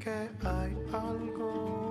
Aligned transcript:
que 0.00 0.30
hay 0.46 0.76
algo 0.92 1.83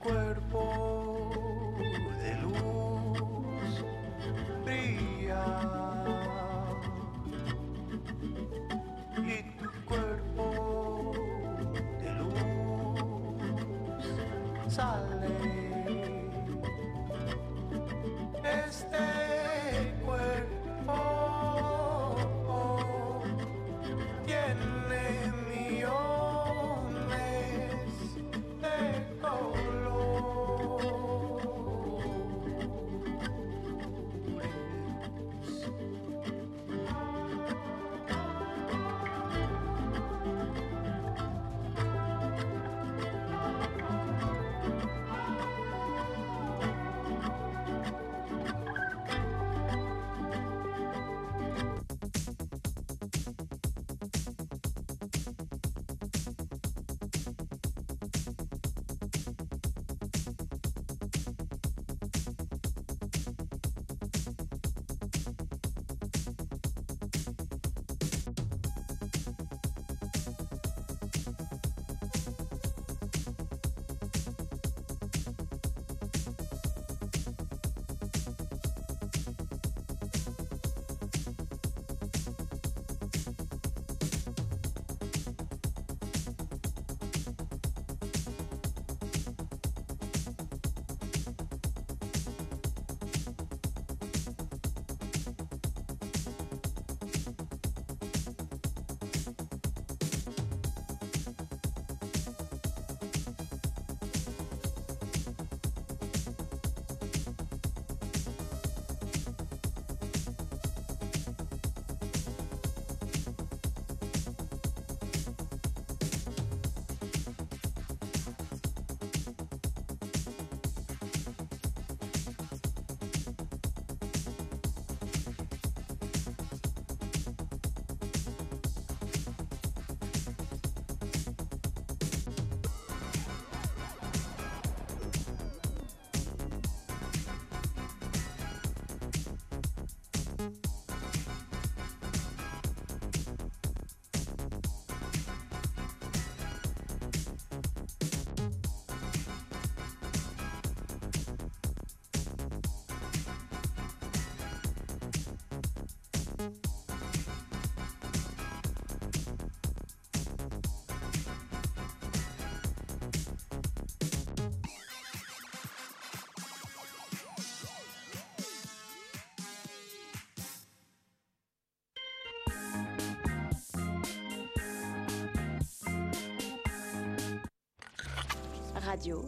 Radio 178.88 179.22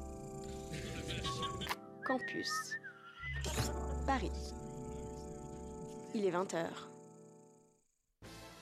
Campus 2.07 2.49
Paris. 4.07 4.31
Il 6.15 6.25
est 6.25 6.31
20h. 6.31 6.65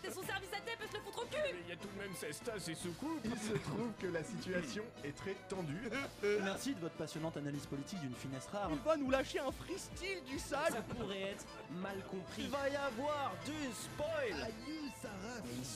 C'est 0.04 0.12
son 0.12 0.24
service 0.24 0.50
à 0.54 0.60
thé, 0.62 0.72
peut 0.80 0.88
se 0.88 0.94
le 0.96 1.00
foutre 1.02 1.22
au 1.22 1.26
cul 1.26 1.38
Mais 1.44 1.54
il 1.66 1.70
y 1.70 1.74
a 1.74 1.76
tout 1.76 1.88
de 1.88 2.02
même 2.02 2.16
cette 2.16 2.44
tasse 2.44 2.68
et 2.70 2.74
ce 2.74 2.88
Il 3.26 3.38
se 3.38 3.54
trouve 3.60 3.92
que 4.00 4.08
la 4.08 4.24
situation 4.24 4.82
est 5.04 5.16
très 5.16 5.36
tendue. 5.48 5.88
Merci 6.44 6.74
de 6.74 6.80
votre 6.80 6.96
passionnante 6.96 7.38
analyse 7.38 7.68
politique 7.68 8.00
d'une 8.00 8.16
finesse 8.16 8.48
rare. 8.48 8.72
Il 8.72 8.80
va 8.80 8.98
nous 8.98 9.12
lâcher 9.12 9.38
un 9.38 9.52
freestyle 9.52 10.24
du 10.26 10.40
sale 10.40 10.74
Ça 10.74 10.82
pourrait 10.82 11.34
être 11.34 11.46
mal 11.80 12.04
compris. 12.10 12.46
Il 12.46 12.50
va 12.50 12.70
y 12.70 12.76
avoir 12.76 13.36
du 13.46 13.72
spoil 13.72 14.52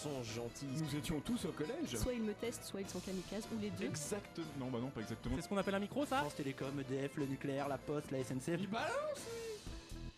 sont 0.02 0.24
gentils. 0.24 0.66
Nous 0.66 0.96
étions 0.96 1.20
tous 1.20 1.46
au 1.46 1.52
collège. 1.52 1.96
Soit 1.96 2.14
ils 2.14 2.24
me 2.24 2.34
testent, 2.34 2.64
soit 2.64 2.82
ils 2.82 2.90
sont 2.90 3.00
kamikazes, 3.00 3.48
ou 3.56 3.60
les 3.62 3.70
deux. 3.70 3.86
Exactement. 3.86 4.48
Non, 4.60 4.70
bah 4.72 4.80
non, 4.80 4.90
pas 4.90 5.02
exactement. 5.02 5.36
C'est 5.36 5.44
ce 5.44 5.50
qu'on 5.50 5.58
appelle 5.58 5.76
un 5.76 5.80
micro 5.80 6.06
ça 6.06 6.18
France 6.18 6.36
Télécom, 6.36 6.80
EDF, 6.80 7.18
le 7.18 7.26
nucléaire, 7.28 7.68
la 7.68 7.78
poste, 7.78 8.10
la 8.12 8.24
SNCF. 8.24 8.62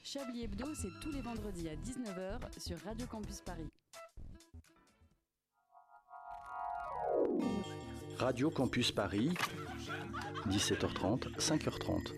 Chablis 0.04 0.44
Hebdo, 0.44 0.68
c'est 0.74 1.00
tous 1.02 1.12
les 1.12 1.22
vendredis 1.22 1.70
à 1.70 1.76
19h 1.76 2.60
sur 2.60 2.78
Radio 2.86 3.06
Campus 3.08 3.42
Paris. 3.42 3.68
Radio 8.18 8.50
Campus 8.52 8.92
Paris, 8.92 9.34
17h30, 10.48 11.36
5h30. 11.38 12.14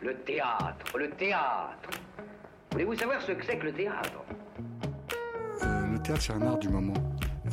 Le 0.00 0.22
théâtre, 0.24 0.98
le 0.98 1.10
théâtre. 1.10 1.90
Voulez-vous 2.72 2.94
savoir 2.96 3.20
ce 3.20 3.32
que 3.32 3.44
c'est 3.44 3.58
que 3.58 3.66
le 3.66 3.72
théâtre 3.72 4.24
Euh, 5.62 5.86
le 5.92 6.02
théâtre, 6.02 6.22
c'est 6.22 6.32
un 6.32 6.42
art 6.42 6.58
du 6.58 6.68
moment. 6.68 6.94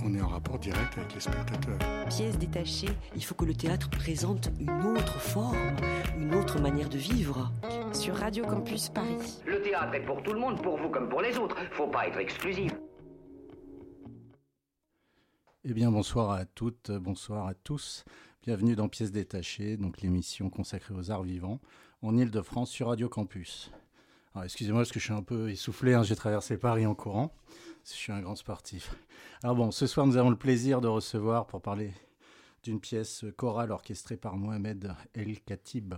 On 0.04 0.14
est 0.16 0.22
en 0.22 0.28
rapport 0.30 0.58
direct 0.58 0.98
avec 0.98 1.14
les 1.14 1.20
spectateurs. 1.20 1.78
Pièce 2.08 2.38
détachée, 2.38 2.88
il 3.16 3.24
faut 3.24 3.36
que 3.36 3.44
le 3.44 3.54
théâtre 3.54 3.90
présente 3.90 4.50
une 4.60 4.70
autre 4.86 5.20
forme, 5.20 5.76
une 6.18 6.34
autre 6.36 6.60
manière 6.62 6.88
de 6.88 6.98
vivre. 6.98 7.52
Sur 7.92 8.16
Radio 8.16 8.46
Campus 8.46 8.90
Paris. 8.90 9.42
Le 9.46 9.62
théâtre 9.62 9.94
est 9.96 10.06
pour 10.06 10.24
tout 10.24 10.32
le 10.32 10.40
monde, 10.40 10.62
pour 10.62 10.78
vous 10.78 10.90
comme 10.90 11.10
pour 11.10 11.22
les 11.22 11.38
autres. 11.38 11.58
Faut 11.72 11.88
pas 11.88 12.08
être 12.08 12.18
exclusif. 12.20 12.72
Eh 15.66 15.74
bien, 15.74 15.92
bonsoir 15.92 16.32
à 16.32 16.46
toutes, 16.46 16.92
bonsoir 16.92 17.46
à 17.48 17.54
tous. 17.54 18.06
Bienvenue 18.44 18.76
dans 18.78 18.88
Pièces 18.88 19.12
détachées, 19.12 19.76
donc 19.76 20.02
l'émission 20.02 20.50
consacrée 20.50 20.94
aux 20.94 21.12
arts 21.12 21.24
vivants 21.24 21.60
en 22.02 22.18
Ile-de-France 22.18 22.72
sur 22.72 22.88
Radio 22.88 23.10
Campus. 23.10 23.70
Excusez-moi 24.44 24.82
parce 24.82 24.92
que 24.92 25.00
je 25.00 25.06
suis 25.06 25.14
un 25.14 25.24
peu 25.24 25.50
essoufflé, 25.50 25.94
hein, 25.94 26.04
j'ai 26.04 26.16
traversé 26.16 26.58
Paris 26.58 26.86
en 26.86 26.96
courant. 26.96 27.34
Je 27.86 27.92
suis 27.92 28.12
un 28.12 28.22
grand 28.22 28.36
sportif. 28.36 28.96
Alors 29.44 29.56
bon, 29.56 29.72
ce 29.72 29.88
soir, 29.88 30.06
nous 30.06 30.18
avons 30.18 30.30
le 30.30 30.38
plaisir 30.38 30.82
de 30.82 30.88
recevoir 30.88 31.48
pour 31.48 31.62
parler 31.62 31.92
d'une 32.64 32.80
pièce 32.80 33.26
chorale 33.38 33.72
orchestrée 33.72 34.18
par 34.18 34.38
Mohamed 34.38 34.94
El 35.14 35.40
Khatib 35.40 35.96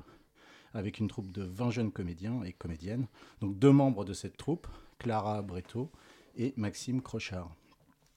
avec 0.73 0.99
une 0.99 1.07
troupe 1.07 1.31
de 1.31 1.43
20 1.43 1.71
jeunes 1.71 1.91
comédiens 1.91 2.43
et 2.43 2.53
comédiennes. 2.53 3.07
Donc 3.41 3.59
deux 3.59 3.71
membres 3.71 4.05
de 4.05 4.13
cette 4.13 4.37
troupe, 4.37 4.67
Clara 4.99 5.41
Breto 5.41 5.91
et 6.37 6.53
Maxime 6.55 7.01
Crochard. 7.01 7.53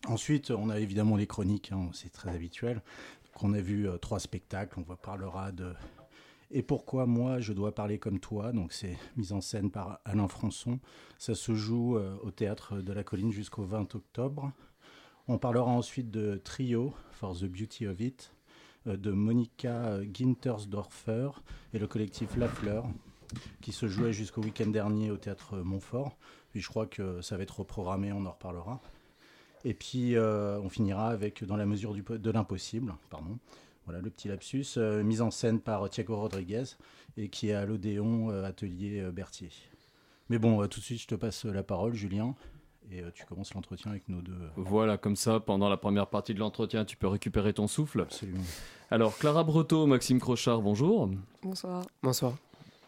Ensuite, 0.07 0.51
on 0.51 0.69
a 0.69 0.79
évidemment 0.79 1.17
les 1.17 1.27
chroniques, 1.27 1.73
hein, 1.73 1.91
c'est 1.93 2.13
très 2.13 2.31
habituel. 2.31 2.83
On 3.41 3.53
a 3.55 3.61
vu 3.61 3.89
euh, 3.89 3.97
trois 3.97 4.21
spectacles, 4.21 4.79
on 4.79 4.97
parlera 4.97 5.51
de 5.51 5.75
Et 6.51 6.63
pourquoi 6.63 7.07
moi 7.07 7.41
je 7.41 7.53
dois 7.53 7.75
parler 7.75 7.99
comme 7.99 8.21
toi? 8.21 8.53
Donc 8.53 8.73
c'est 8.73 8.97
mise 9.17 9.33
en 9.33 9.41
scène 9.41 9.71
par 9.71 10.01
Alain 10.05 10.29
Françon. 10.29 10.79
Ça 11.19 11.35
se 11.35 11.55
joue 11.55 11.97
euh, 11.97 12.17
au 12.23 12.31
théâtre 12.31 12.77
de 12.81 12.93
la 12.93 13.05
Colline 13.05 13.33
jusqu'au 13.33 13.65
20 13.65 13.95
octobre. 13.95 14.53
On 15.27 15.39
parlera 15.39 15.71
ensuite 15.71 16.11
de 16.11 16.41
Trio, 16.43 16.93
For 17.13 17.37
the 17.37 17.45
Beauty 17.45 17.87
of 17.87 18.01
It, 18.01 18.33
euh, 18.87 18.97
de 18.97 19.11
Monica 19.11 20.01
Gintersdorfer 20.13 21.31
et 21.73 21.79
le 21.79 21.87
collectif 21.87 22.37
La 22.37 22.49
Fleur, 22.49 22.87
qui 23.63 23.73
se 23.73 23.89
jouait 23.89 24.13
jusqu'au 24.13 24.43
week-end 24.43 24.67
dernier 24.67 25.11
au 25.11 25.17
théâtre 25.17 25.59
Montfort. 25.59 26.17
Puis 26.51 26.61
je 26.61 26.69
crois 26.69 26.87
que 26.87 27.21
ça 27.21 27.37
va 27.37 27.43
être 27.43 27.61
reprogrammé, 27.61 28.13
on 28.13 28.27
en 28.27 28.31
reparlera. 28.31 28.81
Et 29.65 29.75
puis 29.75 30.15
euh, 30.17 30.61
on 30.61 30.69
finira 30.69 31.09
avec 31.09 31.43
Dans 31.43 31.57
la 31.57 31.67
mesure 31.67 31.95
du, 31.95 32.03
de 32.03 32.31
l'impossible, 32.31 32.95
pardon. 33.11 33.39
Voilà 33.87 34.01
le 34.01 34.11
petit 34.11 34.29
lapsus, 34.29 34.65
euh, 34.77 35.03
mise 35.03 35.21
en 35.21 35.31
scène 35.31 35.61
par 35.61 35.89
Thiago 35.91 36.17
Rodriguez 36.17 36.65
et 37.17 37.29
qui 37.29 37.51
est 37.51 37.55
à 37.55 37.67
l'Odéon 37.67 38.31
euh, 38.31 38.45
Atelier 38.45 39.01
euh, 39.01 39.13
Berthier. 39.13 39.51
Mais 40.31 40.39
bon, 40.39 40.63
euh, 40.63 40.67
tout 40.67 40.81
de 40.81 40.85
suite, 40.85 41.01
je 41.03 41.07
te 41.07 41.15
passe 41.15 41.45
la 41.45 41.63
parole, 41.63 41.93
Julien, 41.95 42.35
et 42.91 43.03
euh, 43.03 43.11
tu 43.15 43.27
commences 43.27 43.53
l'entretien 43.55 43.91
avec 43.91 44.09
nos 44.09 44.23
deux. 44.23 44.39
Voilà, 44.57 44.97
comme 44.97 45.17
ça, 45.17 45.39
pendant 45.39 45.69
la 45.69 45.77
première 45.77 46.07
partie 46.07 46.33
de 46.33 46.39
l'entretien, 46.39 46.85
tu 46.87 46.97
peux 46.97 47.09
récupérer 47.09 47.53
ton 47.53 47.67
souffle. 47.67 48.01
Absolument. 48.01 48.43
Alors, 48.91 49.19
Clara 49.19 49.45
Breteau, 49.45 49.87
Maxime 49.87 50.21
Crochard, 50.21 50.63
bonjour. 50.63 51.11
Bonsoir. 51.43 51.85
Bonsoir. 52.03 52.35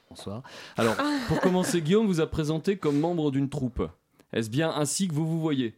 Bonsoir. 0.08 0.42
Alors, 0.78 0.96
pour 1.28 1.40
commencer, 1.42 1.82
Guillaume 1.82 2.06
vous 2.06 2.20
a 2.20 2.26
présenté 2.26 2.78
comme 2.78 2.98
membre 2.98 3.30
d'une 3.30 3.50
troupe. 3.50 3.82
Est-ce 4.32 4.48
bien 4.48 4.70
ainsi 4.70 5.08
que 5.08 5.12
vous 5.14 5.26
vous 5.26 5.40
voyez? 5.40 5.74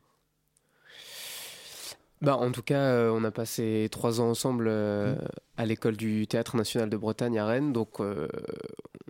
Bah, 2.20 2.36
en 2.36 2.50
tout 2.50 2.62
cas, 2.62 2.80
euh, 2.80 3.10
on 3.14 3.22
a 3.24 3.30
passé 3.30 3.88
trois 3.92 4.20
ans 4.20 4.28
ensemble 4.30 4.66
euh, 4.68 5.14
à 5.56 5.64
l'école 5.66 5.96
du 5.96 6.26
Théâtre 6.26 6.56
National 6.56 6.90
de 6.90 6.96
Bretagne 6.96 7.38
à 7.38 7.46
Rennes, 7.46 7.72
donc 7.72 8.00
euh, 8.00 8.26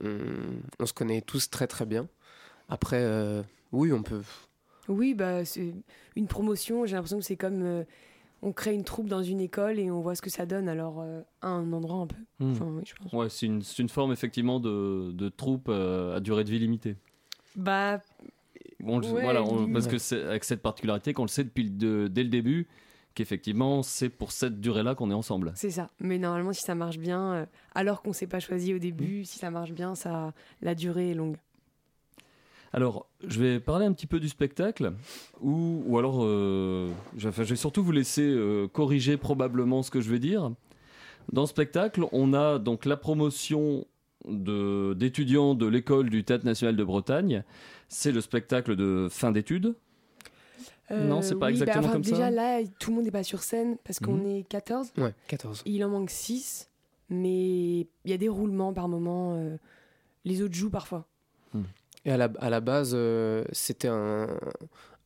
on, 0.02 0.19
on 0.78 0.87
se 0.87 0.93
connaît 0.93 1.22
tous 1.22 1.49
très 1.49 1.66
très 1.66 1.87
bien. 1.87 2.06
Après, 2.69 3.00
euh, 3.00 3.43
oui, 3.72 3.93
on 3.93 4.02
peut. 4.02 4.20
Oui, 4.88 5.14
bah, 5.14 5.44
c'est 5.46 5.72
une 6.16 6.26
promotion. 6.26 6.84
J'ai 6.84 6.96
l'impression 6.96 7.19
que 7.19 7.25
c'est 7.25 7.37
comme 7.37 7.62
euh, 7.62 7.84
on 8.43 8.52
crée 8.52 8.75
une 8.75 8.84
troupe 8.84 9.08
dans 9.08 9.22
une 9.22 9.40
école 9.40 9.78
et 9.78 9.90
on 9.90 10.00
voit 10.02 10.14
ce 10.14 10.20
que 10.22 10.31
ça 10.31 10.44
donne. 10.44 10.69
Alors, 10.69 11.00
euh, 11.00 11.22
à 11.40 11.49
un 11.49 11.72
endroit 11.72 11.96
un 12.00 12.06
peu. 12.06 12.16
Enfin, 12.40 12.66
oui, 12.66 12.82
je 12.84 12.94
pense. 12.94 13.12
Ouais, 13.14 13.31
c'est 13.31 13.46
une, 13.46 13.62
c'est 13.62 13.82
une 13.82 13.88
forme 13.88 14.12
effectivement 14.12 14.60
de, 14.60 15.12
de 15.12 15.28
troupe 15.31 15.69
euh, 15.70 16.16
à 16.16 16.20
durée 16.20 16.44
de 16.44 16.50
vie 16.50 16.58
limitée. 16.58 16.96
Bah, 17.56 18.02
Ouais, 18.81 19.00
voilà, 19.22 19.43
on- 19.43 19.60
limite. 19.60 19.72
parce 19.72 19.87
que 19.88 19.99
c'est 19.99 20.22
avec 20.22 20.44
cette 20.44 20.62
particularité 20.62 21.12
qu'on 21.14 21.22
le 21.25 21.28
sait 21.28 21.43
depuis 21.44 21.64
le- 21.64 21.70
de- 21.70 22.08
dès 22.08 22.22
le 22.22 22.28
début, 22.28 22.69
qu'effectivement 23.19 23.82
c'est 23.82 24.09
pour 24.09 24.31
cette 24.31 24.61
durée-là 24.61 24.94
qu'on 24.94 25.11
est 25.11 25.15
ensemble. 25.15 25.53
c'est 25.56 25.70
ça. 25.70 25.88
Mais 25.99 26.19
normalement, 26.19 26.53
si 26.53 26.62
ça 26.62 26.76
marche 26.76 26.99
bien, 26.99 27.32
euh, 27.32 27.47
alors 27.75 28.00
qu'on 28.03 28.12
s'est 28.12 28.29
pas 28.29 28.38
choisi 28.38 28.73
au 28.75 28.79
début, 28.79 29.25
si 29.25 29.38
ça 29.38 29.50
marche 29.50 29.73
bien, 29.73 29.94
ça, 29.97 30.32
la 30.62 30.75
durée 30.76 31.11
est 31.11 31.15
longue. 31.15 31.37
Alors, 32.73 33.06
je 33.26 33.41
vais 33.41 33.61
parler 33.61 33.87
un 33.87 33.93
petit 33.93 34.06
peu 34.06 34.20
du 34.20 34.29
spectacle, 34.29 34.93
ou, 35.41 35.82
ou 35.87 35.99
alors, 35.99 36.19
euh, 36.23 36.91
je, 37.17 37.29
vais 37.29 37.56
surtout 37.56 37.82
vous 37.82 37.93
laisser 37.93 38.23
euh, 38.23 38.69
corriger 38.69 39.17
probablement 39.17 39.82
ce 39.82 39.91
que 39.91 40.00
je 40.00 40.11
vais 40.11 40.19
dire. 40.19 40.53
Dans 41.32 41.47
ce 41.47 41.50
spectacle, 41.50 42.05
on 42.13 42.34
a 42.34 42.58
donc 42.58 42.84
la 42.84 42.96
promotion 42.96 43.87
de- 44.29 44.94
d'étudiants 44.94 45.55
de 45.55 45.67
l'école 45.67 46.08
du 46.10 46.25
Théâtre 46.25 46.44
National 46.44 46.77
de 46.77 46.84
Bretagne. 46.84 47.43
C'est 47.89 48.13
le 48.13 48.20
spectacle 48.20 48.77
de 48.77 49.08
fin 49.10 49.32
d'études. 49.32 49.75
Non, 50.90 51.20
c'est 51.22 51.34
pas 51.34 51.46
oui, 51.46 51.52
bah, 51.52 51.64
exactement 51.64 51.84
enfin, 51.84 51.92
comme 51.94 52.04
ça. 52.04 52.10
déjà, 52.10 52.30
là, 52.30 52.60
tout 52.78 52.90
le 52.90 52.96
monde 52.96 53.04
n'est 53.04 53.10
pas 53.10 53.22
sur 53.22 53.42
scène 53.42 53.76
parce 53.84 53.98
qu'on 54.00 54.14
Mhm. 54.14 54.26
est 54.26 54.42
14. 54.48 54.92
Ouais, 54.96 55.14
14. 55.28 55.62
Il 55.66 55.84
en 55.84 55.88
manque 55.90 56.10
6. 56.10 56.70
Mais 57.10 57.80
il 57.80 57.86
y 58.06 58.12
a 58.12 58.18
des 58.18 58.28
roulements 58.28 58.72
par 58.74 58.88
moment. 58.88 59.34
euh, 59.36 59.56
les 60.24 60.42
autres 60.42 60.54
jouent 60.54 60.70
parfois. 60.70 61.06
Et 62.04 62.10
à 62.12 62.16
la, 62.16 62.30
à 62.38 62.50
la 62.50 62.60
base, 62.60 62.92
euh, 62.94 63.44
c'était 63.52 63.88
un, 63.88 64.28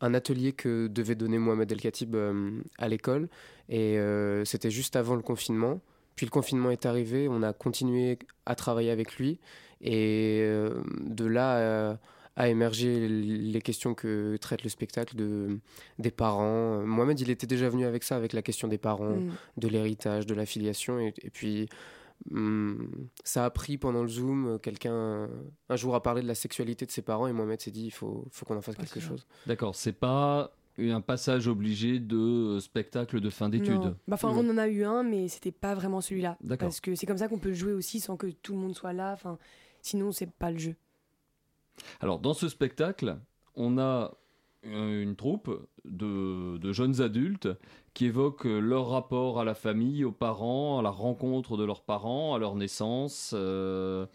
un 0.00 0.14
atelier 0.14 0.52
que 0.52 0.88
devait 0.88 1.14
donner 1.14 1.38
Mohamed 1.38 1.70
El 1.70 1.80
Khatib 1.80 2.14
euh, 2.16 2.60
à 2.78 2.88
l'école. 2.88 3.28
Et 3.68 3.98
euh, 3.98 4.44
c'était 4.44 4.70
juste 4.70 4.96
avant 4.96 5.14
le 5.14 5.22
confinement. 5.22 5.80
Puis 6.16 6.26
le 6.26 6.30
confinement 6.30 6.70
est 6.70 6.86
arrivé, 6.86 7.28
on 7.28 7.42
a 7.42 7.52
continué 7.52 8.18
à 8.46 8.54
travailler 8.56 8.90
avec 8.90 9.16
lui. 9.16 9.38
Et 9.80 10.40
euh, 10.42 10.82
de 11.00 11.24
là 11.24 11.98
a 12.36 12.48
émergé 12.48 13.08
les 13.08 13.60
questions 13.60 13.94
que 13.94 14.36
traite 14.40 14.62
le 14.62 14.70
spectacle 14.70 15.16
de, 15.16 15.58
des 15.98 16.10
parents. 16.10 16.80
Mohamed, 16.84 17.20
il 17.20 17.30
était 17.30 17.46
déjà 17.46 17.68
venu 17.68 17.84
avec 17.84 18.02
ça, 18.04 18.16
avec 18.16 18.32
la 18.32 18.42
question 18.42 18.68
des 18.68 18.78
parents, 18.78 19.16
Mm. 19.16 19.30
de 19.58 19.68
l'héritage, 19.68 20.26
de 20.26 20.34
la 20.34 20.46
filiation. 20.46 20.98
Et, 20.98 21.12
et 21.22 21.30
puis, 21.30 21.68
hum, 22.30 22.88
ça 23.24 23.44
a 23.44 23.50
pris 23.50 23.78
pendant 23.78 24.02
le 24.02 24.08
Zoom. 24.08 24.58
Quelqu'un, 24.62 25.28
un 25.68 25.76
jour, 25.76 25.94
a 25.94 26.02
parlé 26.02 26.22
de 26.22 26.26
la 26.28 26.34
sexualité 26.34 26.86
de 26.86 26.90
ses 26.90 27.02
parents 27.02 27.26
et 27.26 27.32
Mohamed 27.32 27.60
s'est 27.60 27.70
dit 27.70 27.84
il 27.86 27.90
faut, 27.90 28.26
faut 28.30 28.46
qu'on 28.46 28.56
en 28.56 28.62
fasse 28.62 28.76
quelque 28.76 29.00
chose. 29.00 29.26
D'accord, 29.46 29.74
c'est 29.74 29.92
pas 29.92 30.52
un 30.78 31.02
passage 31.02 31.48
obligé 31.48 31.98
de 32.00 32.58
spectacle 32.60 33.20
de 33.20 33.28
fin 33.30 33.50
d'études. 33.50 33.94
Bah, 34.08 34.14
enfin, 34.14 34.32
on 34.34 34.48
en 34.48 34.56
a 34.56 34.68
eu 34.68 34.84
un, 34.84 35.02
mais 35.02 35.28
c'était 35.28 35.52
pas 35.52 35.74
vraiment 35.74 36.00
celui-là. 36.00 36.38
Parce 36.58 36.80
que 36.80 36.94
c'est 36.94 37.04
comme 37.06 37.18
ça 37.18 37.28
qu'on 37.28 37.38
peut 37.38 37.52
jouer 37.52 37.74
aussi 37.74 38.00
sans 38.00 38.16
que 38.16 38.28
tout 38.28 38.54
le 38.54 38.58
monde 38.60 38.74
soit 38.74 38.94
là. 38.94 39.12
Enfin, 39.12 39.36
sinon, 39.82 40.12
c'est 40.12 40.30
pas 40.30 40.50
le 40.50 40.58
jeu. 40.58 40.74
Alors, 42.00 42.18
dans 42.18 42.34
ce 42.34 42.48
spectacle, 42.48 43.18
on 43.54 43.78
a 43.78 44.14
euh, 44.66 45.02
une 45.02 45.16
troupe 45.16 45.66
de, 45.84 46.58
de 46.58 46.72
jeunes 46.72 47.00
adultes 47.00 47.48
qui 47.94 48.06
évoquent 48.06 48.44
leur 48.44 48.88
rapport 48.88 49.40
à 49.40 49.44
la 49.44 49.54
famille, 49.54 50.04
aux 50.04 50.12
parents, 50.12 50.78
à 50.78 50.82
la 50.82 50.90
rencontre 50.90 51.56
de 51.56 51.64
leurs 51.64 51.82
parents, 51.82 52.34
à 52.34 52.38
leur 52.38 52.54
naissance, 52.54 53.32
euh, 53.34 54.06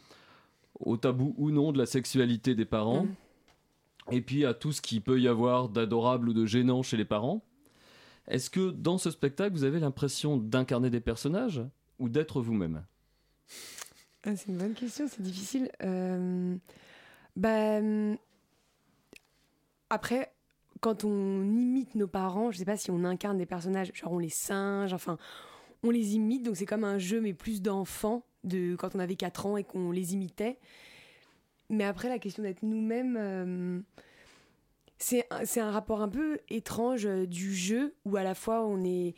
au 0.79 0.97
tabou 0.97 1.33
ou 1.37 1.51
non 1.51 1.71
de 1.71 1.77
la 1.77 1.85
sexualité 1.85 2.55
des 2.55 2.65
parents, 2.65 3.03
Mm. 3.03 4.13
et 4.13 4.21
puis 4.21 4.45
à 4.45 4.53
tout 4.53 4.71
ce 4.71 4.81
qu'il 4.81 5.01
peut 5.01 5.19
y 5.19 5.27
avoir 5.27 5.69
d'adorable 5.69 6.29
ou 6.29 6.33
de 6.33 6.45
gênant 6.45 6.83
chez 6.83 6.97
les 6.97 7.05
parents. 7.05 7.43
Est-ce 8.27 8.49
que 8.49 8.71
dans 8.71 8.97
ce 8.97 9.09
spectacle, 9.11 9.53
vous 9.53 9.63
avez 9.63 9.79
l'impression 9.79 10.37
d'incarner 10.37 10.89
des 10.89 10.99
personnages 10.99 11.61
ou 11.99 12.09
d'être 12.09 12.41
vous-même? 12.41 12.83
Ah, 14.23 14.35
c'est 14.35 14.49
une 14.49 14.57
bonne 14.57 14.73
question, 14.73 15.07
c'est 15.07 15.21
difficile. 15.21 15.69
Euh, 15.83 16.55
bah, 17.37 17.77
hum, 17.79 18.17
après, 19.89 20.31
quand 20.81 21.03
on 21.03 21.43
imite 21.43 21.95
nos 21.95 22.07
parents, 22.07 22.51
je 22.51 22.57
sais 22.59 22.65
pas 22.65 22.77
si 22.77 22.91
on 22.91 23.03
incarne 23.03 23.37
des 23.37 23.45
personnages, 23.45 23.91
genre 23.93 24.11
on 24.13 24.19
les 24.19 24.29
singe, 24.29 24.93
enfin, 24.93 25.17
on 25.83 25.89
les 25.91 26.15
imite, 26.15 26.43
donc 26.43 26.57
c'est 26.57 26.65
comme 26.65 26.83
un 26.83 26.97
jeu, 26.97 27.21
mais 27.21 27.33
plus 27.33 27.61
d'enfants, 27.61 28.23
de 28.43 28.75
quand 28.75 28.95
on 28.95 28.99
avait 28.99 29.15
4 29.15 29.45
ans 29.45 29.57
et 29.57 29.63
qu'on 29.63 29.91
les 29.91 30.13
imitait. 30.13 30.57
Mais 31.69 31.83
après, 31.83 32.09
la 32.09 32.19
question 32.19 32.43
d'être 32.43 32.63
nous-mêmes, 32.63 33.17
euh, 33.19 33.79
c'est 34.97 35.25
un- 35.59 35.71
rapport 35.71 36.01
un 36.01 36.09
peu 36.09 36.39
étrange 36.49 37.05
euh, 37.05 37.25
du 37.27 37.53
jeu, 37.53 37.93
où 38.05 38.15
à 38.17 38.23
la 38.23 38.35
fois 38.35 38.65
on 38.65 38.83
est. 38.83 39.15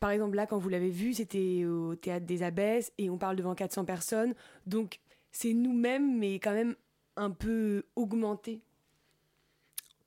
Par 0.00 0.10
exemple, 0.10 0.36
là, 0.36 0.46
quand 0.46 0.58
vous 0.58 0.68
l'avez 0.68 0.90
vu, 0.90 1.14
c'était 1.14 1.64
au 1.64 1.94
théâtre 1.94 2.26
des 2.26 2.42
Abbesses 2.42 2.92
et 2.98 3.08
on 3.10 3.18
parle 3.18 3.36
devant 3.36 3.54
400 3.54 3.84
personnes. 3.84 4.34
Donc, 4.66 5.00
c'est 5.30 5.52
nous-mêmes, 5.54 6.18
mais 6.18 6.34
quand 6.40 6.52
même 6.52 6.74
un 7.16 7.30
peu 7.30 7.84
augmenté. 7.96 8.60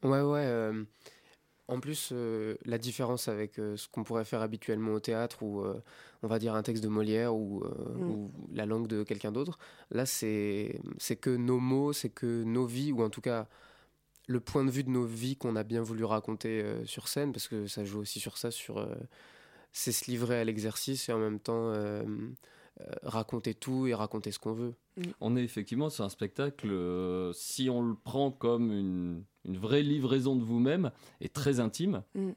Ouais, 0.03 0.21
ouais. 0.21 0.45
euh, 0.45 0.83
en 1.67 1.79
plus, 1.79 2.09
euh, 2.11 2.55
la 2.65 2.77
différence 2.77 3.27
avec 3.27 3.57
euh, 3.57 3.75
ce 3.75 3.87
qu'on 3.87 4.03
pourrait 4.03 4.25
faire 4.25 4.41
habituellement 4.41 4.93
au 4.93 4.99
théâtre, 4.99 5.41
ou 5.41 5.61
euh, 5.61 5.81
on 6.21 6.27
va 6.27 6.37
dire 6.37 6.53
un 6.53 6.61
texte 6.61 6.83
de 6.83 6.89
Molière 6.89 7.33
ou, 7.35 7.63
Mm. 7.95 8.09
ou 8.09 8.31
la 8.53 8.65
langue 8.65 8.87
de 8.87 9.03
quelqu'un 9.03 9.31
d'autre, 9.31 9.57
là, 9.89 10.05
c'est 10.05 10.79
que 11.21 11.35
nos 11.35 11.59
mots, 11.59 11.93
c'est 11.93 12.09
que 12.09 12.43
nos 12.43 12.65
vies, 12.65 12.91
ou 12.91 13.01
en 13.01 13.09
tout 13.09 13.21
cas 13.21 13.47
le 14.27 14.39
point 14.39 14.65
de 14.65 14.71
vue 14.71 14.83
de 14.83 14.89
nos 14.89 15.05
vies 15.05 15.37
qu'on 15.37 15.55
a 15.55 15.63
bien 15.63 15.81
voulu 15.81 16.03
raconter 16.03 16.63
sur 16.85 17.07
scène, 17.07 17.31
parce 17.31 17.47
que 17.47 17.67
ça 17.67 17.83
joue 17.85 17.99
aussi 17.99 18.19
sur 18.19 18.37
ça, 18.37 18.49
sur 18.51 18.87
c'est 19.71 19.91
se 19.91 20.09
livrer 20.09 20.39
à 20.39 20.43
l'exercice 20.43 21.09
et 21.09 21.13
en 21.13 21.19
même 21.19 21.39
temps 21.39 21.73
raconter 23.03 23.53
tout 23.53 23.87
et 23.87 23.93
raconter 23.93 24.31
ce 24.31 24.39
qu'on 24.39 24.53
veut. 24.53 24.75
On 25.21 25.35
est 25.35 25.43
effectivement 25.43 25.89
sur 25.89 26.03
un 26.03 26.09
spectacle, 26.09 26.69
euh, 26.69 27.31
si 27.33 27.69
on 27.69 27.81
le 27.81 27.95
prend 27.95 28.31
comme 28.31 28.71
une, 28.71 29.23
une 29.45 29.57
vraie 29.57 29.81
livraison 29.81 30.35
de 30.35 30.43
vous-même, 30.43 30.91
et 31.21 31.29
très 31.29 31.59
intime. 31.59 32.03
Mm. 32.15 32.31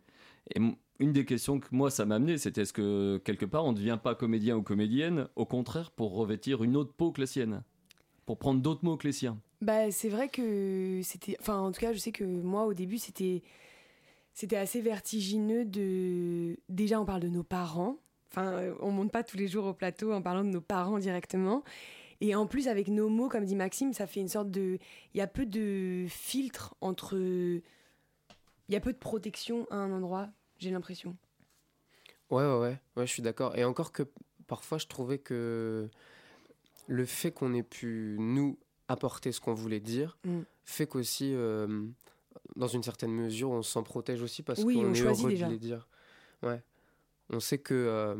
Et 0.54 0.60
une 1.00 1.12
des 1.12 1.24
questions 1.24 1.60
que 1.60 1.68
moi 1.70 1.90
ça 1.90 2.06
m'a 2.06 2.16
amené, 2.16 2.38
c'était 2.38 2.62
est-ce 2.62 2.72
que 2.72 3.20
quelque 3.24 3.46
part 3.46 3.64
on 3.64 3.72
ne 3.72 3.76
devient 3.76 3.98
pas 4.02 4.14
comédien 4.14 4.56
ou 4.56 4.62
comédienne, 4.62 5.28
au 5.36 5.44
contraire 5.44 5.90
pour 5.90 6.14
revêtir 6.14 6.62
une 6.64 6.76
autre 6.76 6.92
peau 6.92 7.12
que 7.12 7.20
la 7.20 7.26
sienne? 7.26 7.62
Pour 8.26 8.38
prendre 8.38 8.60
d'autres 8.60 8.84
mots 8.84 8.96
que 8.96 9.06
les 9.06 9.12
siens? 9.12 9.40
Bah, 9.60 9.90
c'est 9.90 10.08
vrai 10.08 10.28
que 10.28 11.00
c'était. 11.02 11.36
Enfin, 11.40 11.58
en 11.58 11.72
tout 11.72 11.80
cas, 11.80 11.92
je 11.92 11.98
sais 11.98 12.12
que 12.12 12.24
moi, 12.24 12.66
au 12.66 12.74
début, 12.74 12.98
c'était. 12.98 13.42
C'était 14.34 14.56
assez 14.56 14.80
vertigineux 14.80 15.64
de. 15.64 16.58
Déjà, 16.68 17.00
on 17.00 17.04
parle 17.04 17.22
de 17.22 17.28
nos 17.28 17.42
parents. 17.42 17.96
Enfin, 18.30 18.52
euh, 18.52 18.74
on 18.80 18.90
monte 18.90 19.10
pas 19.12 19.22
tous 19.24 19.36
les 19.36 19.48
jours 19.48 19.64
au 19.66 19.72
plateau 19.74 20.12
en 20.12 20.20
parlant 20.22 20.44
de 20.44 20.50
nos 20.50 20.60
parents 20.60 20.98
directement. 20.98 21.64
Et 22.20 22.34
en 22.34 22.46
plus, 22.46 22.68
avec 22.68 22.88
nos 22.88 23.08
mots, 23.08 23.28
comme 23.28 23.44
dit 23.44 23.54
Maxime, 23.56 23.92
ça 23.92 24.06
fait 24.06 24.20
une 24.20 24.28
sorte 24.28 24.50
de. 24.50 24.78
Il 25.14 25.18
y 25.18 25.20
a 25.20 25.26
peu 25.26 25.46
de 25.46 26.06
filtre 26.08 26.74
entre. 26.80 27.16
Il 27.16 27.62
y 28.68 28.76
a 28.76 28.80
peu 28.80 28.92
de 28.92 28.98
protection 28.98 29.66
à 29.70 29.76
un 29.76 29.90
endroit, 29.92 30.28
j'ai 30.58 30.70
l'impression. 30.70 31.16
Ouais, 32.30 32.44
ouais, 32.44 32.58
ouais, 32.58 32.80
ouais, 32.96 33.06
je 33.06 33.12
suis 33.12 33.22
d'accord. 33.22 33.56
Et 33.56 33.64
encore 33.64 33.92
que 33.92 34.02
parfois, 34.46 34.76
je 34.78 34.86
trouvais 34.86 35.18
que 35.18 35.88
le 36.86 37.04
fait 37.06 37.30
qu'on 37.30 37.54
ait 37.54 37.62
pu, 37.62 38.16
nous, 38.18 38.58
apporter 38.88 39.32
ce 39.32 39.40
qu'on 39.40 39.54
voulait 39.54 39.80
dire, 39.80 40.18
Mm. 40.24 40.40
fait 40.64 40.86
qu'aussi, 40.86 41.32
euh, 41.34 41.86
dans 42.56 42.66
une 42.68 42.82
certaine 42.82 43.12
mesure, 43.12 43.50
on 43.50 43.62
s'en 43.62 43.82
protège 43.82 44.20
aussi 44.22 44.42
parce 44.42 44.60
Oui, 44.64 44.74
qu'on 44.74 44.86
on 44.88 44.92
est 44.92 44.96
choisit 44.96 45.22
heureux 45.24 45.32
déjà. 45.32 45.46
de 45.46 45.52
les 45.52 45.58
dire. 45.58 45.88
Ouais. 46.42 46.62
On 47.30 47.40
sait 47.40 47.58
que, 47.58 47.74
euh, 47.74 48.14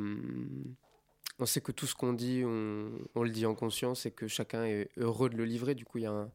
on 1.38 1.46
sait 1.46 1.60
que 1.60 1.72
tout 1.72 1.86
ce 1.86 1.94
qu'on 1.94 2.12
dit, 2.12 2.42
on, 2.44 2.90
on 3.14 3.22
le 3.22 3.30
dit 3.30 3.46
en 3.46 3.54
conscience 3.54 4.06
et 4.06 4.10
que 4.10 4.26
chacun 4.28 4.64
est 4.64 4.90
heureux 4.96 5.30
de 5.30 5.36
le 5.36 5.44
livrer. 5.44 5.74
Du 5.74 5.84
coup, 5.84 5.98
il 5.98 6.04
y 6.04 6.06
a 6.06 6.12
un. 6.12 6.30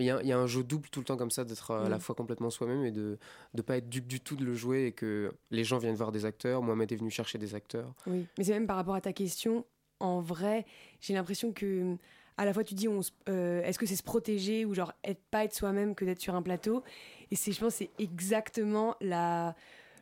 Il 0.00 0.04
y, 0.04 0.10
a, 0.10 0.22
il 0.22 0.28
y 0.28 0.32
a 0.32 0.38
un 0.38 0.46
jeu 0.46 0.62
double 0.62 0.88
tout 0.90 1.00
le 1.00 1.04
temps 1.04 1.16
comme 1.16 1.32
ça, 1.32 1.44
d'être 1.44 1.72
à 1.72 1.88
la 1.88 1.96
Mm. 1.96 2.00
fois 2.00 2.14
complètement 2.14 2.50
soi-même 2.50 2.84
et 2.84 2.92
de 2.92 3.18
ne 3.54 3.62
pas 3.62 3.78
être 3.78 3.88
dupe 3.88 4.06
du 4.06 4.20
tout 4.20 4.36
de 4.36 4.44
le 4.44 4.54
jouer 4.54 4.86
et 4.86 4.92
que 4.92 5.32
les 5.50 5.64
gens 5.64 5.78
viennent 5.78 5.96
voir 5.96 6.12
des 6.12 6.24
acteurs. 6.24 6.62
Mohamed 6.62 6.92
est 6.92 6.96
venu 6.96 7.10
chercher 7.10 7.36
des 7.36 7.56
acteurs. 7.56 7.92
Oui, 8.06 8.24
mais 8.38 8.44
c'est 8.44 8.52
même 8.52 8.68
par 8.68 8.76
rapport 8.76 8.94
à 8.94 9.00
ta 9.00 9.12
question. 9.12 9.66
En 9.98 10.20
vrai, 10.20 10.66
j'ai 11.00 11.14
l'impression 11.14 11.52
que 11.52 11.96
à 12.36 12.44
la 12.44 12.54
fois 12.54 12.62
tu 12.62 12.74
dis, 12.74 12.86
on 12.86 13.00
euh, 13.28 13.60
est-ce 13.64 13.76
que 13.76 13.86
c'est 13.86 13.96
se 13.96 14.04
protéger 14.04 14.64
ou 14.64 14.72
genre 14.72 14.92
être 15.02 15.20
pas 15.32 15.42
être 15.42 15.52
soi-même 15.54 15.96
que 15.96 16.04
d'être 16.04 16.20
sur 16.20 16.36
un 16.36 16.42
plateau? 16.42 16.84
Et 17.32 17.34
c'est, 17.34 17.50
je 17.50 17.58
pense, 17.58 17.74
c'est 17.74 17.90
exactement 17.98 18.94
la 19.00 19.56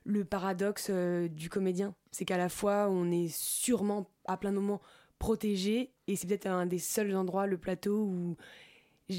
le 0.06 0.24
paradoxe 0.24 0.88
euh, 0.90 1.28
du 1.28 1.50
comédien. 1.50 1.94
C'est 2.12 2.24
qu'à 2.24 2.38
la 2.38 2.48
fois 2.48 2.88
on 2.88 3.10
est 3.10 3.28
sûrement 3.28 4.10
à 4.24 4.36
plein 4.36 4.50
de 4.50 4.56
moments 4.56 4.80
protégé 5.18 5.92
et 6.06 6.16
c'est 6.16 6.26
peut-être 6.26 6.46
un 6.46 6.66
des 6.66 6.78
seuls 6.78 7.14
endroits 7.14 7.46
le 7.46 7.58
plateau 7.58 8.04
où 8.04 8.36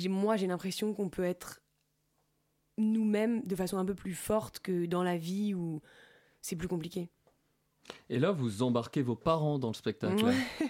moi 0.09 0.37
j'ai 0.37 0.47
l'impression 0.47 0.93
qu'on 0.93 1.09
peut 1.09 1.23
être 1.23 1.61
nous-mêmes 2.77 3.41
de 3.45 3.55
façon 3.55 3.77
un 3.77 3.85
peu 3.85 3.95
plus 3.95 4.13
forte 4.13 4.59
que 4.59 4.85
dans 4.85 5.03
la 5.03 5.17
vie 5.17 5.53
où 5.53 5.81
c'est 6.41 6.55
plus 6.55 6.67
compliqué. 6.67 7.09
Et 8.09 8.19
là, 8.19 8.31
vous 8.31 8.63
embarquez 8.63 9.01
vos 9.01 9.15
parents 9.15 9.59
dans 9.59 9.69
le 9.69 9.73
spectacle. 9.73 10.23
Ouais. 10.23 10.35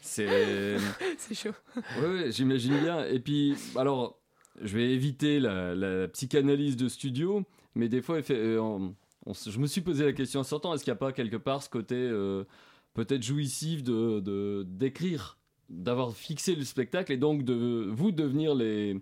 C'est. 0.00 0.76
c'est 1.16 1.34
chaud. 1.34 1.54
Oui, 1.98 2.06
ouais, 2.06 2.30
j'imagine 2.30 2.78
bien. 2.78 3.06
Et 3.06 3.20
puis, 3.20 3.56
alors, 3.74 4.20
je 4.60 4.76
vais 4.76 4.92
éviter 4.92 5.40
la, 5.40 5.74
la 5.74 6.08
psychanalyse 6.08 6.76
de 6.76 6.88
studio, 6.88 7.42
mais 7.74 7.88
des 7.88 8.02
fois, 8.02 8.20
euh, 8.28 8.90
on 9.26 9.32
je 9.32 9.58
me 9.58 9.66
suis 9.66 9.80
posé 9.80 10.04
la 10.04 10.12
question 10.12 10.40
en 10.40 10.44
sortant 10.44 10.74
est-ce 10.74 10.84
qu'il 10.84 10.92
n'y 10.92 10.96
a 10.96 10.98
pas 10.98 11.12
quelque 11.12 11.36
part 11.36 11.62
ce 11.62 11.68
côté 11.68 11.96
euh, 11.96 12.44
peut-être 12.94 13.22
jouissif 13.22 13.82
de 13.82 14.64
d'écrire, 14.68 15.38
d'avoir 15.68 16.12
fixé 16.12 16.54
le 16.54 16.64
spectacle 16.64 17.12
et 17.12 17.16
donc 17.16 17.44
de 17.44 17.88
vous 17.90 18.12
devenir 18.12 18.54
les 18.54 19.00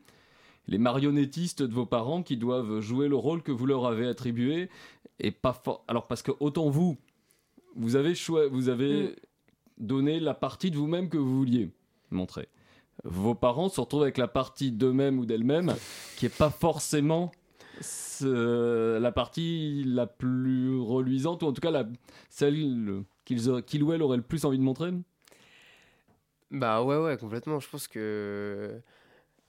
les 0.68 0.78
marionnettistes 0.78 1.62
de 1.62 1.74
vos 1.74 1.86
parents 1.86 2.22
qui 2.22 2.36
doivent 2.36 2.80
jouer 2.80 3.08
le 3.08 3.16
rôle 3.16 3.42
que 3.42 3.52
vous 3.52 3.66
leur 3.66 3.86
avez 3.86 4.06
attribué 4.06 4.70
et 5.18 5.30
pas 5.30 5.60
alors 5.88 6.06
parce 6.06 6.22
que 6.22 6.32
autant 6.40 6.68
vous 6.70 6.96
vous 7.74 7.96
avez 7.96 8.14
vous 8.50 8.68
avez 8.68 9.16
donné 9.78 10.20
la 10.20 10.34
partie 10.34 10.70
de 10.70 10.76
vous-même 10.76 11.08
que 11.08 11.18
vous 11.18 11.36
vouliez 11.38 11.70
montrer. 12.10 12.48
Vos 13.04 13.34
parents 13.34 13.68
se 13.68 13.80
retrouvent 13.80 14.02
avec 14.02 14.18
la 14.18 14.28
partie 14.28 14.70
d'eux-mêmes 14.70 15.18
ou 15.18 15.26
d'elles-mêmes 15.26 15.74
qui 16.16 16.26
est 16.26 16.36
pas 16.36 16.50
forcément 16.50 17.32
la 18.20 19.12
partie 19.12 19.84
la 19.86 20.06
plus 20.06 20.78
reluisante 20.78 21.42
ou 21.42 21.46
en 21.46 21.52
tout 21.52 21.60
cas 21.60 21.70
la, 21.70 21.86
celle 22.30 23.04
qu'ils 23.24 23.82
ou 23.82 23.92
elles 23.92 24.02
auraient 24.02 24.16
le 24.16 24.22
plus 24.22 24.44
envie 24.44 24.58
de 24.58 24.62
montrer 24.62 24.92
Bah 26.50 26.82
ouais, 26.82 26.98
ouais, 26.98 27.16
complètement. 27.16 27.60
Je 27.60 27.68
pense 27.68 27.88
que. 27.88 28.80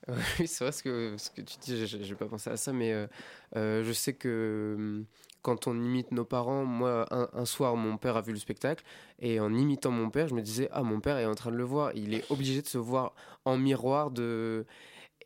Oui, 0.40 0.48
c'est 0.48 0.66
vrai 0.66 0.74
ce 0.74 0.84
que, 0.84 1.16
ce 1.18 1.30
que 1.30 1.40
tu 1.40 1.58
dis, 1.62 1.88
j'ai 1.88 2.04
j'ai 2.04 2.16
pas 2.16 2.26
pensé 2.26 2.50
à 2.50 2.58
ça, 2.58 2.74
mais 2.74 2.92
euh, 2.92 3.08
euh, 3.56 3.84
je 3.86 3.94
sais 3.94 4.14
que 4.14 4.76
hum, 4.78 5.06
quand 5.42 5.68
on 5.68 5.82
imite 5.82 6.12
nos 6.12 6.26
parents, 6.26 6.66
moi, 6.66 7.08
un, 7.12 7.46
soir, 7.46 7.78
mon 7.78 7.98
père 7.98 8.18
a 8.18 8.22
vu 8.22 8.34
le 8.34 8.40
spectacle, 8.40 8.84
et 9.20 9.40
en 9.40 9.54
imitant 9.54 9.92
mon 9.92 10.10
père, 10.10 10.28
je 10.28 10.36
me 10.36 10.42
disais, 10.42 10.68
ah, 10.74 10.84
mon 10.84 11.00
père 11.00 11.18
est 11.18 11.26
en 11.26 11.36
train 11.36 11.52
de 11.52 11.56
le 11.58 11.64
voir, 11.64 11.92
il 11.96 12.14
est 12.14 12.30
obligé 12.32 12.62
de 12.62 12.68
se 12.68 12.78
voir 12.78 13.14
en 13.46 13.58
miroir, 13.58 14.12
de... 14.12 14.66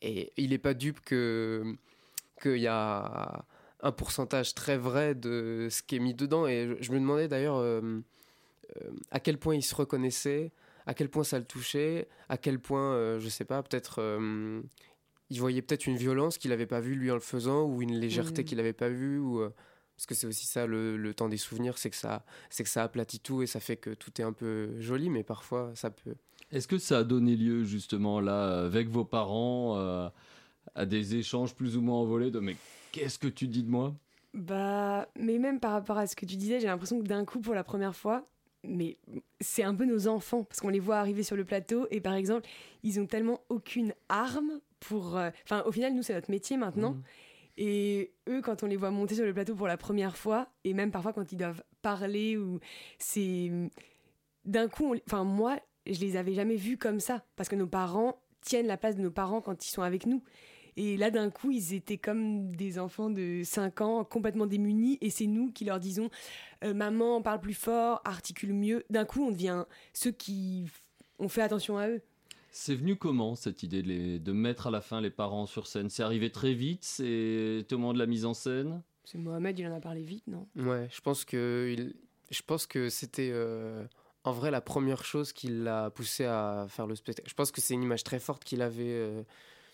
et 0.01 0.31
il 0.37 0.53
est 0.53 0.57
pas 0.59 0.73
dupe 0.75 0.99
que 1.01 1.75
qu'il 2.41 2.57
y 2.59 2.67
a 2.67 3.45
un 3.81 3.91
pourcentage 3.91 4.53
très 4.55 4.77
vrai 4.77 5.15
de 5.15 5.67
ce 5.69 5.81
qui 5.83 5.95
est 5.95 5.99
mis 5.99 6.13
dedans, 6.13 6.47
et 6.47 6.77
je, 6.79 6.91
me 6.91 6.99
demandais 6.99 7.27
d'ailleurs 7.27 7.57
euh, 7.57 7.81
euh, 8.81 8.89
à 9.11 9.19
quel 9.19 9.37
point 9.37 9.55
il 9.55 9.61
se 9.63 9.75
reconnaissait, 9.75 10.51
à 10.85 10.93
quel 10.93 11.09
point 11.09 11.23
ça 11.23 11.37
le 11.37 11.45
touchait, 11.45 12.07
à 12.29 12.37
quel 12.37 12.59
point, 12.59 12.93
euh, 12.93 13.19
je 13.19 13.29
sais 13.29 13.45
pas, 13.45 13.61
peut-être 13.61 13.99
euh, 14.01 14.61
il 15.29 15.39
voyait 15.39 15.61
peut-être 15.61 15.85
une 15.87 15.97
violence 15.97 16.37
qu'il 16.37 16.49
n'avait 16.51 16.65
pas 16.65 16.79
vue 16.79 16.95
lui 16.95 17.11
en 17.11 17.15
le 17.15 17.19
faisant, 17.19 17.63
ou 17.63 17.81
une 17.81 17.99
légèreté 17.99 18.41
Mhm. 18.41 18.47
qu'il 18.47 18.57
n'avait 18.57 18.73
pas 18.73 18.89
vue, 18.89 19.19
ou 19.19 19.41
euh, 19.41 19.53
parce 19.95 20.05
que 20.05 20.15
c'est 20.15 20.27
aussi 20.27 20.45
ça 20.45 20.65
le, 20.67 20.95
le 20.95 21.13
temps 21.13 21.27
des 21.29 21.37
souvenirs, 21.37 21.77
c'est 21.77 21.89
que 21.89 21.95
ça, 21.95 22.23
c'est 22.49 22.63
que 22.63 22.69
ça 22.69 22.83
aplatit 22.83 23.19
tout 23.19 23.41
et 23.41 23.47
ça 23.47 23.59
fait 23.59 23.77
que 23.77 23.89
tout 23.91 24.19
est 24.21 24.23
un 24.23 24.33
peu 24.33 24.79
joli, 24.79 25.09
mais 25.09 25.23
parfois 25.23 25.71
ça 25.75 25.89
peut. 25.91 26.15
Est-ce 26.51 26.67
que 26.67 26.77
ça 26.77 26.99
a 26.99 27.03
donné 27.03 27.35
lieu 27.35 27.63
justement 27.65 28.21
là 28.21 28.63
avec 28.65 28.87
vos 28.89 29.03
parents 29.03 29.75
euh, 29.77 30.07
à 30.75 30.85
des 30.85 31.15
échanges 31.15 31.53
plus 31.55 31.77
ou 31.77 31.81
moins 31.81 31.97
envolés 31.97 32.31
de 32.31 32.39
mais 32.39 32.55
qu'est-ce 32.91 33.19
que 33.19 33.27
tu 33.27 33.47
dis 33.47 33.63
de 33.63 33.69
moi? 33.69 33.93
Bah, 34.33 35.07
mais 35.19 35.37
même 35.39 35.59
par 35.59 35.71
rapport 35.71 35.97
à 35.97 36.05
ce 36.07 36.15
que 36.15 36.25
tu 36.25 36.35
disais, 36.35 36.59
j'ai 36.59 36.67
l'impression 36.67 36.99
que 36.99 37.05
d'un 37.07 37.25
coup, 37.25 37.39
pour 37.39 37.55
la 37.55 37.63
première 37.63 37.95
fois, 37.95 38.25
mais 38.63 38.97
c'est 39.39 39.63
un 39.63 39.73
peu 39.73 39.85
nos 39.85 40.07
enfants, 40.07 40.43
parce 40.43 40.59
qu'on 40.59 40.69
les 40.69 40.79
voit 40.79 40.97
arriver 40.97 41.23
sur 41.23 41.35
le 41.35 41.45
plateau, 41.45 41.87
et 41.91 42.01
par 42.01 42.13
exemple, 42.13 42.47
ils 42.83 42.99
ont 42.99 43.05
tellement 43.05 43.39
aucune 43.49 43.93
arme 44.09 44.59
pour... 44.79 45.17
euh, 45.17 45.29
Enfin, 45.45 45.63
au 45.65 45.71
final, 45.71 45.93
nous, 45.95 46.03
c'est 46.03 46.13
notre 46.13 46.29
métier 46.29 46.57
maintenant. 46.57 46.91
Mhm. 46.91 47.03
Et 47.59 48.11
eux, 48.29 48.41
quand 48.41 48.61
on 48.61 48.67
les 48.67 48.75
voit 48.75 48.91
monter 48.91 49.15
sur 49.15 49.25
le 49.25 49.33
plateau 49.33 49.55
pour 49.55 49.67
la 49.67 49.77
première 49.77 50.15
fois, 50.17 50.47
et 50.63 50.73
même 50.73 50.91
parfois 50.91 51.13
quand 51.13 51.31
ils 51.31 51.37
doivent 51.37 51.63
parler, 51.81 52.37
ou 52.37 52.59
c'est... 52.99 53.51
D'un 54.45 54.67
coup, 54.67 54.93
on- 54.93 54.99
enfin, 55.07 55.23
moi, 55.23 55.57
je 55.87 55.99
les 55.99 56.15
avais 56.15 56.33
jamais 56.33 56.55
vus 56.57 56.77
comme 56.77 56.99
ça, 56.99 57.23
parce 57.35 57.49
que 57.49 57.55
nos 57.55 57.67
parents 57.67 58.21
tiennent 58.41 58.67
la 58.67 58.77
place 58.77 58.95
de 58.95 59.01
nos 59.01 59.11
parents 59.11 59.41
quand 59.41 59.65
ils 59.65 59.69
sont 59.71 59.81
avec 59.81 60.05
nous. 60.05 60.21
Et 60.77 60.95
là, 60.95 61.09
d'un 61.11 61.29
coup, 61.31 61.51
ils 61.51 61.73
étaient 61.73 61.97
comme 61.97 62.55
des 62.55 62.77
enfants 62.79 63.09
de 63.09 63.41
5 63.43 63.81
ans, 63.81 64.03
complètement 64.03 64.45
démunis, 64.45 64.97
et 65.01 65.09
c'est 65.09 65.25
nous 65.27 65.51
qui 65.51 65.65
leur 65.65 65.79
disons 65.79 66.09
euh, 66.63 66.73
Maman, 66.73 67.21
parle 67.21 67.39
plus 67.41 67.53
fort, 67.55 68.01
articule 68.05 68.53
mieux. 68.53 68.85
D'un 68.89 69.03
coup, 69.05 69.23
on 69.23 69.31
devient 69.31 69.65
ceux 69.93 70.11
qui 70.11 70.65
ont 71.19 71.29
fait 71.29 71.41
attention 71.41 71.77
à 71.77 71.89
eux. 71.89 72.01
C'est 72.51 72.75
venu 72.75 72.95
comment 72.95 73.35
cette 73.35 73.61
idée 73.63 73.81
de, 73.81 73.87
les- 73.87 74.19
de 74.19 74.31
mettre 74.31 74.67
à 74.67 74.71
la 74.71 74.81
fin 74.81 75.01
les 75.01 75.09
parents 75.09 75.45
sur 75.47 75.67
scène? 75.67 75.89
C'est 75.89 76.03
arrivé 76.03 76.31
très 76.31 76.53
vite? 76.53 76.83
C'est 76.83 77.65
au 77.71 77.77
moment 77.77 77.93
de 77.93 77.99
la 77.99 78.05
mise 78.07 78.25
en 78.25 78.33
scène? 78.33 78.81
C'est 79.03 79.17
Mohamed, 79.17 79.57
il 79.57 79.67
en 79.67 79.75
a 79.75 79.79
parlé 79.79 80.01
vite, 80.03 80.25
non? 80.27 80.47
Ouais, 80.55 80.87
je 80.91 81.01
pense 81.01 81.23
que 81.25 81.73
il- 81.77 81.95
je 82.29 82.41
pense 82.41 82.65
que 82.67 82.89
c'était 82.89 83.29
euh, 83.31 83.85
en 84.23 84.31
vrai 84.31 84.51
la 84.51 84.61
première 84.61 85.05
chose 85.05 85.33
qui 85.33 85.47
l'a 85.47 85.89
poussé 85.91 86.25
à 86.25 86.65
faire 86.69 86.87
le 86.87 86.95
spectacle. 86.95 87.29
Je 87.29 87.33
pense 87.35 87.51
que 87.51 87.61
c'est 87.61 87.73
une 87.73 87.83
image 87.83 88.03
très 88.03 88.19
forte 88.19 88.43
qu'il 88.43 88.61
avait. 88.61 88.83
euh, 88.85 89.23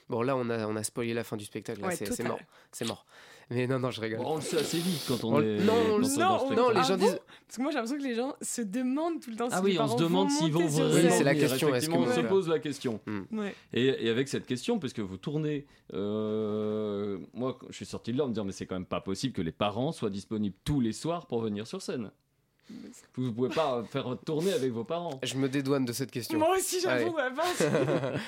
Bon 0.09 0.21
là 0.21 0.35
on 0.35 0.49
a 0.49 0.67
on 0.67 0.75
a 0.75 0.83
spoilé 0.83 1.13
la 1.13 1.23
fin 1.23 1.37
du 1.37 1.45
spectacle, 1.45 1.81
là, 1.81 1.87
Ouais, 1.87 1.95
c'est 1.95 2.23
mort, 2.23 2.39
c'est 2.71 2.85
mort. 2.87 3.05
Mais 3.49 3.67
non 3.67 3.77
non 3.77 3.91
je 3.91 3.99
rigole. 4.01 4.19
Bon, 4.19 4.33
on 4.33 4.35
le 4.37 4.41
sait 4.41 4.57
assez 4.57 4.77
vite 4.79 5.03
quand 5.07 5.21
on 5.25 5.35
On- 5.35 5.41
est. 5.41 5.57
non, 5.59 5.73
on 5.91 5.99
non, 5.99 6.55
non, 6.55 6.69
les 6.69 6.79
Ah 6.79 6.83
gens 6.83 6.97
bon 6.97 7.05
disent- 7.05 7.19
Parce 7.45 7.57
que 7.57 7.61
moi 7.61 7.71
j'ai 7.71 7.77
l'impression 7.77 7.97
que 7.97 8.03
les 8.03 8.15
gens 8.15 8.33
se 8.41 8.61
demandent 8.61 9.19
tout 9.21 9.29
le 9.31 9.35
temps 9.35 9.49
Ah 9.51 9.57
si 9.57 9.63
oui, 9.63 9.71
les 9.73 9.79
on 9.79 9.87
se 9.89 10.01
demande 10.01 10.29
s'ils 10.31 10.51
vont 10.51 10.65
vraiment 10.65 10.93
scène. 11.01 11.11
c'est 11.11 11.23
la 11.25 11.35
question, 11.35 11.75
est-ce 11.75 11.89
que 11.89 11.93
on 11.93 12.09
se 12.13 12.21
pose 12.21 12.47
la 12.47 12.59
question. 12.59 12.99
Ouais. 13.31 13.53
Et, 13.73 14.05
et 14.05 14.09
avec 14.09 14.27
cette 14.29 14.45
question, 14.45 14.79
parce 14.79 14.93
que 14.93 15.01
vous 15.01 15.17
tournez, 15.17 15.65
euh, 15.93 17.17
moi 17.33 17.59
je 17.69 17.75
suis 17.75 17.85
sorti 17.85 18.13
de 18.13 18.17
là 18.17 18.23
en 18.23 18.27
me 18.27 18.33
disant 18.33 18.45
mais 18.45 18.53
c'est 18.53 18.65
quand 18.65 18.75
même 18.75 18.85
pas 18.85 19.01
possible 19.01 19.33
que 19.33 19.41
les 19.41 19.51
parents 19.51 19.91
soient 19.91 20.09
disponibles 20.09 20.55
tous 20.63 20.79
les 20.79 20.93
soirs 20.93 21.25
pour 21.27 21.41
venir 21.41 21.67
sur 21.67 21.81
scène. 21.81 22.11
Vous 23.15 23.25
ne 23.25 23.31
pouvez 23.31 23.49
pas 23.49 23.83
faire 23.91 24.15
tourner 24.25 24.53
avec 24.53 24.71
vos 24.71 24.85
parents. 24.85 25.19
Je 25.21 25.35
me 25.35 25.49
dédouane 25.49 25.83
de 25.85 25.91
cette 25.93 26.11
question. 26.11 26.39
Moi 26.39 26.55
aussi 26.57 26.79
j'avoue, 26.81 27.15
Allez. 27.17 27.35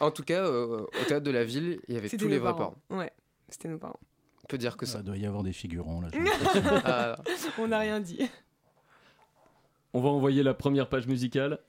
En 0.00 0.10
tout 0.10 0.24
cas, 0.24 0.44
euh, 0.44 0.82
au 0.82 1.04
théâtre 1.06 1.24
de 1.24 1.30
la 1.30 1.44
ville, 1.44 1.80
il 1.88 1.94
y 1.94 1.98
avait 1.98 2.08
tous 2.08 2.28
les 2.28 2.38
vrais 2.38 2.52
parents. 2.52 2.74
parents. 2.88 3.00
Ouais, 3.00 3.12
c'était 3.48 3.68
nos 3.68 3.78
parents. 3.78 4.00
On 4.42 4.46
peut 4.46 4.58
dire 4.58 4.76
que 4.76 4.84
ça. 4.86 4.98
Ça 4.98 5.02
doit 5.02 5.16
y 5.16 5.24
avoir 5.26 5.42
des 5.42 5.52
figurants 5.52 6.00
là. 6.00 6.08
Ah, 6.84 7.16
On 7.58 7.68
n'a 7.68 7.78
rien 7.78 8.00
dit. 8.00 8.20
On 9.94 10.00
va 10.00 10.08
envoyer 10.08 10.42
la 10.42 10.54
première 10.54 10.88
page 10.88 11.06
musicale. 11.06 11.60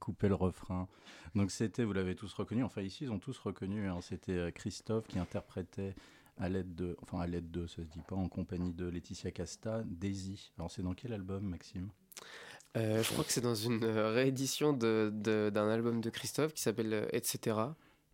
Coupé 0.00 0.26
le 0.28 0.34
refrain. 0.34 0.88
Donc 1.36 1.52
c'était, 1.52 1.84
vous 1.84 1.92
l'avez 1.92 2.16
tous 2.16 2.32
reconnu, 2.34 2.64
enfin 2.64 2.82
ici 2.82 3.04
ils 3.04 3.12
ont 3.12 3.20
tous 3.20 3.38
reconnu, 3.38 3.86
hein, 3.88 4.00
c'était 4.00 4.32
euh, 4.32 4.50
Christophe 4.50 5.06
qui 5.06 5.18
interprétait 5.20 5.94
à 6.38 6.48
l'aide 6.48 6.74
de, 6.74 6.96
enfin 7.02 7.20
à 7.20 7.26
l'aide 7.26 7.50
de, 7.50 7.66
ça 7.68 7.76
se 7.76 7.88
dit 7.88 8.02
pas, 8.08 8.16
en 8.16 8.28
compagnie 8.28 8.72
de 8.72 8.86
Laetitia 8.88 9.30
Casta, 9.30 9.82
Daisy. 9.84 10.52
Alors 10.58 10.70
c'est 10.70 10.82
dans 10.82 10.94
quel 10.94 11.12
album 11.12 11.44
Maxime? 11.44 11.90
Euh, 12.76 13.02
je 13.02 13.12
crois 13.12 13.24
que 13.24 13.32
c'est 13.32 13.40
dans 13.40 13.54
une 13.54 13.82
euh, 13.84 14.10
réédition 14.12 14.72
de- 14.72 15.10
de- 15.12 15.50
d'un 15.52 15.68
album 15.68 16.00
de 16.00 16.08
Christophe 16.10 16.54
qui 16.54 16.62
s'appelle 16.62 17.08
Etc. 17.12 17.56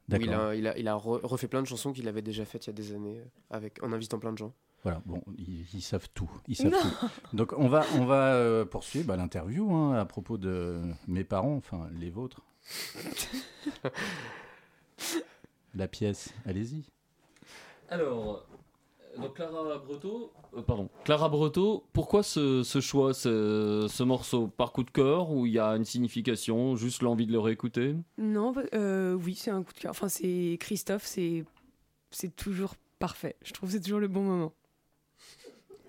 Où 0.08 0.14
il 0.14 0.30
a, 0.32 0.54
il 0.54 0.66
a, 0.66 0.78
il 0.78 0.88
a 0.88 0.94
re- 0.94 1.24
refait 1.24 1.48
plein 1.48 1.62
de 1.62 1.66
chansons 1.66 1.92
qu'il 1.92 2.06
avait 2.08 2.22
déjà 2.22 2.44
faites 2.44 2.66
il 2.66 2.68
y 2.68 2.70
a 2.70 2.74
des 2.74 2.92
années 2.94 3.22
avec, 3.50 3.82
en 3.82 3.92
invitant 3.92 4.18
plein 4.18 4.32
de 4.32 4.38
gens. 4.38 4.54
Voilà, 4.86 5.02
bon, 5.04 5.20
ils, 5.36 5.66
ils 5.74 5.82
savent 5.82 6.08
tout. 6.14 6.30
Ils 6.46 6.54
savent 6.54 6.70
tout. 6.70 7.08
Donc 7.36 7.52
on 7.58 7.66
va, 7.66 7.84
on 7.98 8.04
va 8.04 8.34
euh, 8.34 8.64
poursuivre 8.64 9.08
bah, 9.08 9.16
l'interview 9.16 9.74
hein, 9.74 9.94
à 9.94 10.04
propos 10.04 10.38
de 10.38 10.80
mes 11.08 11.24
parents, 11.24 11.56
enfin 11.56 11.88
les 11.98 12.08
vôtres. 12.08 12.40
La 15.74 15.88
pièce, 15.88 16.32
allez-y. 16.44 16.84
Alors, 17.88 18.46
euh, 19.16 19.20
donc 19.20 19.34
Clara 19.34 19.76
Breteau, 19.78 20.30
euh, 20.56 20.62
pardon, 20.62 20.88
Clara 21.02 21.28
Breteau, 21.30 21.82
pourquoi 21.92 22.22
ce, 22.22 22.62
ce 22.62 22.80
choix, 22.80 23.12
ce, 23.12 23.88
ce 23.90 24.02
morceau? 24.04 24.46
Par 24.46 24.70
coup 24.70 24.84
de 24.84 24.90
cœur 24.92 25.32
ou 25.32 25.46
il 25.46 25.52
y 25.54 25.58
a 25.58 25.70
une 25.70 25.84
signification, 25.84 26.76
juste 26.76 27.02
l'envie 27.02 27.26
de 27.26 27.32
le 27.32 27.40
réécouter? 27.40 27.96
Non, 28.18 28.52
bah, 28.52 28.62
euh, 28.72 29.14
oui, 29.14 29.34
c'est 29.34 29.50
un 29.50 29.64
coup 29.64 29.72
de 29.72 29.80
cœur. 29.80 29.90
Enfin, 29.90 30.08
c'est 30.08 30.56
Christophe, 30.60 31.06
c'est 31.06 31.44
c'est 32.12 32.36
toujours 32.36 32.76
parfait. 33.00 33.34
Je 33.42 33.52
trouve 33.52 33.70
que 33.70 33.74
c'est 33.74 33.82
toujours 33.82 33.98
le 33.98 34.06
bon 34.06 34.22
moment. 34.22 34.52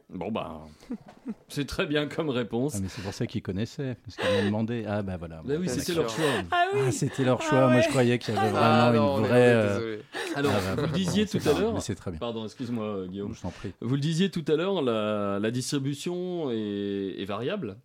Bon 0.09 0.31
bah, 0.31 0.61
c'est 1.49 1.65
très 1.65 1.85
bien 1.85 2.07
comme 2.07 2.29
réponse. 2.29 2.75
Ah, 2.75 2.79
mais 2.81 2.87
c'est 2.87 3.01
pour 3.01 3.13
ça 3.13 3.27
qu'ils 3.27 3.41
connaissaient, 3.41 3.97
parce 4.05 4.15
qu'ils 4.15 4.39
m'ont 4.39 4.45
demandé. 4.45 4.85
Ah 4.87 5.01
bah 5.01 5.17
voilà. 5.17 5.41
Bah 5.43 5.55
oui, 5.59 5.67
c'était 5.67 5.93
leur 5.93 6.09
choix. 6.09 6.23
Ah 6.51 6.65
oui. 6.73 6.93
c'était 6.93 7.25
leur 7.25 7.39
Ah 7.41 7.49
choix. 7.49 7.59
Moi, 7.67 7.75
ouais. 7.75 7.81
je 7.83 7.89
croyais 7.89 8.17
qu'il 8.17 8.33
y 8.33 8.37
avait 8.37 8.49
vraiment 8.51 8.65
Ah 8.65 8.91
non, 8.93 9.03
on 9.15 9.19
une 9.19 9.25
vraie. 9.25 9.53
euh. 9.53 9.97
Alors, 10.35 10.53
ah 10.55 10.59
bah, 10.61 10.75
vous 10.75 10.81
le 10.83 10.87
bon, 10.87 10.93
disiez 10.93 11.25
tout 11.25 11.39
à 11.45 11.59
l'heure. 11.59 11.73
mais 11.73 11.81
C'est 11.81 11.95
très 11.95 12.11
bien. 12.11 12.19
Pardon, 12.21 12.45
excuse-moi 12.45 12.85
euh, 12.85 13.07
Guillaume. 13.07 13.33
Je 13.35 13.41
t'en 13.41 13.49
prie. 13.51 13.73
Vous 13.81 13.95
le 13.95 13.99
disiez 14.01 14.29
tout 14.31 14.45
à 14.47 14.55
l'heure, 14.55 14.81
la, 14.81 15.39
la 15.39 15.51
distribution 15.51 16.51
est, 16.51 17.15
est 17.19 17.25
variable. 17.25 17.77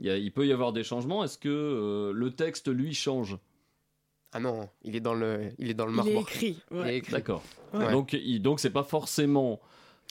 Il, 0.00 0.06
y 0.06 0.10
a- 0.10 0.16
il 0.18 0.32
peut 0.32 0.46
y 0.48 0.52
avoir 0.52 0.72
des 0.72 0.82
changements. 0.82 1.22
Est-ce 1.22 1.38
que 1.38 1.48
euh, 1.48 2.12
le 2.12 2.30
texte, 2.32 2.66
lui, 2.68 2.92
change? 2.92 3.36
Ah 4.32 4.40
non, 4.40 4.68
il 4.82 4.96
est 4.96 5.00
dans 5.00 5.14
le, 5.14 5.50
il 5.58 5.70
est 5.70 5.74
dans 5.74 5.86
le 5.86 5.92
Il 5.92 5.96
marbre. 5.96 6.10
est 6.10 6.20
écrit, 6.22 6.58
Il 6.72 6.76
est 6.76 6.80
ouais. 6.80 6.96
écrit. 6.96 7.12
D'accord. 7.12 7.42
Ouais. 7.72 7.92
Donc, 7.92 8.12
il- 8.14 8.42
donc 8.42 8.58
c'est 8.58 8.70
pas 8.70 8.82
forcément 8.82 9.52
euh, 9.54 9.56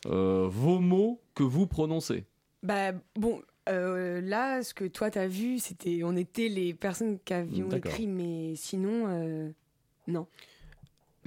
vos 0.05 0.79
mots 0.79 1.19
que 1.35 1.43
vous 1.43 1.67
prononcez. 1.67 2.25
Bah 2.63 2.91
bon, 3.15 3.41
euh, 3.69 4.21
là, 4.21 4.63
ce 4.63 4.73
que 4.73 4.85
toi 4.85 5.09
t'as 5.11 5.27
vu, 5.27 5.59
c'était, 5.59 6.01
on 6.03 6.15
était 6.15 6.47
les 6.49 6.73
personnes 6.73 7.19
qui 7.19 7.33
avions 7.33 7.69
écrit, 7.71 8.07
mais 8.07 8.55
sinon, 8.55 9.05
euh, 9.07 9.49
non. 10.07 10.27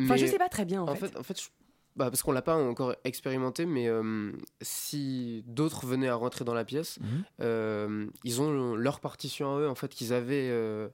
Enfin, 0.01 0.17
je 0.17 0.27
sais 0.27 0.39
pas 0.39 0.49
très 0.49 0.65
bien 0.65 0.83
en, 0.83 0.87
En 0.89 0.95
fait. 0.95 1.09
fait, 1.09 1.17
en 1.19 1.23
fait 1.23 1.41
je- 1.41 1.49
bah, 1.97 2.09
parce 2.09 2.23
qu'on 2.23 2.33
l'a 2.33 2.41
pas 2.43 2.57
encore 2.57 2.95
expérimenté, 3.05 3.67
mais 3.67 3.87
euh, 3.89 4.33
si 4.63 5.45
d'autres 5.47 5.85
venaient 5.87 6.09
à 6.09 6.15
rentrer 6.15 6.45
dans 6.45 6.55
la 6.55 6.65
pièce, 6.65 6.99
Mhm. 7.01 7.25
euh, 7.41 8.07
ils 8.25 8.41
ont 8.41 8.75
leur 8.77 9.01
partition 9.01 9.55
à 9.57 9.59
eux, 9.61 9.69
en 9.69 9.75
fait, 9.75 9.89
qu'ils 9.89 10.13
avaient, 10.15 10.49
euh, 10.51 10.89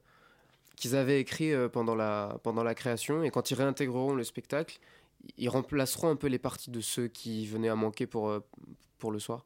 qu'ils 0.74 0.96
avaient 0.96 1.20
écrit 1.20 1.52
euh, 1.52 1.68
pendant, 1.68 1.94
la, 1.94 2.38
pendant 2.42 2.64
la 2.64 2.74
création, 2.74 3.22
et 3.22 3.30
quand 3.30 3.50
ils 3.50 3.54
réintégreront 3.54 4.14
le 4.14 4.24
spectacle, 4.24 4.78
ils 5.38 5.48
remplaceront 5.48 6.08
un 6.08 6.16
peu 6.16 6.26
les 6.28 6.38
parties 6.38 6.70
de 6.70 6.80
ceux 6.80 7.08
qui 7.08 7.46
venaient 7.46 7.68
à 7.68 7.76
manquer 7.76 8.06
pour, 8.06 8.28
euh, 8.28 8.40
pour 8.98 9.10
le 9.12 9.18
soir. 9.18 9.44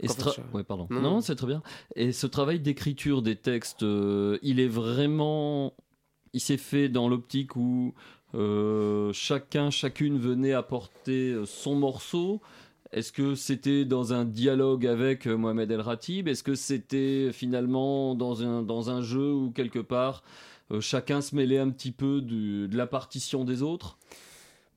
Et 0.00 0.06
Qu'en 0.06 0.12
ce 0.14 0.18
fait, 0.20 0.24
tra- 0.30 0.36
je- 0.50 0.56
ouais, 0.56 0.64
pardon. 0.64 0.86
Non, 0.90 1.00
Non, 1.00 1.10
non. 1.14 1.20
c'est 1.20 1.34
très 1.34 1.46
bien. 1.48 1.62
Et 1.96 2.12
ce 2.12 2.26
travail 2.26 2.60
d'écriture 2.60 3.20
des 3.22 3.36
textes, 3.36 3.82
euh, 3.82 4.38
il 4.42 4.60
est 4.60 4.68
vraiment. 4.68 5.74
Il 6.34 6.40
s'est 6.40 6.56
fait 6.58 6.88
dans 6.88 7.08
l'optique 7.08 7.56
où 7.56 7.94
euh, 8.34 9.12
chacun, 9.12 9.70
chacune 9.70 10.18
venait 10.18 10.52
apporter 10.52 11.34
son 11.46 11.74
morceau. 11.74 12.40
Est-ce 12.92 13.12
que 13.12 13.34
c'était 13.34 13.84
dans 13.84 14.12
un 14.12 14.24
dialogue 14.24 14.86
avec 14.86 15.26
Mohamed 15.26 15.70
El 15.70 15.80
Ratib? 15.80 16.28
Est-ce 16.28 16.42
que 16.42 16.54
c'était 16.54 17.30
finalement 17.32 18.14
dans 18.14 18.42
un, 18.42 18.62
dans 18.62 18.90
un 18.90 19.02
jeu 19.02 19.32
où 19.32 19.50
quelque 19.50 19.78
part 19.78 20.22
euh, 20.70 20.80
chacun 20.80 21.20
se 21.22 21.34
mêlait 21.34 21.58
un 21.58 21.70
petit 21.70 21.92
peu 21.92 22.20
du- 22.20 22.68
de 22.68 22.76
la 22.76 22.86
partition 22.86 23.44
des 23.44 23.62
autres? 23.62 23.98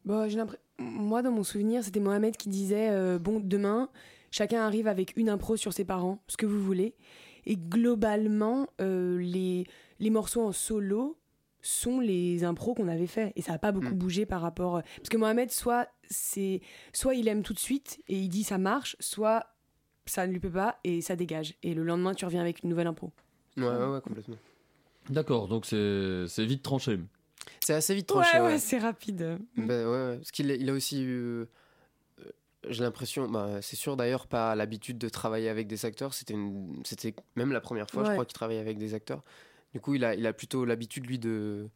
Bon, 0.05 0.27
j'ai 0.29 0.37
l'impression- 0.37 0.61
Moi, 0.79 1.21
dans 1.21 1.31
mon 1.31 1.43
souvenir, 1.43 1.83
c'était 1.83 1.99
Mohamed 1.99 2.35
qui 2.37 2.49
disait 2.49 2.89
euh, 2.89 3.19
Bon, 3.19 3.39
demain, 3.39 3.89
chacun 4.31 4.61
arrive 4.61 4.87
avec 4.87 5.13
une 5.15 5.29
impro 5.29 5.57
sur 5.57 5.73
ses 5.73 5.85
parents, 5.85 6.23
ce 6.27 6.37
que 6.37 6.45
vous 6.45 6.61
voulez. 6.61 6.95
Et 7.45 7.55
globalement, 7.57 8.67
euh, 8.81 9.17
les, 9.19 9.65
les 9.99 10.09
morceaux 10.09 10.41
en 10.43 10.51
solo 10.51 11.17
sont 11.63 11.99
les 11.99 12.43
impros 12.43 12.73
qu'on 12.73 12.87
avait 12.87 13.05
fait. 13.07 13.33
Et 13.35 13.41
ça 13.43 13.51
n'a 13.51 13.59
pas 13.59 13.71
beaucoup 13.71 13.93
bougé 13.95 14.25
par 14.25 14.41
rapport. 14.41 14.77
euh, 14.77 14.81
Parce 14.97 15.09
que 15.09 15.17
Mohamed, 15.17 15.51
soit, 15.51 15.87
c'est, 16.09 16.61
soit 16.93 17.13
il 17.13 17.27
aime 17.27 17.43
tout 17.43 17.53
de 17.53 17.59
suite 17.59 18.01
et 18.07 18.17
il 18.17 18.29
dit 18.29 18.43
ça 18.43 18.57
marche, 18.57 18.95
soit 18.99 19.45
ça 20.07 20.25
ne 20.25 20.31
lui 20.33 20.39
peut 20.39 20.49
pas 20.51 20.79
et 20.83 21.01
ça 21.01 21.15
dégage. 21.15 21.53
Et 21.61 21.75
le 21.75 21.83
lendemain, 21.83 22.15
tu 22.15 22.25
reviens 22.25 22.41
avec 22.41 22.63
une 22.63 22.69
nouvelle 22.71 22.87
impro. 22.87 23.11
Ouais, 23.57 23.63
ouais, 23.65 23.85
ouais, 23.85 24.01
complètement. 24.01 24.35
D'accord, 25.09 25.47
donc 25.47 25.65
c'est 25.65 26.25
c'est 26.27 26.45
vite 26.45 26.63
tranché. 26.63 26.99
C'est 27.59 27.73
assez 27.73 27.93
vite 27.93 28.07
tranché. 28.07 28.39
ouais, 28.39 28.45
ouais. 28.53 28.57
c'est 28.59 28.79
rapide. 28.79 29.37
Ben 29.57 29.87
ouais, 29.87 30.17
parce 30.17 30.31
qu'il 30.31 30.49
a- 30.51 30.55
il 30.55 30.69
a 30.69 30.73
aussi 30.73 31.01
eu. 31.03 31.11
euh, 31.19 31.45
J'ai 32.69 32.83
l'impression, 32.83 33.27
bah, 33.27 33.59
c'est 33.61 33.75
sûr 33.75 33.97
d'ailleurs, 33.97 34.27
pas 34.27 34.55
l'habitude 34.55 34.99
de 34.99 35.09
travailler 35.09 35.49
avec 35.49 35.67
des 35.67 35.83
acteurs. 35.85 36.13
C'était 36.13 36.35
une- 36.35 36.81
c'était 36.85 37.15
même 37.35 37.51
la 37.51 37.59
première 37.61 37.89
fois, 37.89 38.03
je 38.03 38.09
crois, 38.13 38.25
qu'il 38.25 38.35
travaillait 38.35 38.61
avec 38.61 38.77
des 38.77 38.93
acteurs. 38.93 39.23
Du 39.73 39.79
coup, 39.81 39.95
il 39.95 40.05
a, 40.05 40.13
il 40.13 40.27
a 40.27 40.33
plutôt 40.33 40.63
l'habitude, 40.63 41.07
lui, 41.07 41.17
de, 41.17 41.69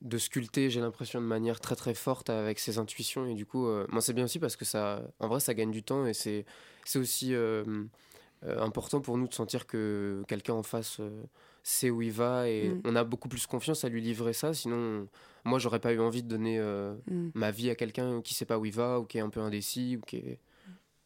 de 0.00 0.16
sculpter, 0.18 0.70
j'ai 0.70 0.80
l'impression, 0.80 1.20
de 1.20 1.26
manière 1.26 1.58
très 1.60 1.74
très 1.74 1.92
forte 1.94 2.30
avec 2.30 2.60
ses 2.60 2.78
intuitions. 2.78 3.26
Et 3.26 3.34
du 3.34 3.46
coup, 3.46 3.66
euh, 3.66 3.84
moi, 3.90 4.00
c'est 4.00 4.12
bien 4.12 4.24
aussi 4.26 4.38
parce 4.38 4.54
que 4.54 4.64
ça, 4.64 5.02
en 5.18 5.26
vrai, 5.26 5.40
ça 5.40 5.54
gagne 5.54 5.72
du 5.72 5.82
temps 5.82 6.06
et 6.06 6.14
c'est 6.14 6.44
c'est 6.84 7.00
aussi 7.00 7.34
euh, 7.34 7.64
euh, 8.44 8.60
important 8.60 9.00
pour 9.00 9.18
nous 9.18 9.26
de 9.26 9.34
sentir 9.34 9.66
que 9.66 10.22
quelqu'un 10.28 10.54
en 10.54 10.62
face 10.62 10.98
euh, 11.00 11.10
sait 11.68 11.90
où 11.90 12.00
il 12.02 12.12
va 12.12 12.48
et 12.48 12.70
Mm. 12.70 12.80
on 12.84 12.96
a 12.96 13.04
beaucoup 13.04 13.28
plus 13.28 13.46
confiance 13.46 13.84
à 13.84 13.88
lui 13.88 14.00
livrer 14.00 14.32
ça. 14.32 14.54
Sinon, 14.54 15.06
moi, 15.44 15.58
j'aurais 15.58 15.80
pas 15.80 15.92
eu 15.92 16.00
envie 16.00 16.22
de 16.22 16.28
donner 16.28 16.58
euh, 16.58 16.94
Mm. 17.10 17.28
ma 17.34 17.50
vie 17.50 17.68
à 17.70 17.74
quelqu'un 17.74 18.22
qui 18.22 18.34
sait 18.34 18.46
pas 18.46 18.58
où 18.58 18.64
il 18.64 18.72
va 18.72 19.00
ou 19.00 19.04
qui 19.04 19.18
est 19.18 19.20
un 19.20 19.28
peu 19.30 19.40
indécis 19.40 19.96
ou 19.96 20.00
qui 20.06 20.16
est... 20.16 20.38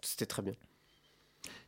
C'était 0.03 0.27
très 0.27 0.42
bien. 0.42 0.55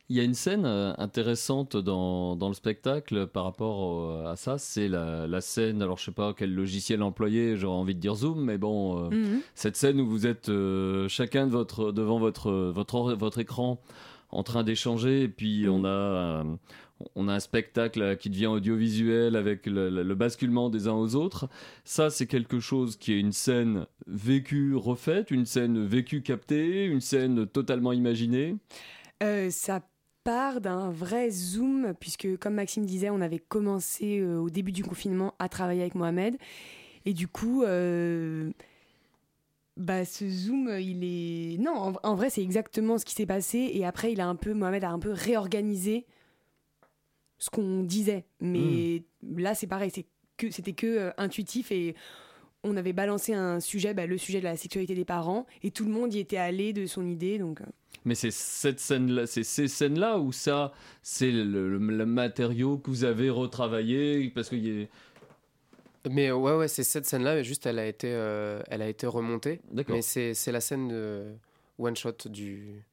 Il 0.07 0.15
y 0.15 0.19
a 0.19 0.23
une 0.23 0.35
scène 0.35 0.65
euh, 0.65 0.93
intéressante 0.99 1.75
dans, 1.75 2.35
dans 2.35 2.47
le 2.47 2.53
spectacle 2.53 3.25
par 3.27 3.43
rapport 3.43 4.27
à 4.27 4.35
ça, 4.35 4.57
c'est 4.59 4.87
la, 4.87 5.25
la 5.25 5.41
scène, 5.41 5.81
alors 5.81 5.97
je 5.97 6.05
sais 6.05 6.11
pas 6.11 6.33
quel 6.37 6.53
logiciel 6.53 7.01
employer, 7.01 7.57
j'aurais 7.57 7.75
envie 7.77 7.95
de 7.95 7.99
dire 7.99 8.13
Zoom, 8.15 8.43
mais 8.45 8.57
bon, 8.59 9.05
euh, 9.05 9.09
Mhm. 9.09 9.41
cette 9.55 9.75
scène 9.77 9.99
où 9.99 10.05
vous 10.07 10.27
êtes 10.27 10.49
euh, 10.49 11.07
chacun 11.09 11.47
de 11.47 11.51
votre, 11.51 11.91
devant 11.91 12.19
votre, 12.19 12.51
votre, 12.51 13.13
votre 13.13 13.39
écran 13.39 13.81
en 14.29 14.43
train 14.43 14.63
d'échanger, 14.63 15.23
et 15.23 15.27
puis 15.29 15.65
on, 15.69 15.85
a, 15.85 15.87
euh, 15.87 16.43
on 17.15 17.27
a 17.27 17.33
un 17.33 17.39
spectacle 17.39 18.17
qui 18.17 18.29
devient 18.29 18.47
audiovisuel 18.47 19.35
avec 19.35 19.65
le 19.65 20.13
basculement 20.13 20.69
des 20.69 20.87
uns 20.87 20.93
aux 20.93 21.15
autres. 21.15 21.49
Ça, 21.83 22.09
c'est 22.09 22.27
quelque 22.27 22.59
chose 22.59 22.97
qui 22.97 23.13
est 23.13 23.19
une 23.19 23.31
scène 23.31 23.85
vécue, 24.07 24.75
refaite, 24.75 25.31
une 25.31 25.45
scène 25.45 25.85
vécue, 25.85 26.21
captée, 26.21 26.85
une 26.85 27.01
scène 27.01 27.45
totalement 27.47 27.93
imaginée. 27.93 28.55
Euh, 29.23 29.49
ça 29.49 29.81
part 30.23 30.59
d'un 30.59 30.89
vrai 30.89 31.29
zoom, 31.29 31.93
puisque 31.99 32.37
comme 32.37 32.55
Maxime 32.55 32.85
disait, 32.85 33.09
on 33.09 33.21
avait 33.21 33.39
commencé 33.39 34.19
euh, 34.19 34.39
au 34.39 34.49
début 34.49 34.71
du 34.71 34.83
confinement 34.83 35.35
à 35.39 35.47
travailler 35.49 35.81
avec 35.81 35.95
Mohamed. 35.95 36.37
Et 37.05 37.13
du 37.13 37.27
coup, 37.27 37.63
euh, 37.63 38.51
bah, 39.77 40.03
ce 40.03 40.27
zoom, 40.27 40.69
il 40.79 41.03
est... 41.03 41.57
Non, 41.59 41.75
en, 41.75 41.93
en 42.03 42.15
vrai, 42.15 42.29
c'est 42.31 42.41
exactement 42.41 42.97
ce 42.97 43.05
qui 43.05 43.13
s'est 43.13 43.27
passé. 43.27 43.69
Et 43.73 43.85
après, 43.85 44.11
il 44.11 44.19
a 44.19 44.27
un 44.27 44.35
peu, 44.35 44.53
Mohamed 44.53 44.83
a 44.83 44.89
un 44.89 44.99
peu 44.99 45.11
réorganisé 45.11 46.05
ce 47.45 47.49
qu'on 47.51 47.83
disait. 47.83 48.25
Mais 48.41 49.03
là, 49.37 49.53
c'est 49.55 49.67
pareil, 49.67 49.91
c'est 49.93 50.05
que, 50.37 50.49
c'était 50.49 50.73
que 50.73 50.87
euh, 50.87 51.11
intuitif 51.17 51.71
et 51.71 51.95
on 52.63 52.75
avait 52.77 52.93
balancé 52.93 53.33
un 53.35 53.59
sujet, 53.59 53.93
bah, 53.93 54.07
le 54.07 54.17
sujet 54.17 54.39
de 54.39 54.45
la 54.45 54.57
sexualité 54.57 54.95
des 54.95 55.05
parents, 55.05 55.45
et 55.61 55.69
tout 55.69 55.85
le 55.85 55.91
monde 55.91 56.11
y 56.13 56.19
était 56.19 56.37
allé 56.37 56.73
de 56.73 56.87
son 56.87 57.05
idée. 57.05 57.37
Donc, 57.37 57.61
euh, 57.61 57.65
Mais 58.05 58.15
c'est 58.15 58.31
cette 58.31 58.79
scène-là, 58.79 59.27
c'est 59.27 59.43
ces 59.43 59.67
scènes-là 59.67 60.17
où 60.19 60.31
ça, 60.31 60.73
c'est 61.03 61.29
le, 61.31 61.43
le- 61.43 61.77
le 61.77 62.05
matériau 62.07 62.79
que 62.79 62.89
vous 62.89 63.03
avez 63.03 63.29
retravaillé 63.29 64.29
parce 64.31 64.49
qu'il 64.49 64.65
y 64.65 64.83
a- 64.83 64.87
Mais 66.09 66.29
euh, 66.29 66.35
ouais, 66.35 66.55
ouais, 66.57 66.67
c'est 66.67 66.83
cette 66.83 67.05
scène-là, 67.05 67.35
mais 67.35 67.43
juste 67.43 67.67
elle 67.67 67.77
a 67.77 67.85
été, 67.85 68.07
euh, 68.11 68.61
elle 68.67 68.81
a 68.81 68.89
été 68.89 69.05
remontée. 69.05 69.61
D'accord. 69.71 69.95
Mais 69.95 70.01
c'est 70.01 70.33
c'est 70.33 70.51
la 70.51 70.61
scène 70.61 70.87
de 70.87 71.25
one 71.77 71.95
shot 71.95 72.17
du, 72.29 72.83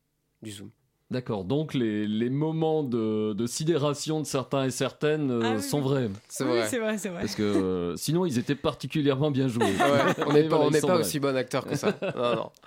du 0.42 0.50
Zoom. 0.50 0.70
D'accord, 1.12 1.44
donc 1.44 1.74
les, 1.74 2.06
les 2.06 2.30
moments 2.30 2.82
de, 2.82 3.34
de 3.34 3.46
sidération 3.46 4.20
de 4.20 4.26
certains 4.26 4.64
et 4.64 4.70
certaines 4.70 5.30
euh, 5.30 5.40
Ah 5.44 5.52
oui, 5.56 5.62
sont 5.62 5.80
vrais. 5.82 6.08
C'est 6.28 6.44
Oui, 6.44 6.50
vrai. 6.50 6.66
c'est 6.68 6.78
vrai, 6.78 6.96
c'est 6.98 7.08
vrai. 7.10 7.20
Parce 7.20 7.34
que 7.34 7.42
euh, 7.42 7.96
sinon, 7.96 8.24
ils 8.24 8.38
étaient 8.38 8.54
particulièrement 8.54 9.30
bien 9.30 9.46
joués. 9.48 9.66
Ouais, 9.78 10.24
on 10.26 10.32
n'est 10.32 10.48
pas, 10.48 10.56
voilà, 10.56 10.78
on 10.82 10.86
pas 10.86 10.96
aussi 10.96 11.20
bon 11.20 11.36
acteur 11.36 11.66
que 11.66 11.76
ça. 11.76 11.94
non, 12.16 12.34
non. 12.36 12.50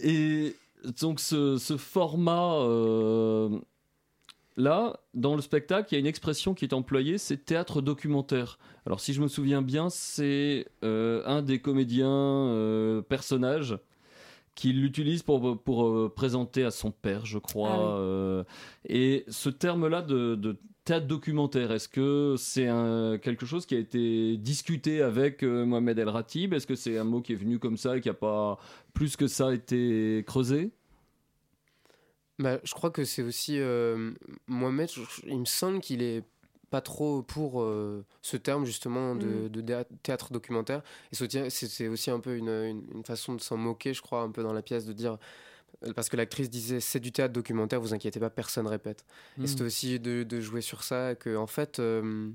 Et 0.00 0.56
donc 0.98 1.20
ce, 1.20 1.56
ce 1.58 1.76
format 1.76 2.54
euh, 2.56 3.48
là, 4.56 4.96
dans 5.14 5.36
le 5.36 5.42
spectacle, 5.42 5.88
il 5.90 5.94
y 5.94 5.96
a 5.98 6.00
une 6.00 6.06
expression 6.06 6.54
qui 6.54 6.64
est 6.64 6.74
employée, 6.74 7.18
c'est 7.18 7.36
théâtre 7.44 7.80
documentaire. 7.80 8.58
Alors 8.86 8.98
si 9.00 9.12
je 9.12 9.20
me 9.22 9.28
souviens 9.28 9.62
bien, 9.62 9.88
c'est 9.90 10.66
euh, 10.82 11.22
un 11.26 11.42
des 11.42 11.60
comédiens 11.60 12.08
euh, 12.10 13.00
personnages 13.02 13.78
qui 14.54 14.72
l'utilise 14.72 15.22
pour, 15.22 15.62
pour 15.62 15.86
euh, 15.86 16.12
présenter 16.14 16.64
à 16.64 16.70
son 16.70 16.90
père, 16.90 17.24
je 17.26 17.38
crois. 17.38 17.70
Ah 17.72 17.78
oui. 17.78 17.84
euh, 18.00 18.44
et 18.88 19.24
ce 19.28 19.48
terme-là 19.48 20.02
de, 20.02 20.34
de 20.34 20.58
théâtre 20.84 21.06
documentaire, 21.06 21.72
est-ce 21.72 21.88
que 21.88 22.34
c'est 22.38 22.66
quelque 23.22 23.46
chose 23.46 23.66
qui 23.66 23.74
a 23.74 23.78
été 23.78 24.36
discuté 24.36 25.00
avec 25.00 25.42
euh, 25.42 25.64
Mohamed 25.64 25.98
El 25.98 26.08
Ratib? 26.08 26.52
Est-ce 26.54 26.66
que 26.66 26.74
c'est 26.74 26.98
un 26.98 27.04
mot 27.04 27.20
qui 27.22 27.32
est 27.32 27.36
venu 27.36 27.58
comme 27.58 27.76
ça 27.76 27.96
et 27.96 28.00
qui 28.00 28.08
n'a 28.08 28.14
pas 28.14 28.58
plus 28.92 29.16
que 29.16 29.26
ça 29.26 29.54
été 29.54 30.24
creusé? 30.26 30.70
Bah, 32.38 32.58
je 32.64 32.72
crois 32.74 32.90
que 32.90 33.04
c'est 33.04 33.22
aussi 33.22 33.58
euh, 33.58 34.12
Mohamed. 34.48 34.90
je- 34.90 35.02
je- 35.02 35.28
il 35.28 35.38
me 35.38 35.44
semble 35.44 35.80
qu'il 35.80 36.02
est 36.02 36.24
pas 36.72 36.80
trop 36.80 37.22
pour 37.22 37.60
euh, 37.62 38.04
ce 38.22 38.36
terme 38.36 38.64
justement 38.64 39.14
de, 39.14 39.26
Mm. 39.26 39.48
de 39.50 39.84
théâtre 40.02 40.32
documentaire. 40.32 40.82
Et 41.12 41.14
c'est 41.14 41.88
aussi- 41.88 42.10
un 42.10 42.18
peu 42.20 42.34
une, 42.36 42.48
une- 42.48 42.84
une 42.94 43.04
façon 43.04 43.34
de 43.34 43.40
s'en 43.40 43.56
moquer, 43.56 43.94
je 43.94 44.02
crois, 44.02 44.22
un 44.22 44.30
peu 44.30 44.42
dans 44.42 44.52
la 44.54 44.62
pièce, 44.62 44.84
de 44.86 44.92
dire 44.92 45.18
parce 45.94 46.08
que 46.08 46.16
l'actrice 46.16 46.48
disait 46.48 46.80
c'est 46.80 47.00
du 47.00 47.12
théâtre 47.12 47.32
documentaire, 47.34 47.80
vous 47.80 47.92
inquiétez 47.94 48.20
pas, 48.20 48.30
personne 48.30 48.66
répète. 48.66 49.04
Mm. 49.36 49.44
Et 49.44 49.46
c'était 49.46 49.64
aussi 49.64 50.00
de, 50.00 50.22
de 50.22 50.40
jouer 50.40 50.60
sur 50.62 50.82
ça, 50.82 51.14
que 51.14 51.36
en 51.36 51.46
fait. 51.46 51.78
euh, 51.78 52.30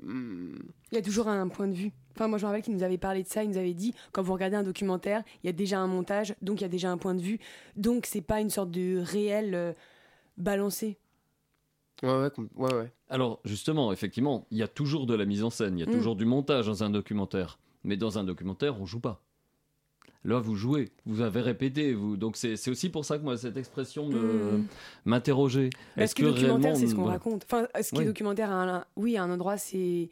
mm, 0.00 0.54
Il 0.92 0.94
y 0.94 0.98
a 0.98 1.02
toujours 1.02 1.28
un 1.28 1.48
point 1.48 1.68
de 1.68 1.74
vue. 1.74 1.92
Enfin, 2.14 2.28
moi, 2.28 2.38
je 2.38 2.44
me 2.44 2.48
rappelle 2.48 2.62
qu'il 2.62 2.74
nous 2.74 2.82
avait 2.82 2.98
parlé 2.98 3.22
de 3.22 3.28
ça. 3.28 3.42
Il 3.42 3.50
nous 3.50 3.56
avait 3.58 3.74
dit 3.74 3.94
quand 4.12 4.22
vous 4.22 4.32
regardez 4.34 4.56
un 4.56 4.62
documentaire, 4.62 5.22
il 5.42 5.46
y 5.46 5.50
a 5.50 5.52
déjà 5.52 5.78
un 5.78 5.86
montage, 5.86 6.34
donc 6.42 6.60
il 6.60 6.62
y 6.62 6.66
a 6.66 6.68
déjà 6.68 6.90
un 6.90 6.98
point 6.98 7.14
de 7.14 7.22
vue. 7.22 7.38
Donc, 7.76 8.06
c'est 8.06 8.20
pas 8.20 8.40
une 8.40 8.50
sorte 8.50 8.70
de 8.70 8.98
réel 9.00 9.54
euh, 9.54 9.72
balancé. 10.36 10.98
Ouais, 12.02 12.08
ouais, 12.10 12.30
ouais, 12.56 12.74
ouais. 12.74 12.92
Alors 13.08 13.40
justement, 13.44 13.92
effectivement, 13.92 14.46
il 14.50 14.58
y 14.58 14.62
a 14.62 14.68
toujours 14.68 15.06
de 15.06 15.14
la 15.14 15.24
mise 15.24 15.44
en 15.44 15.50
scène, 15.50 15.78
il 15.78 15.80
y 15.80 15.84
a 15.84 15.90
Mm. 15.90 15.94
toujours 15.96 16.16
du 16.16 16.24
montage 16.24 16.66
dans 16.66 16.82
un 16.82 16.90
documentaire. 16.90 17.58
Mais 17.84 17.96
dans 17.96 18.18
un 18.18 18.24
documentaire, 18.24 18.80
on 18.80 18.86
joue 18.86 19.00
pas. 19.00 19.22
Là, 20.24 20.38
vous 20.38 20.54
jouez, 20.54 20.90
vous 21.04 21.20
avez 21.20 21.40
répété, 21.40 21.94
vous. 21.94 22.16
Donc 22.16 22.36
c'est 22.36 22.68
aussi 22.70 22.88
pour 22.90 23.04
ça 23.04 23.18
que 23.18 23.24
moi 23.24 23.36
cette 23.36 23.56
expression 23.56 24.06
me- 24.08 24.58
Mm. 24.58 24.66
m'interrogeait. 25.04 25.70
Parce 25.96 26.04
Est-ce 26.04 26.14
que 26.14 26.22
documentaire, 26.22 26.56
réellement- 26.60 26.74
c'est 26.78 26.86
ce 26.86 26.94
qu'on 26.94 27.02
voilà. 27.02 27.18
raconte. 27.18 27.44
Enfin, 27.44 27.66
ce 27.82 27.88
qui 27.90 27.96
Oui. 27.98 28.02
est 28.04 28.06
documentaire, 28.06 28.50
à 28.52 28.62
un, 28.78 28.84
oui, 28.96 29.16
à 29.16 29.22
un 29.24 29.30
endroit, 29.30 29.56
c'est. 29.58 30.08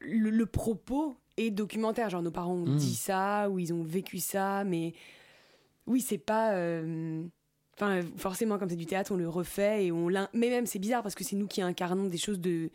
le, 0.00 0.30
le 0.30 0.46
propos 0.46 1.16
est 1.36 1.50
documentaire. 1.50 2.10
Genre, 2.10 2.22
nos 2.22 2.30
parents 2.30 2.54
ont 2.54 2.66
Mm. 2.66 2.76
dit 2.76 2.94
ça, 2.94 3.48
ou 3.50 3.58
ils 3.58 3.72
ont 3.72 3.82
vécu 3.82 4.18
ça, 4.18 4.64
mais 4.64 4.92
oui, 5.86 6.00
c'est 6.00 6.18
pas. 6.18 6.52
euh, 6.54 7.22
Enfin, 7.76 8.00
forcément, 8.16 8.58
comme 8.58 8.68
c'est 8.68 8.76
du 8.76 8.86
théâtre, 8.86 9.12
on 9.12 9.16
le 9.16 9.28
refait 9.28 9.86
et 9.86 9.92
on 9.92 10.08
l'in- 10.08 10.28
Mais 10.32 10.48
même, 10.48 10.66
c'est 10.66 10.78
bizarre 10.78 11.02
parce 11.02 11.14
que 11.14 11.24
c'est 11.24 11.36
nous 11.36 11.46
qui 11.48 11.60
incarnons 11.60 12.06
des 12.08 12.18
choses 12.18 12.38
de, 12.40 12.70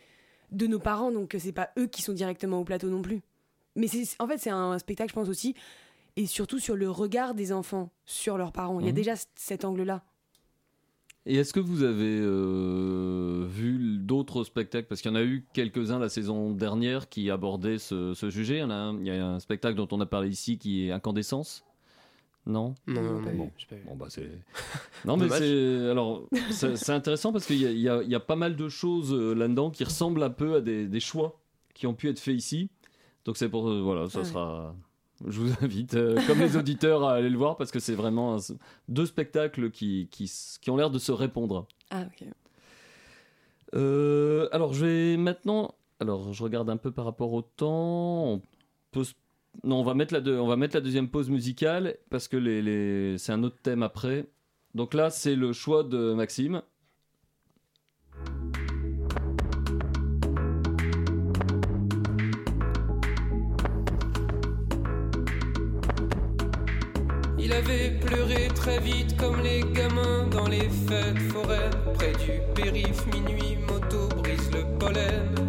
de 0.52 0.68
nos 0.68 0.80
parents, 0.80 1.12
donc 1.12 1.36
c'est 1.40 1.52
pas 1.54 1.70
eux 1.78 1.88
qui 1.88 2.02
sont 2.02 2.14
directement 2.14 2.60
au 2.60 2.64
plateau 2.66 2.90
non 2.90 3.02
plus. 3.02 3.22
Mais 3.76 3.88
c'est, 3.88 4.04
en 4.20 4.28
fait, 4.28 4.38
c'est 4.40 4.50
un 4.50 4.78
spectacle, 4.78 5.10
je 5.12 5.16
pense 5.16 5.30
aussi, 5.30 5.56
et 6.18 6.26
surtout 6.26 6.60
sur 6.60 6.76
le 6.76 6.90
regard 6.90 7.34
des 7.34 7.54
enfants 7.54 7.92
sur 8.06 8.38
leurs 8.38 8.52
parents. 8.52 8.80
Il 8.82 8.86
y 8.86 8.90
a 8.90 8.92
Mhm. 8.92 8.96
déjà 8.96 9.16
c- 9.16 9.28
cet 9.36 9.64
angle-là. 9.64 10.04
Et 11.26 11.36
est-ce 11.36 11.54
que 11.54 11.60
vous 11.60 11.84
avez 11.84 12.20
euh, 12.22 13.46
vu 13.48 13.98
d'autres 14.00 14.44
spectacles? 14.44 14.88
Parce 14.88 15.02
qu'il 15.02 15.12
y 15.12 15.14
en 15.14 15.18
a 15.18 15.24
eu 15.24 15.46
quelques-uns 15.54 16.00
la 16.00 16.10
saison 16.10 16.52
dernière 16.52 17.08
qui 17.08 17.30
abordaient 17.30 17.78
ce, 17.78 18.14
ce 18.14 18.30
sujet. 18.32 18.56
Il 18.56 18.60
y, 18.60 18.64
en 18.64 18.70
a 18.70 18.74
un, 18.74 18.98
il 19.00 19.06
y 19.06 19.12
a 19.12 19.26
un 19.28 19.40
spectacle 19.40 19.76
dont 19.76 19.88
on 19.92 20.02
a 20.02 20.06
parlé 20.06 20.30
ici 20.30 20.58
qui 20.58 20.88
est 20.88 20.92
Incandescence. 20.92 21.64
Non 22.46 22.74
Non, 22.88 23.02
non, 23.04 23.20
non, 23.22 23.32
bon. 23.36 23.52
j'ai 23.58 23.68
pas 23.68 23.76
vu. 23.76 23.84
Bon, 23.86 23.96
bah 23.96 24.08
c'est. 24.10 24.30
Non, 25.06 25.18
mais 25.18 25.30
c'est. 25.30 25.90
Alors, 25.90 26.28
c'est 26.52 26.90
intéressant 26.90 27.32
parce 27.32 27.46
qu'il 27.46 27.58
y, 27.58 27.82
y 27.82 27.90
a- 27.90 28.02
il 28.02 28.10
y 28.10 28.16
a 28.16 28.20
pas 28.20 28.36
mal 28.36 28.56
de 28.56 28.70
choses 28.70 29.14
euh, 29.14 29.34
là-dedans 29.36 29.70
qui 29.70 29.84
ressemblent 29.84 30.24
un 30.24 30.30
peu 30.30 30.56
à 30.56 30.62
des, 30.62 30.88
des 30.88 31.00
choix 31.00 31.40
qui 31.74 31.86
ont 31.88 31.94
pu 31.94 32.10
être 32.10 32.20
faits 32.20 32.36
ici. 32.36 32.70
Donc, 33.26 33.38
c'est 33.38 33.50
pour. 33.50 33.70
euh, 33.70 33.82
voilà, 33.82 34.10
ça 34.10 34.20
Ouais. 34.20 34.26
sera. 34.26 34.76
Je 35.28 35.42
vous 35.42 35.52
invite, 35.62 35.96
euh, 35.96 36.18
comme 36.28 36.40
les 36.40 36.56
auditeurs, 36.56 37.04
à 37.04 37.14
aller 37.16 37.30
le 37.30 37.38
voir 37.38 37.58
parce 37.58 37.72
que 37.72 37.80
c'est 37.80 37.94
vraiment 37.94 38.36
un- 38.38 38.56
deux 38.88 39.06
spectacles 39.06 39.70
qui, 39.70 40.08
qui, 40.10 40.32
qui 40.62 40.70
ont 40.72 40.78
l'air 40.78 40.90
de 40.90 40.98
se 40.98 41.12
répondre. 41.12 41.68
Ah, 41.92 42.04
ok. 42.08 42.26
Euh, 43.76 44.48
alors, 44.52 44.74
je 44.74 44.86
vais 44.86 45.18
maintenant. 45.18 45.76
Alors, 46.00 46.34
je 46.34 46.42
regarde 46.44 46.70
un 46.70 46.78
peu 46.78 46.92
par 46.92 47.06
rapport 47.06 47.34
au 47.34 47.42
temps. 47.42 48.26
On 48.34 48.42
peut 48.92 49.04
se- 49.04 49.14
Non, 49.64 49.82
on 49.82 49.84
va, 49.84 49.94
mettre 49.94 50.14
la 50.14 50.82
deuxième 50.82 51.10
pause 51.10 51.30
musicale 51.30 51.98
parce 52.10 52.28
que 52.28 52.38
les, 52.38 52.62
les- 52.62 53.18
c'est 53.18 53.32
un 53.34 53.44
autre 53.44 53.58
thème 53.62 53.84
après. 53.84 54.28
Donc 54.76 54.94
là, 54.94 55.10
c'est 55.10 55.36
le 55.36 55.54
choix 55.54 55.84
de 55.84 56.14
Maxime. 56.14 56.62
Il 67.38 67.54
avait 67.54 67.98
pleuré 68.00 68.48
très 68.54 68.80
vite 68.80 69.16
comme 69.18 69.42
les 69.42 69.62
gamins 69.74 70.28
dans 70.28 70.48
les 70.48 70.70
fêtes 70.70 71.18
foraines. 71.32 71.72
Près 71.96 72.12
du 72.14 72.40
périph' 72.56 73.06
minuit, 73.08 73.58
moto 73.68 74.08
brise 74.22 74.52
le 74.52 74.78
pollen. 74.78 75.49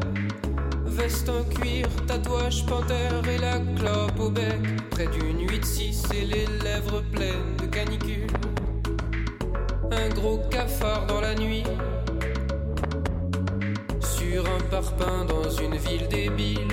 Veste 1.01 1.31
en 1.31 1.45
cuir, 1.45 1.89
tatouage 2.07 2.67
panthère 2.67 3.27
et 3.27 3.39
la 3.39 3.59
clope 3.77 4.21
au 4.21 4.29
bec. 4.29 4.61
Près 4.91 5.07
d'une 5.07 5.47
8-6 5.47 6.15
et 6.15 6.27
les 6.27 6.47
lèvres 6.63 7.03
pleines 7.11 7.57
de 7.59 7.67
canicule. 7.67 8.27
Un 9.91 10.11
gros 10.11 10.43
cafard 10.51 11.07
dans 11.07 11.23
la 11.23 11.35
nuit. 11.35 11.65
Sur 14.01 14.45
un 14.45 14.61
parpaing 14.71 15.25
dans 15.25 15.49
une 15.49 15.77
ville 15.77 16.07
débile. 16.09 16.69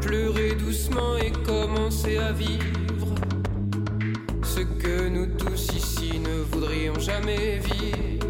Pleurer 0.00 0.56
doucement 0.56 1.16
et 1.18 1.30
commencer 1.30 2.18
à 2.18 2.32
vivre 2.32 3.14
ce 4.42 4.60
que 4.60 5.08
nous 5.08 5.26
tous 5.38 5.68
ici 5.76 6.18
ne 6.18 6.42
voudrions 6.50 6.98
jamais 6.98 7.58
vivre. 7.58 8.26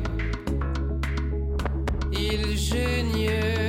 Il 2.12 2.56
geignait, 2.56 3.61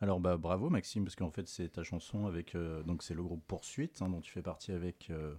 Alors 0.00 0.18
bah 0.18 0.36
bravo 0.36 0.68
Maxime 0.68 1.04
parce 1.04 1.14
qu'en 1.14 1.30
fait 1.30 1.46
c'est 1.46 1.68
ta 1.68 1.84
chanson 1.84 2.26
avec 2.26 2.54
euh, 2.54 2.82
donc 2.82 3.02
c'est 3.02 3.14
le 3.14 3.22
groupe 3.22 3.42
Poursuite 3.46 4.02
hein, 4.02 4.08
dont 4.08 4.20
tu 4.20 4.32
fais 4.32 4.42
partie 4.42 4.72
avec 4.72 5.08
euh, 5.10 5.34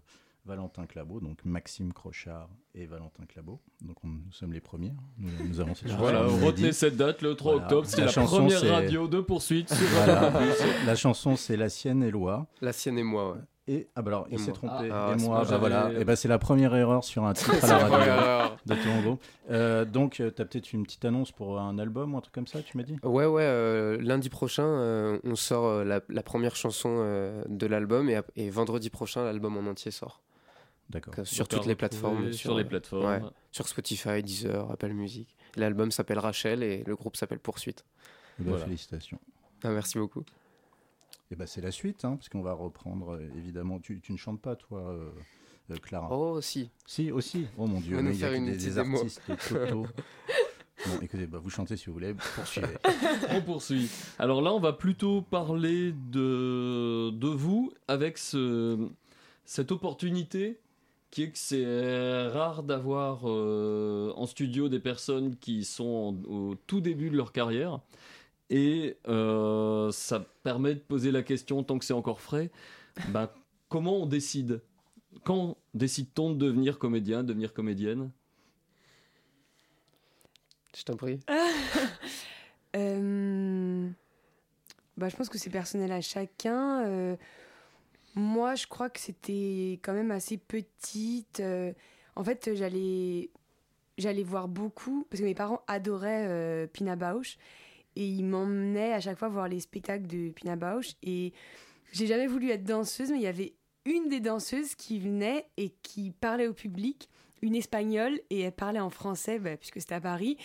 Valentin 0.46 0.86
Clabot 0.86 1.20
donc 1.20 1.44
Maxime 1.44 1.92
Crochard 1.92 2.50
et 2.74 2.86
Valentin 2.86 3.26
Clabot 3.26 3.60
donc 3.82 3.98
on- 4.06 4.08
nous 4.08 4.32
sommes 4.32 4.54
les 4.54 4.62
premiers 4.62 4.92
hein. 4.92 5.04
nous, 5.18 5.48
nous 5.50 5.60
avons 5.60 5.76
cette 5.76 5.88
chanson, 5.90 6.00
Voilà, 6.00 6.24
retenez 6.26 6.72
cette 6.72 6.96
date, 6.96 7.22
le 7.22 7.36
3 7.36 7.52
Voilà. 7.54 7.66
octobre, 7.66 7.88
c'est 7.88 8.02
la, 8.02 8.08
chanson, 8.08 8.38
première 8.38 8.62
radio 8.72 9.08
de 9.10 9.20
poursuite 9.20 9.68
sur 9.74 9.86
Voilà. 9.88 10.32
La 10.86 10.96
chanson 10.96 11.36
c'est 11.36 11.58
La 11.58 11.68
sienne 11.70 12.02
et 12.02 12.12
Loi 12.12 12.48
La 12.62 12.72
sienne 12.72 12.98
et 12.98 13.04
moi, 13.04 13.34
ouais. 13.34 13.40
Et 13.68 13.88
ah 13.96 14.02
bah 14.02 14.12
alors 14.12 14.28
Et 14.30 14.34
il 14.34 14.40
s'est 14.40 14.52
trompé 14.52 14.90
Ah, 14.92 15.14
et 15.16 15.20
c'est 15.20 15.26
moi 15.26 15.46
bah 15.46 15.58
voilà 15.58 15.92
et 15.98 16.04
bah 16.04 16.16
c'est 16.18 16.28
la 16.28 16.38
première 16.38 16.76
erreur 16.76 17.04
sur 17.04 17.24
un 17.24 17.34
titre 17.34 17.64
à 17.64 17.68
la 17.68 17.88
radio 17.88 18.56
de 18.66 18.76
ton 18.76 19.02
groupe 19.02 19.24
Euh, 19.50 19.86
donc 19.86 20.14
tu 20.14 20.24
as 20.24 20.32
peut-être 20.32 20.74
une 20.74 20.84
petite 20.84 21.06
annonce 21.06 21.32
pour 21.32 21.60
un 21.60 21.78
album 21.80 22.14
ou 22.14 22.18
un 22.18 22.22
truc 22.22 22.34
comme 22.34 22.48
ça 22.48 22.62
tu 22.62 22.76
m'as 22.78 22.84
dit? 22.84 22.98
Ouais, 23.04 23.26
ouais, 23.26 23.44
euh, 23.44 23.98
lundi 24.02 24.30
prochain, 24.30 24.66
euh, 24.66 25.18
on 25.24 25.36
sort 25.36 25.66
euh, 25.66 25.84
la, 25.84 26.02
la 26.10 26.24
première 26.24 26.56
chanson 26.56 26.90
euh, 27.00 27.44
de 27.48 27.66
l'album 27.68 28.10
et, 28.36 28.50
vendredi 28.50 28.90
prochain, 28.90 29.24
l'album 29.24 29.56
en 29.58 29.70
entier 29.70 29.92
sort. 29.92 30.22
D'accord. 30.90 31.14
Euh, 31.18 31.24
sur 31.24 31.48
toutes 31.48 31.66
les 31.66 31.76
plateformes. 31.76 32.34
sur 32.34 32.56
les 32.56 32.64
euh, 32.64 32.68
plateformes. 32.68 33.06
ouais, 33.06 33.22
sur 33.52 33.68
Spotify, 33.68 34.22
Deezer, 34.24 34.70
Apple 34.72 34.92
Music. 34.92 35.36
L'album 35.56 35.92
s'appelle 35.92 36.20
Rachel 36.20 36.64
et 36.64 36.84
le 36.86 36.96
groupe 36.96 37.16
s'appelle 37.16 37.40
Poursuite. 37.40 37.86
Eh 38.40 38.44
ben, 38.44 38.50
Voilà. 38.50 38.66
félicitations 38.66 39.20
Ah, 39.64 39.70
merci 39.70 39.98
beaucoup. 39.98 40.24
Et 41.34 41.36
bah 41.36 41.48
c'est 41.48 41.62
la 41.62 41.72
suite, 41.72 42.06
hein, 42.06 42.16
parce 42.16 42.30
qu'on 42.30 42.44
va 42.44 42.54
reprendre, 42.54 43.16
euh, 43.16 43.28
évidemment. 43.36 43.80
Tu, 43.80 44.00
tu 44.02 44.12
ne 44.12 44.18
chantes 44.18 44.40
pas, 44.40 44.56
toi, 44.56 44.82
euh, 44.82 45.10
euh, 45.72 45.76
Clara 45.82 46.16
Oh, 46.16 46.42
si. 46.42 46.70
Si, 46.86 47.10
aussi. 47.12 47.48
Oh 47.58 47.66
mon 47.66 47.80
Dieu, 47.80 48.00
mais 48.04 48.14
il 48.14 48.20
y 48.20 48.24
a 48.24 48.36
une 48.36 48.46
des, 48.56 48.78
artistes 48.78 49.20
bon, 49.74 49.84
écoutez, 51.02 51.26
bah, 51.26 51.40
vous 51.42 51.50
chantez 51.50 51.76
si 51.76 51.88
vous 51.88 51.94
voulez, 51.94 52.14
poursuivez. 52.36 52.68
On 53.32 53.42
poursuit. 53.42 53.90
Alors 54.20 54.44
là, 54.44 54.54
on 54.54 54.60
va 54.60 54.74
plutôt 54.74 55.24
parler 55.24 55.92
de, 56.12 57.10
de 57.10 57.28
vous 57.30 57.74
avec 57.88 58.20
ce, 58.20 58.90
cette 59.44 59.72
opportunité 59.72 60.60
qui 61.10 61.24
est 61.24 61.32
que 61.32 61.40
c'est 61.40 62.28
rare 62.28 62.62
d'avoir 62.62 63.22
euh, 63.26 64.14
en 64.18 64.28
studio 64.28 64.70
des 64.70 64.80
personnes 64.80 65.36
qui 65.38 65.64
sont 65.64 65.84
en- 66.28 66.32
au 66.32 66.56
tout 66.68 66.80
début 66.80 67.10
de 67.10 67.18
leur 67.18 67.32
carrière. 67.32 67.80
Et 68.50 68.98
euh, 69.08 69.92
ça 69.92 70.26
permet 70.44 70.76
de 70.76 70.80
poser 70.80 71.12
la 71.12 71.24
question, 71.24 71.64
tant 71.64 71.80
que 71.80 71.86
c'est 71.86 71.94
encore 71.94 72.22
frais, 72.22 72.52
ben, 73.10 73.30
comment 73.70 73.98
on 73.98 74.06
décide? 74.06 74.62
Quand 75.24 75.58
décide-t-on 75.74 76.32
de 76.32 76.38
devenir 76.38 76.80
comédien, 76.80 77.24
devenir 77.24 77.54
comédienne? 77.54 78.12
Je 80.76 80.84
t'en 80.84 80.96
prie. 80.96 81.20
Euh, 82.76 83.88
bah, 84.98 85.08
je 85.08 85.16
pense 85.16 85.30
que 85.30 85.38
c'est 85.38 85.52
personnel 85.52 85.92
à 85.92 86.02
chacun. 86.02 86.88
Euh, 86.88 87.16
moi, 88.16 88.56
je 88.56 88.66
crois 88.66 88.90
que 88.90 89.00
c'était 89.00 89.80
quand 89.84 89.94
même 89.94 90.12
assez 90.12 90.38
petite. 90.38 91.40
euh, 91.40 91.72
en 92.16 92.24
fait, 92.24 92.50
j'allais 92.56 93.30
j'allais 94.00 94.24
voir 94.24 94.48
beaucoup 94.48 95.06
parce 95.10 95.22
que 95.22 95.26
mes 95.26 95.36
parents 95.36 95.62
adoraient 95.68 96.26
euh, 96.28 96.68
Pina 96.68 96.96
Bausch 96.96 97.38
et 97.96 98.06
ils 98.06 98.24
m'emmenaient 98.24 98.94
à 98.94 99.00
chaque 99.00 99.18
fois 99.18 99.30
voir 99.30 99.48
les 99.48 99.60
spectacles 99.60 100.08
de 100.08 100.30
Pina 100.30 100.56
Bausch 100.56 100.94
et 101.04 101.34
j'ai 101.92 102.08
jamais 102.08 102.28
voulu 102.28 102.50
être 102.50 102.64
danseuse 102.64 103.12
mais 103.12 103.18
il 103.18 103.24
y 103.24 103.28
avait 103.28 103.54
une 103.86 104.10
des 104.10 104.20
danseuses 104.20 104.76
qui 104.76 105.00
venait 105.00 105.46
et 105.58 105.74
qui 105.84 106.12
parlait 106.12 106.48
au 106.48 106.54
public, 106.54 107.10
une 107.42 107.56
espagnole 107.56 108.20
et 108.30 108.42
elle 108.42 108.52
parlait 108.52 108.80
en 108.80 108.90
français 108.90 109.40
bah, 109.40 109.58
puisque 109.58 109.82
c'était 109.82 109.96
à 109.96 110.02
Paris 110.02 110.38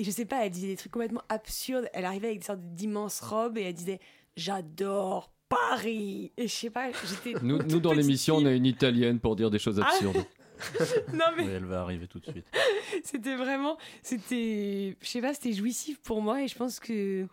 et 0.00 0.04
je 0.04 0.10
sais 0.10 0.24
pas, 0.24 0.46
elle 0.46 0.50
disait 0.50 0.68
des 0.68 0.76
trucs 0.76 0.92
complètement 0.92 1.20
absurdes. 1.28 1.86
Elle 1.92 2.06
arrivait 2.06 2.28
avec 2.28 2.38
des 2.38 2.46
sortes 2.46 2.60
d'immenses 2.72 3.20
robes 3.20 3.58
et 3.58 3.64
elle 3.64 3.74
disait 3.74 4.00
J'adore 4.34 5.30
Paris 5.46 6.32
Et 6.38 6.48
je 6.48 6.54
sais 6.54 6.70
pas, 6.70 6.90
j'étais. 6.90 7.38
Nous, 7.42 7.58
dans 7.80 7.92
l'émission, 7.92 8.36
on 8.36 8.46
a 8.46 8.52
une 8.52 8.64
italienne 8.64 9.20
pour 9.20 9.36
dire 9.36 9.50
des 9.50 9.58
choses 9.58 9.78
Ah. 9.84 9.90
non 11.12 11.24
mais 11.36 11.44
Oui, 11.44 11.50
elle 11.50 11.64
va 11.64 11.80
arriver 11.82 12.06
tout 12.06 12.20
de 12.20 12.30
suite. 12.30 12.46
c'était 13.04 13.36
vraiment. 13.36 13.78
C'était. 14.02 14.96
Je 15.00 15.06
sais 15.06 15.20
pas, 15.20 15.34
c'était 15.34 15.52
jouissif 15.52 16.00
pour 16.00 16.22
moi 16.22 16.42
et 16.42 16.48
je 16.48 16.56
pense 16.56 16.80
que. 16.80 17.26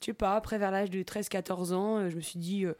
Je 0.00 0.06
sais 0.06 0.14
pas, 0.14 0.34
après 0.34 0.58
vers 0.58 0.70
l'âge 0.70 0.90
de 0.90 1.02
13-14 1.02 1.74
ans, 1.74 1.98
euh, 1.98 2.08
je 2.08 2.16
me 2.16 2.20
suis 2.20 2.38
dit 2.38 2.64
euh, 2.64 2.72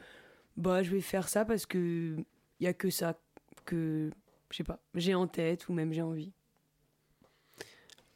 Bah, 0.57 0.83
je 0.83 0.91
vais 0.91 1.01
faire 1.01 1.29
ça 1.29 1.45
parce 1.45 1.67
que. 1.67 2.17
Il 2.61 2.65
y 2.65 2.67
a 2.67 2.75
que 2.75 2.91
ça 2.91 3.19
que. 3.65 4.11
Je 4.51 4.57
sais 4.57 4.65
pas, 4.65 4.81
j'ai 4.95 5.15
en 5.15 5.27
tête 5.27 5.69
ou 5.69 5.73
même 5.73 5.93
j'ai 5.93 6.03
envie. 6.03 6.33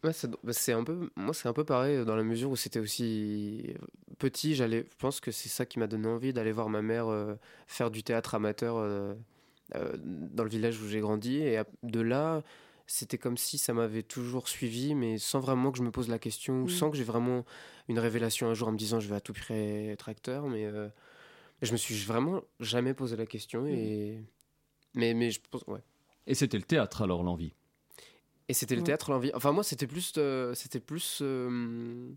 Ouais, 0.05 0.12
c'est 0.12 0.31
bah, 0.31 0.53
c'est 0.53 0.73
un 0.73 0.85
peu, 0.85 1.09
moi, 1.16 1.33
c'est 1.33 1.49
un 1.49 1.55
peu 1.55 1.64
pareil 1.64 1.97
euh, 1.97 2.05
dans 2.05 2.14
la 2.14 2.23
mesure 2.23 2.51
où 2.51 2.57
c'était 2.57 2.79
aussi 2.79 3.75
petit. 4.18 4.55
J'allais, 4.55 4.85
je 4.90 4.97
pense 4.99 5.18
que 5.18 5.31
c'est 5.31 5.49
ça 5.49 5.64
qui 5.64 5.79
m'a 5.79 5.87
donné 5.87 6.07
envie 6.09 6.35
d'aller 6.35 6.53
voir 6.53 6.68
ma 6.68 6.83
mère 6.83 7.09
euh, 7.09 7.37
faire 7.66 7.90
du 7.90 8.03
théâtre 8.03 8.35
amateur 8.35 8.77
euh, 8.77 9.14
dans 9.72 10.44
le 10.44 10.50
village 10.50 10.81
où 10.81 10.88
j'ai 10.88 11.00
grandi. 11.00 11.38
Et 11.38 11.61
de 11.83 12.00
là, 12.00 12.42
c'était 12.87 13.18
comme 13.18 13.37
si 13.37 13.57
ça 13.59 13.72
m'avait 13.72 14.03
toujours 14.03 14.48
suivi, 14.48 14.94
mais 14.94 15.18
sans 15.18 15.40
vraiment 15.40 15.72
que 15.72 15.79
je 15.79 15.83
me 15.83 15.90
pose 15.90 16.09
la 16.09 16.18
question, 16.18 16.62
ou 16.62 16.64
Mm. 16.64 16.68
sans 16.68 16.90
que 16.90 16.96
j'ai 16.96 17.05
vraiment 17.05 17.44
une 17.88 17.98
révélation 17.98 18.48
un 18.48 18.55
jour 18.55 18.68
en 18.68 18.72
me 18.72 18.79
disant 18.79 19.00
je 19.00 19.09
vais 19.09 19.16
à 19.16 19.20
tout 19.20 19.33
prix 19.33 19.55
être 19.88 20.09
acteur. 20.09 20.46
Mais 20.48 20.64
euh, 20.66 20.88
je 21.62 21.72
me 21.72 21.77
suis 21.77 21.94
vraiment 22.05 22.42
jamais 22.61 22.94
posé 22.94 23.16
la 23.16 23.27
question. 23.27 23.66
Et... 23.66 24.22
Mais, 24.94 25.14
mais 25.14 25.31
je 25.31 25.40
pense, 25.50 25.62
ouais. 25.66 25.81
Et 26.27 26.35
c'était 26.35 26.57
le 26.59 26.62
théâtre 26.64 27.03
alors 27.03 27.22
l'envie? 27.22 27.53
Et 28.48 28.53
c'était 28.55 28.74
le 28.74 28.83
Ouais. 28.83 28.87
théâtre 28.87 29.11
l'envie. 29.11 29.31
Enfin 29.35 29.53
moi 29.53 29.64
c'était 29.64 29.87
plus 29.87 30.12
euh, 30.18 30.53
c'était 30.55 30.81
plus 30.81 31.20
euh, 31.22 32.11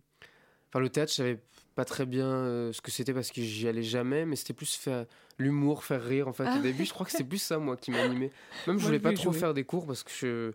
enfin 0.67 0.79
le 0.79 0.89
théâtre 0.89 1.11
je 1.11 1.15
savais 1.15 1.39
pas 1.77 1.85
très 1.85 2.05
bien 2.05 2.27
euh, 2.27 2.73
ce 2.73 2.81
que 2.81 2.91
c'était 2.91 3.13
parce 3.13 3.31
que 3.31 3.41
j'y 3.41 3.67
allais 3.67 3.83
jamais 3.83 4.25
mais 4.25 4.35
c'était 4.35 4.53
plus 4.53 4.75
faire 4.75 5.05
l'humour, 5.37 5.85
faire 5.85 6.03
rire 6.03 6.27
en 6.27 6.33
fait 6.33 6.45
Ah 6.47 6.57
au 6.57 6.61
début, 6.61 6.83
je 6.83 6.91
crois 6.93 7.05
que 7.05 7.11
c'était 7.13 7.23
plus 7.23 7.37
ça 7.41 7.57
moi 7.59 7.77
qui 7.77 7.91
m'animait. 7.91 8.31
Même 8.67 8.77
je 8.79 8.85
voulais 8.85 8.99
pas 8.99 9.13
trop 9.13 9.31
jouer. 9.31 9.39
faire 9.39 9.53
des 9.53 9.63
cours 9.63 9.85
parce 9.87 10.03
que 10.03 10.11
je 10.11 10.51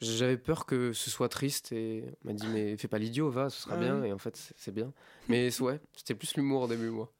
j'avais 0.00 0.36
peur 0.36 0.64
que 0.66 0.92
ce 0.92 1.10
soit 1.10 1.28
triste 1.28 1.72
et 1.72 2.04
on 2.24 2.28
m'a 2.28 2.34
dit 2.34 2.46
mais 2.52 2.76
fais 2.76 2.86
pas 2.86 2.98
l'idiot, 2.98 3.30
va, 3.30 3.50
ce 3.50 3.62
sera 3.62 3.74
Ah 3.74 3.78
bien 3.78 4.00
ouais. 4.02 4.10
et 4.10 4.12
en 4.12 4.18
fait 4.18 4.36
c'est- 4.56 4.70
bien. 4.72 4.92
Mais 5.28 5.48
ouais, 5.60 5.80
c'était 5.96 6.14
plus 6.14 6.36
l'humour 6.36 6.62
au 6.62 6.68
début 6.68 6.90
moi. 6.90 7.10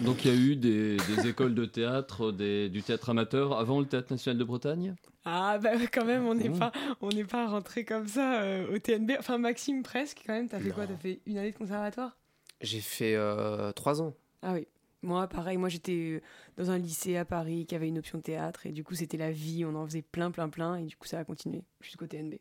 Donc 0.00 0.24
il 0.24 0.30
y 0.30 0.34
a 0.34 0.36
eu 0.36 0.56
des, 0.56 0.96
des 0.96 1.28
écoles 1.28 1.54
de 1.54 1.64
théâtre, 1.64 2.32
des- 2.32 2.68
du 2.68 2.82
théâtre 2.82 3.10
amateur 3.10 3.56
avant 3.58 3.80
le 3.80 3.86
Théâtre 3.86 4.12
National 4.12 4.36
de 4.38 4.44
Bretagne? 4.44 4.94
Ah 5.24 5.58
bah 5.58 5.72
quand 5.92 6.04
même, 6.04 6.26
on 6.26 6.34
n'est 6.34 6.48
Mmh. 6.50 6.58
pas, 6.58 6.72
on 7.00 7.08
n'est 7.08 7.24
pas 7.24 7.46
rentré 7.46 7.84
comme 7.84 8.06
ça 8.06 8.42
euh, 8.42 8.74
au 8.74 8.78
TNB. 8.78 9.12
Enfin 9.18 9.38
Maxime 9.38 9.82
presque 9.82 10.22
quand 10.26 10.34
même. 10.34 10.48
T'as 10.48 10.58
fait 10.60 10.70
quoi? 10.70 10.86
T'as 10.86 10.96
fait 10.96 11.20
une 11.26 11.38
année 11.38 11.52
de 11.52 11.56
conservatoire? 11.56 12.16
J'ai 12.60 12.80
fait 12.80 13.14
euh, 13.14 13.72
trois 13.72 14.02
ans. 14.02 14.14
Ah 14.42 14.54
oui. 14.54 14.66
Moi 15.02 15.28
pareil, 15.28 15.56
moi 15.56 15.68
j'étais 15.68 15.92
euh, 15.92 16.22
dans 16.56 16.70
un 16.70 16.78
lycée 16.78 17.16
à 17.16 17.24
Paris 17.24 17.66
qui 17.66 17.74
avait 17.74 17.88
une 17.88 17.98
option 17.98 18.20
théâtre 18.20 18.66
et 18.66 18.72
du 18.72 18.82
coup 18.82 18.94
c'était 18.94 19.18
la 19.18 19.30
vie, 19.30 19.64
on 19.64 19.74
en 19.74 19.86
faisait 19.86 20.02
plein 20.02 20.30
plein 20.30 20.48
plein 20.48 20.76
et 20.76 20.84
du 20.84 20.96
coup 20.96 21.06
ça 21.06 21.18
a 21.18 21.24
continué 21.24 21.62
jusqu'au 21.80 22.06
TNB. 22.06 22.36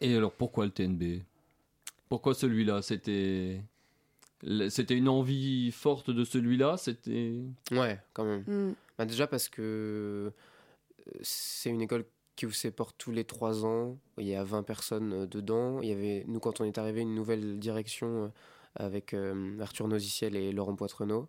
Et 0.00 0.16
alors 0.16 0.32
pourquoi 0.32 0.64
le 0.64 0.70
TNB 0.70 1.22
Pourquoi 2.08 2.34
celui-là? 2.34 2.80
C'était 2.80 3.60
c'était 4.70 4.96
une 4.96 5.08
envie 5.08 5.70
forte 5.72 6.10
de 6.10 6.24
celui-là? 6.24 6.76
C'était 6.78 7.42
Ouais, 7.72 8.00
quand 8.14 8.24
même. 8.24 8.44
Mm. 8.46 8.74
Bah, 8.96 9.04
déjà 9.04 9.26
parce 9.26 9.48
que 9.48 9.62
euh, 9.62 11.10
c'est 11.22 11.70
une 11.70 11.82
école 11.82 12.04
qui 12.36 12.50
ses 12.52 12.70
portes 12.70 12.96
tous 12.96 13.12
les 13.12 13.24
trois 13.24 13.66
ans. 13.66 13.98
Il 14.18 14.26
y 14.26 14.34
a 14.34 14.44
20 14.44 14.62
personnes 14.62 15.12
euh, 15.12 15.26
dedans. 15.26 15.80
Il 15.82 15.88
y 15.88 15.92
avait, 15.92 16.24
nous, 16.26 16.40
quand 16.40 16.60
on 16.60 16.64
est 16.64 16.78
arrivé, 16.78 17.02
une 17.02 17.14
nouvelle 17.14 17.58
direction 17.58 18.24
euh, 18.24 18.28
avec 18.76 19.14
euh, 19.14 19.58
Arthur 19.60 19.88
Noziciel 19.88 20.36
et 20.36 20.52
Laurent 20.52 20.74
Poitrenaud. 20.76 21.28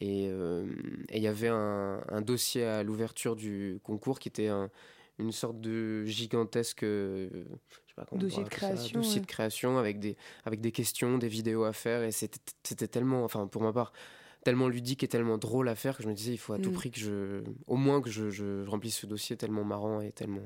Et 0.00 0.26
euh, 0.28 0.66
il 1.12 1.22
y 1.22 1.28
avait 1.28 1.48
un, 1.48 2.02
un 2.08 2.20
dossier 2.22 2.64
à 2.64 2.82
l'ouverture 2.82 3.36
du 3.36 3.78
concours 3.84 4.18
qui 4.18 4.28
était 4.28 4.48
un- 4.48 4.70
une 5.18 5.30
sorte 5.30 5.60
de 5.60 6.04
gigantesque 6.06 6.82
euh, 6.82 7.28
je 7.32 7.38
sais 7.90 7.94
pas 7.94 8.04
comment 8.06 8.20
on 8.20 8.24
Dossier 8.24 8.42
de 8.42 8.48
création, 8.48 8.98
dossier 9.00 9.16
ouais. 9.16 9.20
de 9.20 9.26
création 9.26 9.78
avec 9.78 10.00
des, 10.00 10.16
avec 10.44 10.60
des 10.60 10.72
questions, 10.72 11.18
des 11.18 11.28
vidéos 11.28 11.64
à 11.64 11.72
faire. 11.72 12.02
Et 12.02 12.10
c'était 12.10 12.88
tellement, 12.88 13.22
enfin 13.22 13.46
pour 13.46 13.62
ma 13.62 13.72
part, 13.72 13.92
tellement 14.42 14.66
ludique 14.68 15.04
et 15.04 15.08
tellement 15.08 15.38
drôle 15.38 15.68
à 15.68 15.76
faire 15.76 15.96
que 15.96 16.02
je 16.02 16.08
me 16.08 16.14
disais 16.14 16.32
il 16.32 16.38
faut 16.38 16.54
à 16.54 16.58
tout 16.58 16.70
Mm. 16.70 16.74
prix 16.74 16.90
que 16.90 16.98
je 16.98 17.42
au 17.68 17.76
moins 17.76 18.00
que 18.00 18.10
je, 18.10 18.30
je 18.30 18.66
remplisse 18.66 18.96
ce 18.96 19.06
dossier 19.06 19.36
tellement 19.36 19.62
marrant 19.64 20.00
et 20.00 20.10
tellement 20.10 20.40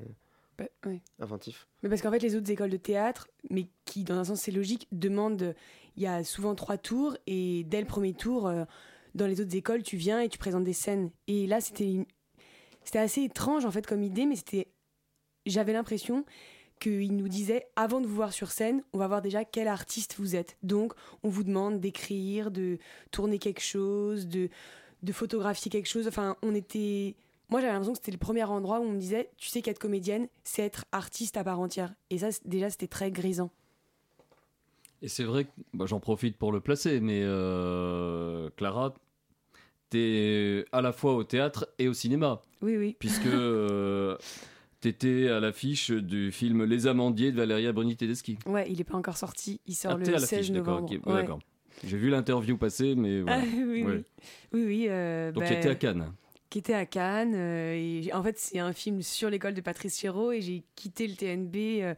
Bah, 0.59 0.67
ouais. 0.85 1.01
inventif 1.19 1.67
Mais 1.83 1.89
parce 1.89 2.03
qu'en 2.03 2.11
fait, 2.11 2.19
les 2.19 2.35
autres 2.35 2.51
écoles 2.51 2.71
de 2.71 2.77
théâtre, 2.77 3.29
mais 3.49 3.69
qui, 3.87 4.05
dans 4.05 4.17
un 4.19 4.25
sens, 4.25 4.41
c'est 4.43 4.53
logique, 4.53 4.87
demandent. 4.93 5.55
Il 5.97 6.03
y 6.03 6.07
a 6.07 6.25
souvent 6.25 6.55
trois 6.55 6.79
tours, 6.79 7.17
et 7.27 7.65
dès 7.65 7.81
le 7.81 7.87
premier 7.87 8.13
tour, 8.13 8.47
euh, 8.47 8.65
dans 9.15 9.27
les 9.27 9.41
autres 9.41 9.57
écoles, 9.57 9.83
tu 9.83 9.97
viens 9.97 10.21
et 10.21 10.29
tu 10.29 10.39
présentes 10.39 10.65
des 10.65 10.73
scènes. 10.73 11.11
Et 11.27 11.47
là, 11.47 11.61
c'était 11.61 12.07
assez 12.95 13.23
étrange, 13.23 13.65
en 13.65 13.71
fait, 13.71 13.87
comme 13.87 14.03
idée, 14.03 14.27
mais 14.27 14.37
c'était. 14.37 14.69
J'avais 15.47 15.73
l'impression 15.73 16.25
qu'ils 16.81 17.17
nous 17.17 17.29
disaient, 17.29 17.67
avant 17.77 18.01
de 18.01 18.07
vous 18.07 18.15
voir 18.15 18.33
sur 18.33 18.51
scène, 18.51 18.83
on 18.93 18.99
va 18.99 19.09
voir 19.09 19.23
déjà 19.23 19.45
quel 19.45 19.69
artiste 19.69 20.17
vous 20.19 20.37
êtes. 20.37 20.57
Donc, 20.63 20.93
on 21.23 21.29
vous 21.29 21.45
demande 21.45 21.81
d'écrire, 21.81 22.51
de 22.51 22.79
tourner 23.11 23.39
quelque 23.39 23.63
chose, 23.63 24.27
de, 24.27 24.51
photographier 25.13 25.71
quelque 25.71 25.89
chose. 25.89 26.09
Enfin, 26.09 26.37
on 26.43 26.55
était. 26.55 27.15
Moi, 27.49 27.61
j'avais 27.61 27.73
l'impression 27.73 27.93
que 27.93 27.99
c'était 27.99 28.13
le 28.13 28.19
premier 28.19 28.45
endroit 28.45 28.81
où 28.81 28.83
on 28.83 28.93
me 28.93 28.99
disait, 28.99 29.31
tu 29.37 29.49
sais 29.49 29.63
qu'être 29.63 29.79
comédienne, 29.79 30.29
c'est 30.43 30.63
être 30.63 30.85
artiste 30.93 31.37
à 31.37 31.45
part 31.45 31.61
entière. 31.61 31.95
Et 32.11 32.19
ça, 32.19 32.29
déjà, 32.45 32.71
c'était 32.71 32.89
très 32.89 33.11
grisant. 33.11 33.51
Et 35.03 35.09
c'est 35.09 35.25
vrai 35.25 35.45
que 35.45 35.51
bah, 35.75 35.85
j'en 35.87 36.01
profite 36.01 36.37
pour 36.37 36.53
le 36.53 36.61
placer, 36.61 37.01
mais 37.01 37.21
euh, 37.23 38.49
Clara, 38.57 38.95
t'es 39.91 40.65
à 40.73 40.81
la 40.81 40.93
fois 40.93 41.15
au 41.15 41.25
théâtre 41.25 41.69
et 41.79 41.89
au 41.89 41.93
cinéma. 41.95 42.41
Oui, 42.63 42.77
oui. 42.77 42.97
Puisque 42.99 43.27
euh, 43.27 44.17
t'étais 44.81 45.29
à 45.29 45.41
l'affiche 45.41 45.91
du 45.91 46.33
film 46.33 46.65
Les 46.65 46.87
Amandiers 46.87 47.31
de 47.33 47.37
Valéria 47.37 47.73
Bruni 47.73 47.97
Tedeschi. 47.97 48.39
Ouais, 48.47 48.67
il 48.71 48.81
est 48.81 48.85
pas 48.85 48.97
encore 48.97 49.17
sorti. 49.17 49.61
Il 49.67 49.75
sort 49.75 49.93
Ah, 49.95 49.99
le 49.99 50.09
à 50.09 50.11
l'affiche, 50.13 50.29
16 50.29 50.53
d'accord, 50.53 50.75
novembre. 50.81 50.93
ok, 50.95 51.07
ouais, 51.07 51.13
Ouais. 51.13 51.21
d'accord. 51.23 51.39
J'ai 51.85 51.99
vu 51.99 52.09
l'interview 52.09 52.57
passer, 52.57 52.95
mais 52.95 53.21
voilà. 53.23 53.43
Ah, 53.43 53.47
oui, 53.67 53.83
Ouais. 53.85 53.93
oui. 53.97 54.05
Oui, 54.53 54.65
oui. 54.67 54.87
euh, 54.89 55.31
Donc 55.31 55.43
bah, 55.45 55.49
tu 55.51 55.55
étais 55.55 55.69
à 55.69 55.75
Cannes. 55.75 56.13
Qui 56.49 56.59
était 56.59 56.75
à 56.75 56.87
Cannes. 56.87 57.35
euh, 57.35 57.75
et 57.75 58.13
en 58.15 58.23
fait, 58.23 58.39
c'est 58.39 58.59
un 58.61 58.73
film 58.73 59.03
sur 59.03 59.29
l'école 59.29 59.53
de 59.55 59.61
Patrice 59.61 59.99
Chéreau 60.01 60.33
et 60.33 60.41
j'ai 60.41 60.63
quitté 60.75 61.07
le 61.07 61.15
TNB 61.15 61.83
euh, 61.83 61.95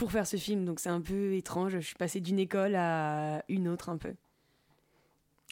pour 0.00 0.10
faire 0.10 0.26
ce 0.26 0.38
film. 0.38 0.64
Donc 0.64 0.80
c'est 0.80 0.88
un 0.88 1.02
peu 1.02 1.34
étrange. 1.34 1.74
Je 1.74 1.80
suis 1.80 1.94
passée 1.94 2.20
d'une 2.20 2.38
école 2.38 2.74
à 2.74 3.44
une 3.50 3.68
autre 3.68 3.90
un 3.90 3.98
peu. 3.98 4.14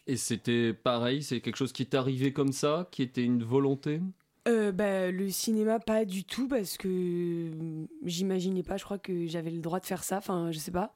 Et 0.07 0.17
c'était 0.17 0.73
pareil, 0.73 1.23
c'est 1.23 1.43
quelque 1.43 1.57
chose 1.57 1.73
qui 1.73 1.83
est 1.83 1.95
arrivé 1.95 2.33
comme 2.33 2.53
ça, 2.53 2.89
qui 2.91 3.03
était 3.03 3.23
une 3.23 3.45
volonté? 3.45 4.01
Euh, 4.49 4.73
bah, 4.73 5.11
le 5.11 5.29
cinéma, 5.29 5.79
pas 5.81 6.07
du 6.07 6.25
tout, 6.25 6.49
parce 6.49 6.79
que 6.79 6.89
euh, 6.89 7.85
j'imaginais 8.07 8.63
pas, 8.63 8.79
je 8.79 8.85
crois 8.85 8.97
que 8.97 9.27
j'avais 9.27 9.51
le 9.51 9.59
droit 9.59 9.81
de 9.81 9.85
faire 9.85 10.03
ça, 10.03 10.17
enfin, 10.17 10.51
je 10.51 10.59
sais 10.59 10.71
pas. 10.71 10.95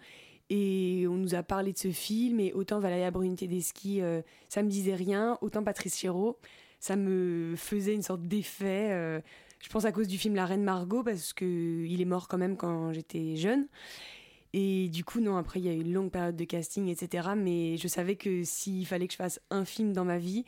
Et 0.49 1.05
on 1.07 1.17
nous 1.17 1.35
a 1.35 1.43
parlé 1.43 1.75
de 1.75 1.79
ce 1.79 1.91
film, 1.91 2.41
et 2.41 2.55
autant 2.55 2.81
Valéria 2.81 3.11
Bruni 3.11 3.37
Tedeschi, 3.37 4.01
euh, 4.01 4.23
ça 4.49 4.63
me 4.63 4.71
disait 4.71 4.95
rien, 4.95 5.37
autant 5.43 5.63
Patrice 5.63 5.99
Chéreau, 5.99 6.39
ça 6.81 6.97
me 6.97 7.53
faisait 7.59 7.93
une 7.93 8.03
sorte 8.03 8.23
d'effet. 8.23 8.89
euh, 8.93 9.21
je 9.63 9.69
pense 9.71 9.87
à 9.87 9.93
cause 9.93 10.09
du 10.09 10.19
film 10.19 10.35
La 10.35 10.45
Reine 10.45 10.63
Margot, 10.65 11.03
parce 11.03 11.33
que 11.33 11.85
il 11.87 12.01
est 12.03 12.05
mort 12.05 12.29
quand 12.29 12.37
même 12.39 12.57
quand 12.59 12.93
j'étais 12.93 13.37
jeune. 13.37 13.67
Et 14.53 14.89
du 14.91 15.03
coup, 15.03 15.21
non, 15.21 15.37
après, 15.39 15.61
il 15.61 15.65
y 15.65 15.69
a 15.71 15.73
eu 15.73 15.81
une 15.81 15.95
longue 15.95 16.11
période 16.11 16.37
de 16.37 16.45
casting, 16.45 16.89
etc. 16.89 17.31
Mais 17.37 17.79
je 17.79 17.89
savais 17.89 18.17
que 18.17 18.45
s'il 18.45 18.87
fallait 18.87 19.07
que 19.07 19.13
je 19.13 19.17
fasse 19.19 19.41
un 19.51 19.65
film 19.65 19.95
dans 19.95 20.05
ma 20.05 20.19
vie, 20.19 20.45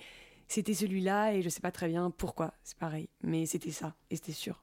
c'était 0.46 0.74
celui-là, 0.74 1.32
et 1.34 1.40
je 1.40 1.48
sais 1.48 1.62
pas 1.62 1.70
très 1.70 1.88
bien 1.88 2.10
pourquoi, 2.10 2.52
c'est 2.64 2.76
pareil. 2.76 3.08
Mais 3.22 3.46
c'était 3.46 3.70
ça, 3.70 3.94
et 4.10 4.16
c'était 4.16 4.32
sûr. 4.32 4.62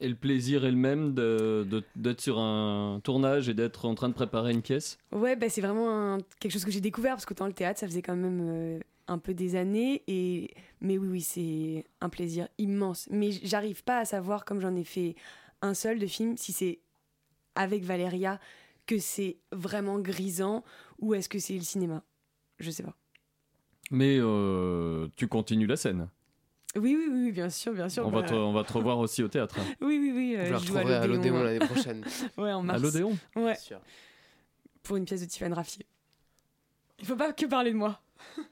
Et 0.00 0.08
le 0.08 0.14
plaisir 0.16 0.64
est 0.66 0.70
le 0.70 0.76
même 0.76 1.14
de- 1.14 1.64
de- 1.70 1.84
d'être 1.96 2.20
sur 2.20 2.38
un 2.38 3.00
tournage 3.04 3.48
et 3.48 3.54
d'être 3.54 3.84
en 3.86 3.94
train 3.94 4.08
de 4.08 4.14
préparer 4.14 4.52
une 4.52 4.60
pièce 4.62 4.98
Ouais, 5.12 5.36
bah, 5.36 5.48
c'est 5.48 5.60
vraiment 5.62 6.14
un- 6.14 6.18
quelque 6.40 6.52
chose 6.52 6.64
que 6.64 6.70
j'ai 6.70 6.80
découvert, 6.80 7.12
parce 7.14 7.24
qu'autant 7.24 7.46
le 7.46 7.52
théâtre, 7.54 7.78
ça 7.80 7.86
faisait 7.86 8.02
quand 8.02 8.16
même 8.16 8.40
euh, 8.42 8.80
un 9.12 9.18
peu 9.18 9.34
des 9.34 9.54
années. 9.56 10.02
Et... 10.08 10.50
Mais 10.80 10.98
oui, 10.98 11.08
oui, 11.08 11.20
c'est 11.20 11.84
un 12.00 12.08
plaisir 12.08 12.48
immense. 12.58 13.08
Mais 13.10 13.30
j'arrive 13.30 13.84
pas 13.84 13.98
à 13.98 14.04
savoir, 14.04 14.44
comme 14.44 14.60
j'en 14.60 14.74
ai 14.74 14.84
fait 14.84 15.14
un 15.60 15.74
seul 15.74 15.98
de 15.98 16.06
film, 16.06 16.36
si 16.36 16.52
c'est 16.52 16.80
avec 17.54 17.84
Valéria 17.84 18.40
que 18.86 18.98
c'est 18.98 19.38
vraiment 19.52 19.98
grisant 20.00 20.64
ou 20.98 21.14
est-ce 21.14 21.28
que 21.28 21.38
c'est 21.38 21.54
le 21.54 21.60
cinéma 21.62 22.02
Je 22.58 22.70
sais 22.70 22.82
pas. 22.82 22.96
Mais 23.90 24.16
euh, 24.18 25.06
tu 25.16 25.28
continues 25.28 25.66
la 25.66 25.76
scène. 25.76 26.08
Oui, 26.74 26.96
oui, 26.98 27.06
oui, 27.12 27.32
bien 27.32 27.50
sûr, 27.50 27.74
bien 27.74 27.88
sûr. 27.90 28.06
On 28.06 28.10
va, 28.10 28.22
bah, 28.22 28.28
te, 28.28 28.34
on 28.34 28.52
va 28.52 28.64
te 28.64 28.72
revoir 28.72 28.98
aussi 28.98 29.22
au 29.22 29.28
théâtre. 29.28 29.56
Oui, 29.82 29.98
oui, 30.00 30.12
oui. 30.14 30.36
euh, 30.38 30.46
Vous 30.46 30.52
la 30.52 30.58
je 30.58 30.66
joue 30.66 30.78
à 30.78 31.06
l'Odéon 31.06 31.42
l'année 31.42 31.58
prochaine. 31.58 32.02
ouais, 32.38 32.52
en 32.52 32.62
mars. 32.62 32.78
À 32.80 32.82
l'Odéon 32.82 33.16
Ouais. 33.36 33.56
Pour 34.82 34.96
une 34.96 35.04
pièce 35.04 35.20
de 35.20 35.26
Tiffany 35.26 35.52
Raffier. 35.54 35.86
Il 36.98 37.04
faut 37.06 37.16
pas 37.16 37.32
que 37.32 37.44
parler 37.46 37.72
de 37.72 37.76
moi. 37.76 38.00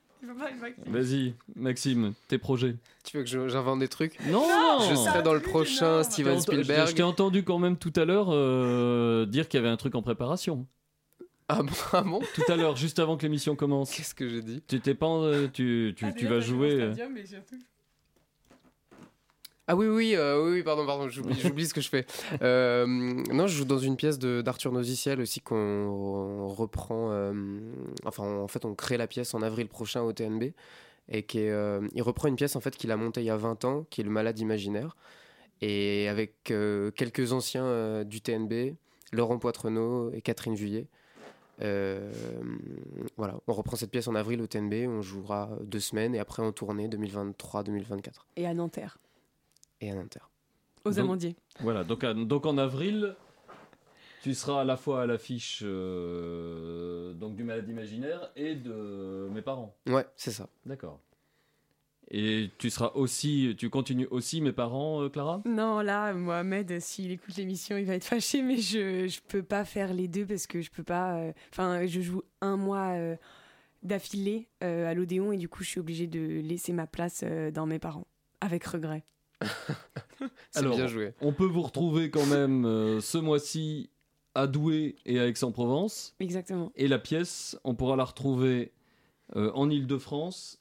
Vas-y, 0.87 1.33
Maxime, 1.55 2.13
tes 2.27 2.37
projets. 2.37 2.75
Tu 3.03 3.17
veux 3.17 3.23
que 3.23 3.29
je- 3.29 3.47
j'invente 3.47 3.79
des 3.79 3.87
trucs? 3.87 4.19
Non, 4.27 4.45
Je 4.89 4.95
serai 4.95 5.23
dans 5.23 5.33
le 5.33 5.39
prochain 5.39 6.03
Steven 6.03 6.35
t'ai- 6.35 6.57
Je 6.57 6.61
Spielberg. 6.63 6.95
t'ai 6.95 7.03
entendu 7.03 7.43
quand 7.43 7.57
même 7.59 7.77
tout 7.77 7.93
à 7.95 8.05
l'heure 8.05 8.27
euh, 8.29 9.25
dire 9.25 9.47
qu'il 9.47 9.57
y 9.59 9.63
avait 9.63 9.71
un 9.71 9.77
truc 9.77 9.95
en 9.95 10.01
préparation. 10.01 10.67
Ah 11.47 11.63
bon, 11.63 11.71
ah 11.93 12.01
bon? 12.03 12.19
Tout 12.35 12.49
à 12.51 12.55
l'heure, 12.55 12.75
juste 12.75 12.99
avant 12.99 13.17
que 13.17 13.23
l'émission 13.23 13.55
commence. 13.55 13.91
Qu'est-ce 13.93 14.15
que 14.15 14.29
j'ai 14.29 14.41
dit? 14.41 14.61
Tu 14.67 14.79
t'es 14.79 14.93
pas, 14.95 15.07
euh, 15.07 15.47
tu, 15.51 15.93
tu, 15.97 16.05
tu 16.15 16.27
vas 16.27 16.39
jouer. 16.39 16.79
euh, 16.79 16.93
Ah 19.67 19.75
oui, 19.75 19.87
oui, 19.87 20.15
euh, 20.15 20.43
oui, 20.43 20.51
oui, 20.53 20.63
pardon, 20.63 20.85
pardon, 20.85 21.07
j'oublie, 21.09 21.65
ce 21.65 21.73
que 21.73 21.81
je 21.81 21.89
fais. 21.89 22.05
Euh, 22.41 22.85
non, 22.87 23.47
je 23.47 23.55
joue 23.55 23.65
dans 23.65 23.77
une 23.77 23.95
pièce 23.95 24.19
d'Arthur 24.19 24.71
Noziciel 24.71 25.21
aussi 25.21 25.39
qu'on 25.39 26.47
reprend. 26.47 27.11
euh, 27.11 27.59
enfin, 28.05 28.23
en 28.23 28.47
fait, 28.47 28.65
on 28.65 28.75
crée 28.75 28.97
la 28.97 29.07
pièce 29.07 29.33
en 29.33 29.41
avril 29.41 29.67
prochain 29.67 30.01
au 30.01 30.11
TNB. 30.13 30.51
Et 31.13 31.23
qui 31.23 31.39
est, 31.39 31.79
il 31.93 32.01
reprend 32.01 32.27
une 32.29 32.35
pièce 32.35 32.55
en 32.55 32.61
fait 32.61 32.75
qu'il 32.77 32.89
a 32.91 32.95
montée 32.95 33.21
il 33.21 33.25
y 33.25 33.29
a 33.29 33.35
20 33.37 33.65
ans, 33.65 33.85
qui 33.89 34.01
est 34.01 34.03
Le 34.03 34.09
Malade 34.09 34.39
Imaginaire. 34.39 34.95
Et 35.61 36.07
avec 36.07 36.35
quelques 36.43 37.33
anciens 37.33 38.03
du 38.05 38.21
TNB, 38.21 38.75
Laurent 39.11 39.37
Poitrenaud 39.37 40.11
et 40.13 40.21
Catherine 40.21 40.55
Vuillet. 40.55 40.87
Voilà, 41.59 43.39
on 43.47 43.53
reprend 43.53 43.75
cette 43.75 43.91
pièce 43.91 44.07
en 44.07 44.15
avril 44.15 44.41
au 44.41 44.47
TNB, 44.47 44.87
on 44.87 45.01
jouera 45.01 45.49
deux 45.63 45.79
semaines 45.81 46.15
et 46.15 46.19
après 46.19 46.43
en 46.43 46.51
tournée 46.51 46.87
2023-2024 46.87 48.09
Et 48.37 48.47
à 48.47 48.53
Nanterre, 48.53 48.97
et 49.81 49.91
à 49.91 49.95
Nanterre. 49.95 50.29
aux 50.85 50.89
Donc- 50.91 50.99
Amandiers. 50.99 51.35
Voilà, 51.59 51.83
donc, 51.83 52.03
à- 52.03 52.13
donc 52.13 52.45
en 52.45 52.57
avril, 52.57 53.15
tu 54.23 54.33
seras 54.33 54.61
à 54.61 54.63
la 54.63 54.77
fois 54.77 55.03
à 55.03 55.05
l'affiche 55.05 55.61
euh, 55.63 57.13
donc 57.13 57.35
du 57.35 57.43
Malade 57.43 57.67
Imaginaire 57.69 58.31
et 58.35 58.55
de 58.55 59.27
mes 59.31 59.41
parents. 59.41 59.75
Ouais, 59.87 60.05
c'est 60.15 60.31
ça. 60.31 60.47
D'accord. 60.65 60.99
Et 62.13 62.49
tu 62.57 62.69
seras 62.69 62.91
aussi, 62.95 63.55
tu 63.57 63.69
continues 63.69 64.07
aussi 64.11 64.41
mes 64.41 64.51
parents, 64.51 65.01
euh, 65.03 65.09
Clara? 65.09 65.41
Non, 65.45 65.79
là, 65.79 66.13
Mohamed, 66.13 66.79
s'il 66.81 67.11
écoute 67.11 67.35
l'émission, 67.37 67.77
il 67.77 67.85
va 67.85 67.93
être 67.95 68.03
fâché, 68.03 68.41
mais 68.41 68.57
je, 68.57 69.07
je 69.07 69.21
peux 69.27 69.43
pas 69.43 69.63
faire 69.63 69.93
les 69.93 70.07
deux 70.09 70.25
parce 70.25 70.45
que 70.45 70.61
je 70.61 70.69
peux 70.71 70.83
pas. 70.83 71.17
euh, 71.19 71.31
Enfin, 71.53 71.85
je 71.85 72.01
joue 72.01 72.21
un 72.41 72.57
mois 72.57 72.89
euh, 72.97 73.15
d'affilée 73.83 74.49
euh, 74.61 74.89
à 74.89 74.93
l'Odéon 74.93 75.31
et 75.31 75.37
du 75.37 75.47
coup, 75.47 75.63
je 75.63 75.69
suis 75.69 75.79
obligée 75.79 76.07
de 76.07 76.41
laisser 76.41 76.73
ma 76.73 76.85
place 76.85 77.21
euh, 77.23 77.49
dans 77.49 77.65
mes 77.65 77.79
parents. 77.79 78.07
Avec 78.41 78.65
regret. 78.65 79.05
C'est 80.51 80.67
bien 80.67 80.87
joué. 80.87 81.13
On 81.21 81.33
peut 81.33 81.45
vous 81.45 81.61
retrouver 81.61 82.09
quand 82.09 82.25
même 82.25 82.65
euh, 82.65 83.01
ce 83.01 83.17
mois-ci 83.17 83.89
à 84.35 84.47
Douai 84.47 84.95
et 85.05 85.19
à 85.19 85.27
Aix-en-Provence. 85.27 86.15
Exactement. 86.19 86.71
Et 86.75 86.87
la 86.87 86.99
pièce, 86.99 87.57
on 87.63 87.75
pourra 87.75 87.95
la 87.95 88.03
retrouver 88.05 88.71
euh, 89.35 89.51
en 89.53 89.69
Ile-de-France. 89.69 90.59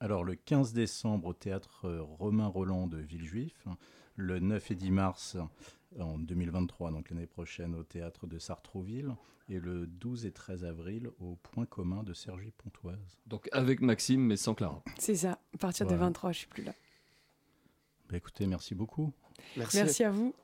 Alors 0.00 0.24
le 0.24 0.34
15 0.36 0.72
décembre 0.72 1.28
au 1.28 1.32
théâtre 1.34 1.86
euh, 1.86 2.02
Romain 2.02 2.46
Roland 2.46 2.86
de 2.86 2.98
Villejuif, 2.98 3.64
le 4.14 4.38
9 4.38 4.70
et 4.70 4.74
10 4.76 4.90
mars 4.90 5.36
en 5.98 6.18
2023, 6.18 6.90
donc 6.92 7.10
l'année 7.10 7.26
prochaine 7.26 7.74
au 7.74 7.82
théâtre 7.82 8.26
de 8.26 8.38
Sartrouville, 8.38 9.14
et 9.48 9.58
le 9.58 9.86
12 9.86 10.26
et 10.26 10.32
13 10.32 10.64
avril 10.64 11.08
au 11.18 11.36
Point 11.36 11.64
commun 11.66 12.02
de 12.04 12.12
Cergy-Pontoise. 12.12 13.18
Donc 13.26 13.48
avec 13.52 13.80
Maxime, 13.80 14.20
mais 14.20 14.36
sans 14.36 14.54
Clara. 14.54 14.82
C'est 14.98 15.16
ça. 15.16 15.38
À 15.54 15.58
partir 15.58 15.86
Voilà. 15.86 15.98
de 15.98 16.04
23, 16.04 16.32
je 16.32 16.38
suis 16.38 16.46
plus 16.48 16.62
là. 16.62 16.74
Bah, 18.10 18.16
écoutez, 18.16 18.46
merci 18.46 18.74
beaucoup. 18.74 19.12
Merci 19.56 20.04
à 20.04 20.10
vous. 20.10 20.34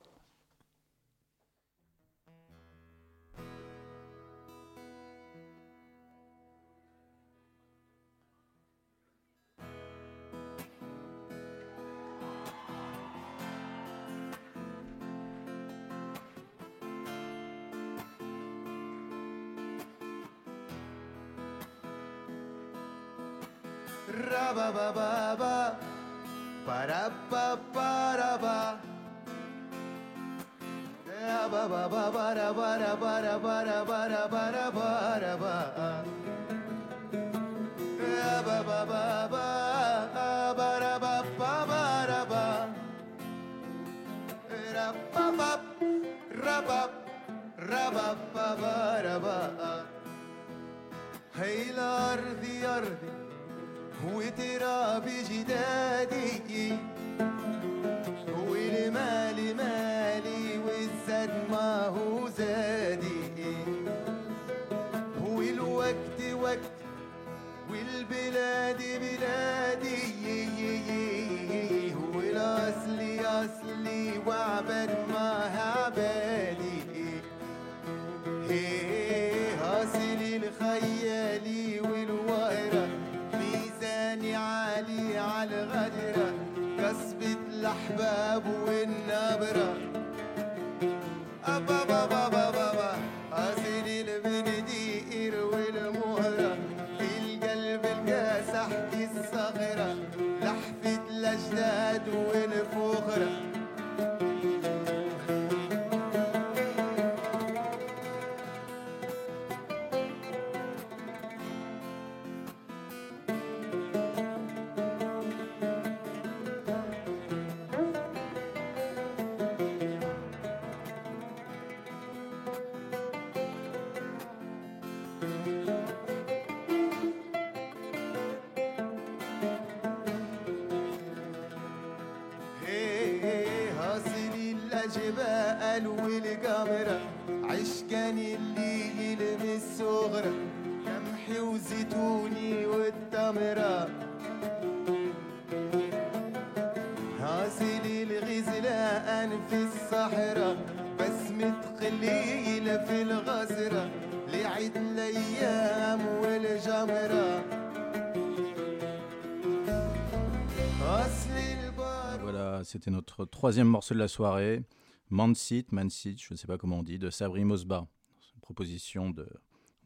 C'était 162.75 162.91
notre 162.91 163.25
troisième 163.25 163.68
morceau 163.68 163.95
de 163.95 164.01
la 164.01 164.09
soirée. 164.09 164.64
Mansit, 165.09 165.70
Mansit, 165.70 166.20
je 166.20 166.35
ne 166.35 166.37
sais 166.37 166.49
pas 166.49 166.59
comment 166.59 166.81
on 166.81 166.83
dit, 166.83 166.99
de 166.99 167.09
Sabri 167.09 167.45
Mosba. 167.45 167.87
Une 168.35 168.41
proposition 168.41 169.11
de 169.11 169.29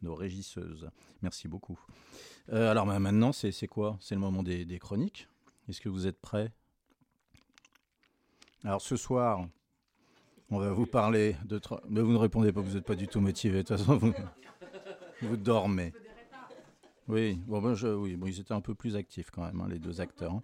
nos 0.01 0.14
régisseuses. 0.14 0.89
Merci 1.20 1.49
beaucoup. 1.49 1.78
Euh, 2.51 2.70
alors 2.70 2.86
bah, 2.86 2.99
maintenant, 2.99 3.32
c'est 3.32 3.66
quoi? 3.66 3.99
C'est 4.01 4.14
le 4.14 4.22
moment 4.22 4.43
des, 4.43 4.64
des 4.64 4.78
chroniques. 4.78 5.28
Est-ce 5.68 5.82
que 5.82 5.91
vous 5.91 6.07
êtes 6.07 6.18
prêts? 6.18 6.51
Alors 8.64 8.80
ce 8.80 8.97
soir, 8.97 9.47
on 10.49 10.59
va 10.59 10.72
vous 10.72 10.86
parler 10.86 11.36
de... 11.45 11.61
Mais 11.91 12.01
vous 12.01 12.12
ne 12.12 12.16
répondez 12.16 12.53
pas, 12.53 12.62
vous 12.62 12.72
n'êtes 12.74 12.86
pas 12.86 12.97
du 12.97 13.07
tout 13.07 13.20
motivé. 13.20 13.59
De 13.64 13.68
toute 13.68 13.76
façon, 13.76 13.99
vous, 13.99 14.14
vous 15.20 15.36
dormez. 15.36 15.93
Oui, 17.07 17.39
bon, 17.47 17.61
ben, 17.61 17.74
je- 17.74 17.89
oui, 17.89 18.16
bon, 18.16 18.28
ils 18.28 18.41
étaient 18.41 18.55
un 18.55 18.62
peu 18.62 18.74
plus 18.74 18.97
actifs 18.97 19.30
quand 19.30 19.45
même, 19.45 19.61
hein, 19.61 19.68
les 19.68 19.78
deux 19.78 20.01
acteurs. 20.01 20.41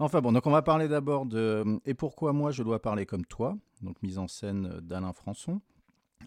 Enfin 0.00 0.20
bon, 0.20 0.30
donc 0.30 0.46
on 0.46 0.52
va 0.52 0.62
parler 0.62 0.86
d'abord 0.86 1.26
de 1.26 1.80
Et 1.84 1.92
pourquoi 1.92 2.32
moi 2.32 2.52
je 2.52 2.62
dois 2.62 2.80
parler 2.80 3.04
comme 3.04 3.24
toi, 3.26 3.58
donc 3.82 4.00
mise 4.00 4.18
en 4.18 4.28
scène 4.28 4.78
d'Alain 4.80 5.12
Françon. 5.12 5.60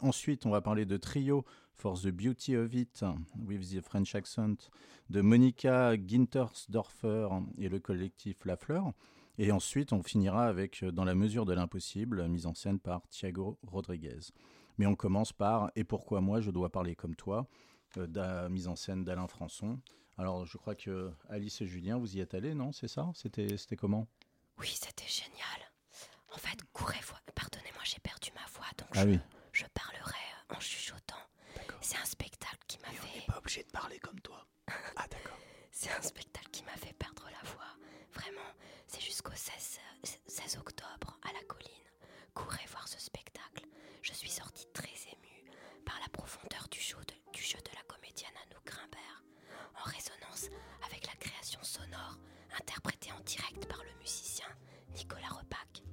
Ensuite, 0.01 0.45
on 0.45 0.49
va 0.49 0.59
parler 0.59 0.85
de 0.85 0.97
Trio 0.97 1.45
for 1.73 1.97
the 1.97 2.09
Beauty 2.09 2.57
of 2.57 2.73
It 2.73 3.05
with 3.47 3.71
the 3.71 3.79
French 3.79 4.13
accent 4.13 4.69
de 5.09 5.21
Monica 5.21 5.95
Gintersdorfer 5.95 7.29
et 7.59 7.69
le 7.69 7.79
collectif 7.79 8.43
La 8.43 8.57
Fleur. 8.57 8.91
Et 9.37 9.53
ensuite, 9.53 9.93
on 9.93 10.03
finira 10.03 10.47
avec 10.47 10.83
euh, 10.83 10.91
Dans 10.91 11.05
la 11.05 11.15
mesure 11.15 11.45
de 11.45 11.53
l'impossible, 11.53 12.27
mise 12.27 12.47
en 12.47 12.53
scène 12.53 12.77
par 12.77 13.07
Thiago 13.07 13.57
Rodriguez. 13.65 14.33
Mais 14.79 14.85
on 14.85 14.95
commence 14.95 15.31
par 15.31 15.71
Et 15.77 15.85
pourquoi 15.85 16.19
moi 16.19 16.41
je 16.41 16.51
dois 16.51 16.69
parler 16.69 16.95
comme 16.95 17.15
toi, 17.15 17.47
euh, 17.97 18.49
mise 18.49 18.67
en 18.67 18.75
scène 18.75 19.05
d'Alain 19.05 19.27
Françon. 19.27 19.79
Alors, 20.17 20.45
je 20.45 20.57
crois 20.57 20.75
que 20.75 21.11
Alice 21.29 21.61
et 21.61 21.67
Julien, 21.67 21.97
vous 21.97 22.15
y 22.15 22.19
êtes 22.19 22.33
allés, 22.33 22.53
non? 22.53 22.71
C'est 22.71 22.87
ça? 22.87 23.09
C'était 23.15 23.57
c'était 23.57 23.75
comment? 23.75 24.07
Oui, 24.59 24.67
c'était 24.67 25.07
génial. 25.07 25.71
En 26.33 26.37
fait, 26.37 26.57
courez 26.73 26.99
voir. 27.07 27.21
Pardonnez-moi, 27.35 27.81
j'ai 27.83 27.99
perdu 27.99 28.29
ma 28.35 28.45
voix, 28.53 28.67
donc 28.77 28.87
Ah 28.93 29.03
je, 29.03 29.09
oui. 29.09 29.19
je 29.51 29.65
parlerai 29.73 30.19
euh, 30.51 30.55
en 30.55 30.59
chuchotant. 30.59 31.15
C'est 31.81 31.97
un 31.97 32.05
spectacle 32.05 32.59
qui 32.67 32.77
m'a 32.79 32.89
fait. 32.89 33.07
On 33.15 33.19
n'est 33.19 33.25
pas 33.25 33.37
obligé 33.39 33.63
de 33.63 33.71
parler 33.71 33.99
comme 33.99 34.19
toi. 34.21 34.45
Ah 34.95 35.07
d'accord. 35.09 35.37
C'est 35.71 35.89
un 35.91 36.01
spectacle 36.01 36.49
qui 36.51 36.63
m'a 36.63 36.75
fait 36.77 36.93
perdre 36.93 37.25
la 37.25 37.49
voix. 37.49 37.65
Vraiment, 38.13 38.49
c'est 38.87 39.01
jusqu'au 39.01 39.31
16, 39.33 39.79
euh, 40.05 40.07
16 40.27 40.57
octobre 40.57 41.17
à 41.23 41.33
la 41.33 41.43
colline. 41.47 41.67
Courez 42.33 42.65
voir 42.69 42.87
ce 42.87 42.99
spectacle. 42.99 43.65
Je 44.01 44.13
suis 44.13 44.29
sortie 44.29 44.67
très 44.73 44.93
émue 45.11 45.43
par 45.85 45.99
la 46.01 46.09
profondeur 46.09 46.67
du 46.69 46.79
jeu 46.79 46.97
de, 47.07 47.31
du 47.33 47.41
jeu 47.41 47.57
de 47.57 47.71
la 47.75 47.81
comédienne 47.83 48.31
Anouk 48.45 48.65
Grimbert, 48.65 49.23
en 49.79 49.89
résonance 49.89 50.49
avec 50.85 51.05
la 51.07 51.13
création 51.15 51.59
sonore 51.63 52.17
interprétée 52.59 53.11
en 53.11 53.19
direct 53.21 53.65
par 53.67 53.83
le 53.83 53.99
musicien 53.99 54.47
Nicolas 54.95 55.29
Repac. 55.29 55.83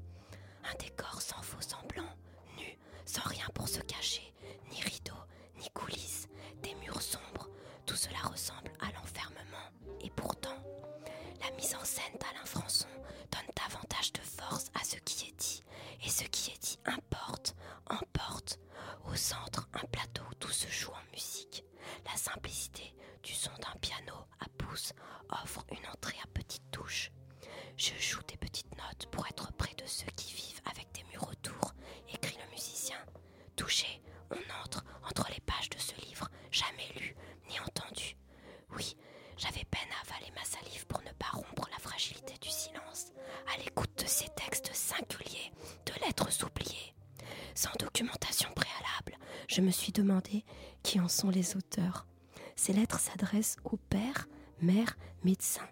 Un 0.65 0.75
décor 0.79 1.21
sans 1.21 1.41
faux 1.43 1.61
semblant, 1.61 2.09
nu, 2.57 2.79
sans 3.05 3.23
rien 3.29 3.47
pour 3.55 3.69
se 3.69 3.81
cacher, 3.81 4.35
ni 4.71 4.81
rideau, 4.83 5.15
ni 5.57 5.69
coulisses, 5.71 6.29
des 6.63 6.75
murs 6.77 7.03
sombres, 7.03 7.49
tout 7.87 7.97
cela 7.97 8.19
ressemble 8.25 8.73
à 8.81 8.87
l'enfermement. 8.93 9.71
Et 10.01 10.11
pourtant, 10.11 10.57
la 11.43 11.51
mise 11.57 11.75
en 11.75 11.85
scène 11.85 12.19
d'Alain 12.21 12.45
Françon 12.45 12.89
donne 13.31 13.55
davantage 13.57 14.13
de 14.13 14.21
force 14.21 14.67
à 14.75 14.85
ce 14.85 14.97
qui 14.97 15.29
est 15.29 15.37
dit. 15.39 15.63
Et 16.05 16.09
ce 16.11 16.25
qui 16.25 16.51
est 16.51 16.59
dit 16.63 16.79
importe, 16.85 17.55
emporte. 17.89 18.59
Centre, 19.19 19.69
un 19.75 19.87
plateau 19.89 20.23
où 20.31 20.35
tout 20.35 20.51
se 20.51 20.69
joue 20.69 20.93
en 20.93 21.13
musique. 21.13 21.65
La 22.07 22.17
simplicité 22.17 22.95
du 23.23 23.35
son 23.35 23.51
d'un 23.61 23.77
piano 23.81 24.15
à 24.41 24.47
pouce 24.57 24.93
offre 25.43 25.65
une 25.73 25.87
entrée 25.89 26.17
à 26.23 26.27
petites 26.29 26.71
touches. 26.71 27.11
Je 27.77 27.95
joue 27.99 28.23
des 28.29 28.37
petites 28.37 28.71
notes 28.77 29.07
pour 29.11 29.27
être 29.27 29.53
près 29.55 29.75
de 29.75 29.87
ceux 29.87 30.11
qui 30.17 30.35
vivent 30.35 30.61
avec 30.71 30.87
des 30.93 31.03
murs 31.13 31.29
autour, 31.29 31.75
écrit 32.13 32.37
le 32.45 32.51
musicien. 32.53 32.97
Touché, 33.57 34.01
on 34.31 34.65
entre 34.65 34.85
entre 35.05 35.29
les 35.33 35.41
pages 35.41 35.71
de 35.71 35.79
ce 35.79 35.95
livre, 36.07 36.29
jamais 36.53 36.89
lu 36.97 37.17
ni 37.49 37.59
entendu. 37.61 38.17
Oui, 38.77 38.97
j'avais 39.37 39.65
peine 39.65 39.89
à 39.99 40.09
avaler 40.13 40.31
ma 40.37 40.45
salive 40.45 40.87
pour 40.87 41.01
ne 41.03 41.13
pas 41.19 41.31
rompre 41.33 41.69
la 41.73 41.79
fragilité 41.79 42.35
du 42.41 42.51
silence, 42.51 43.13
à 43.53 43.59
l'écoute 43.59 43.99
de 44.03 44.07
ces 44.07 44.29
textes 44.31 44.73
singuliers, 44.75 45.53
de 45.87 45.93
lettres 46.05 46.45
oubliées. 46.45 46.95
Sans 47.55 47.73
documentation 47.79 48.51
préalable, 48.55 49.08
je 49.49 49.61
me 49.63 49.71
suis 49.71 49.93
demandé 49.93 50.45
qui 50.83 51.01
en 51.01 51.09
sont 51.09 51.31
les 51.31 51.57
auteurs. 51.57 52.07
Ces 52.55 52.73
lettres 52.73 53.01
s'adressent 53.01 53.57
au 53.65 53.77
père, 53.77 54.29
mère, 54.61 54.97
médecin. 55.25 55.67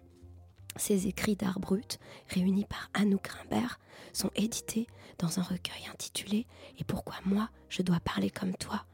Ces 0.76 1.06
écrits 1.06 1.36
d'art 1.36 1.60
brut, 1.60 1.98
réunis 2.28 2.64
par 2.64 2.90
Anouk 2.94 3.22
Grimbert, 3.22 3.78
sont 4.12 4.30
édités 4.34 4.86
dans 5.18 5.38
un 5.38 5.42
recueil 5.42 5.86
intitulé 5.92 6.46
Et 6.78 6.84
pourquoi 6.84 7.16
moi 7.24 7.48
je 7.68 7.82
dois 7.82 8.00
parler 8.00 8.30
comme 8.30 8.56
toi? 8.56 8.84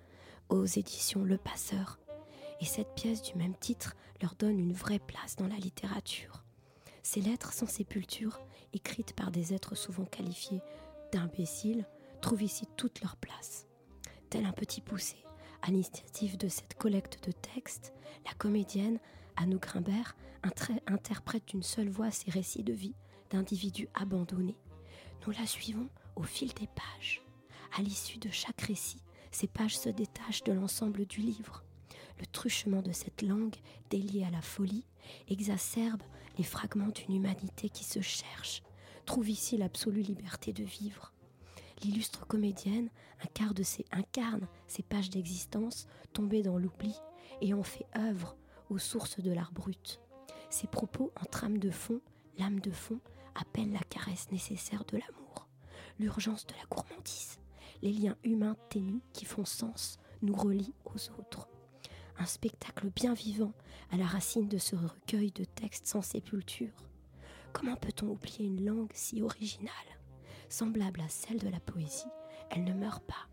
aux 0.48 0.66
éditions 0.66 1.24
Le 1.24 1.38
Passeur. 1.38 1.98
Et 2.60 2.66
cette 2.66 2.94
pièce 2.94 3.22
du 3.22 3.34
même 3.36 3.56
titre 3.56 3.96
leur 4.20 4.34
donne 4.34 4.58
une 4.58 4.74
vraie 4.74 4.98
place 4.98 5.36
dans 5.36 5.46
la 5.46 5.56
littérature. 5.56 6.44
Ces 7.02 7.20
lettres 7.22 7.52
sans 7.54 7.66
sépulture, 7.66 8.38
écrites 8.74 9.14
par 9.14 9.30
des 9.30 9.54
êtres 9.54 9.74
souvent 9.74 10.04
qualifiés 10.04 10.60
d'imbéciles, 11.10 11.86
trouvent 12.20 12.42
ici 12.42 12.66
toute 12.76 13.00
leur 13.00 13.16
place. 13.16 13.66
Tel 14.32 14.46
un 14.46 14.52
petit 14.52 14.80
poussé, 14.80 15.16
à 15.60 15.66
l'initiative 15.70 16.38
de 16.38 16.48
cette 16.48 16.72
collecte 16.72 17.22
de 17.26 17.32
textes, 17.32 17.92
la 18.24 18.32
comédienne 18.32 18.98
Anouk 19.36 19.60
Grimbert 19.60 20.16
interprète 20.86 21.48
d'une 21.48 21.62
seule 21.62 21.90
voix 21.90 22.10
ces 22.10 22.30
récits 22.30 22.62
de 22.62 22.72
vie 22.72 22.94
d'individus 23.28 23.90
abandonnés. 23.92 24.56
Nous 25.26 25.34
la 25.34 25.44
suivons 25.44 25.90
au 26.16 26.22
fil 26.22 26.48
des 26.54 26.66
pages. 26.66 27.20
À 27.76 27.82
l'issue 27.82 28.16
de 28.16 28.30
chaque 28.30 28.62
récit, 28.62 29.02
ces 29.32 29.48
pages 29.48 29.76
se 29.76 29.90
détachent 29.90 30.44
de 30.44 30.52
l'ensemble 30.52 31.04
du 31.04 31.20
livre. 31.20 31.62
Le 32.18 32.24
truchement 32.24 32.80
de 32.80 32.92
cette 32.92 33.20
langue, 33.20 33.56
déliée 33.90 34.24
à 34.24 34.30
la 34.30 34.40
folie, 34.40 34.86
exacerbe 35.28 36.02
les 36.38 36.44
fragments 36.44 36.88
d'une 36.88 37.16
humanité 37.16 37.68
qui 37.68 37.84
se 37.84 38.00
cherche, 38.00 38.62
trouve 39.04 39.28
ici 39.28 39.58
l'absolue 39.58 40.00
liberté 40.00 40.54
de 40.54 40.64
vivre. 40.64 41.11
L'illustre 41.82 42.26
comédienne 42.26 42.90
incarne, 43.24 43.64
ces, 43.64 43.84
incarne 43.90 44.46
ces 44.68 44.82
pages 44.82 45.10
d'existence 45.10 45.86
tombées 46.12 46.42
dans 46.42 46.58
l'oubli 46.58 46.94
et 47.40 47.54
en 47.54 47.62
fait 47.64 47.86
œuvre 47.96 48.36
aux 48.70 48.78
sources 48.78 49.18
de 49.20 49.32
l'art 49.32 49.52
brut. 49.52 50.00
Ses 50.48 50.68
propos 50.68 51.12
en 51.20 51.24
trame 51.24 51.58
de 51.58 51.70
fond, 51.70 52.00
l'âme 52.38 52.60
de 52.60 52.70
fond, 52.70 53.00
appellent 53.34 53.72
la 53.72 53.80
caresse 53.80 54.30
nécessaire 54.30 54.84
de 54.84 54.98
l'amour, 54.98 55.48
l'urgence 55.98 56.46
de 56.46 56.54
la 56.54 56.64
gourmandise, 56.70 57.40
les 57.82 57.92
liens 57.92 58.16
humains 58.22 58.56
ténus 58.68 59.02
qui 59.12 59.24
font 59.24 59.44
sens 59.44 59.98
nous 60.20 60.34
relient 60.34 60.74
aux 60.84 61.10
autres. 61.18 61.48
Un 62.18 62.26
spectacle 62.26 62.90
bien 62.94 63.14
vivant 63.14 63.54
à 63.90 63.96
la 63.96 64.06
racine 64.06 64.48
de 64.48 64.58
ce 64.58 64.76
recueil 64.76 65.32
de 65.32 65.44
textes 65.44 65.86
sans 65.86 66.02
sépulture. 66.02 66.74
Comment 67.52 67.76
peut-on 67.76 68.08
oublier 68.08 68.44
une 68.44 68.64
langue 68.64 68.92
si 68.94 69.22
originale? 69.22 69.72
Semblable 70.52 71.00
à 71.00 71.08
celle 71.08 71.38
de 71.38 71.48
la 71.48 71.60
poésie, 71.60 72.10
elle 72.50 72.64
ne 72.64 72.74
meurt 72.74 73.02
pas. 73.04 73.26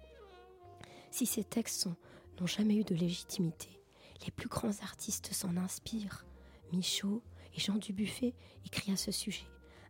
Si 1.12 1.26
ces 1.26 1.44
textes 1.44 1.90
n'ont 2.40 2.48
jamais 2.48 2.78
eu 2.78 2.86
de 2.86 2.96
légitimité, 2.96 3.82
les 4.26 4.32
plus 4.32 4.48
grands 4.48 4.80
artistes 4.84 5.34
s'en 5.34 5.58
inspirent. 5.58 6.26
Michaud 6.72 7.22
et 7.54 7.60
Jean 7.60 7.76
Dubuffet 7.76 8.36
écrivent 8.66 8.94
à 8.94 8.98
ce 8.98 9.12
sujet. 9.12 9.48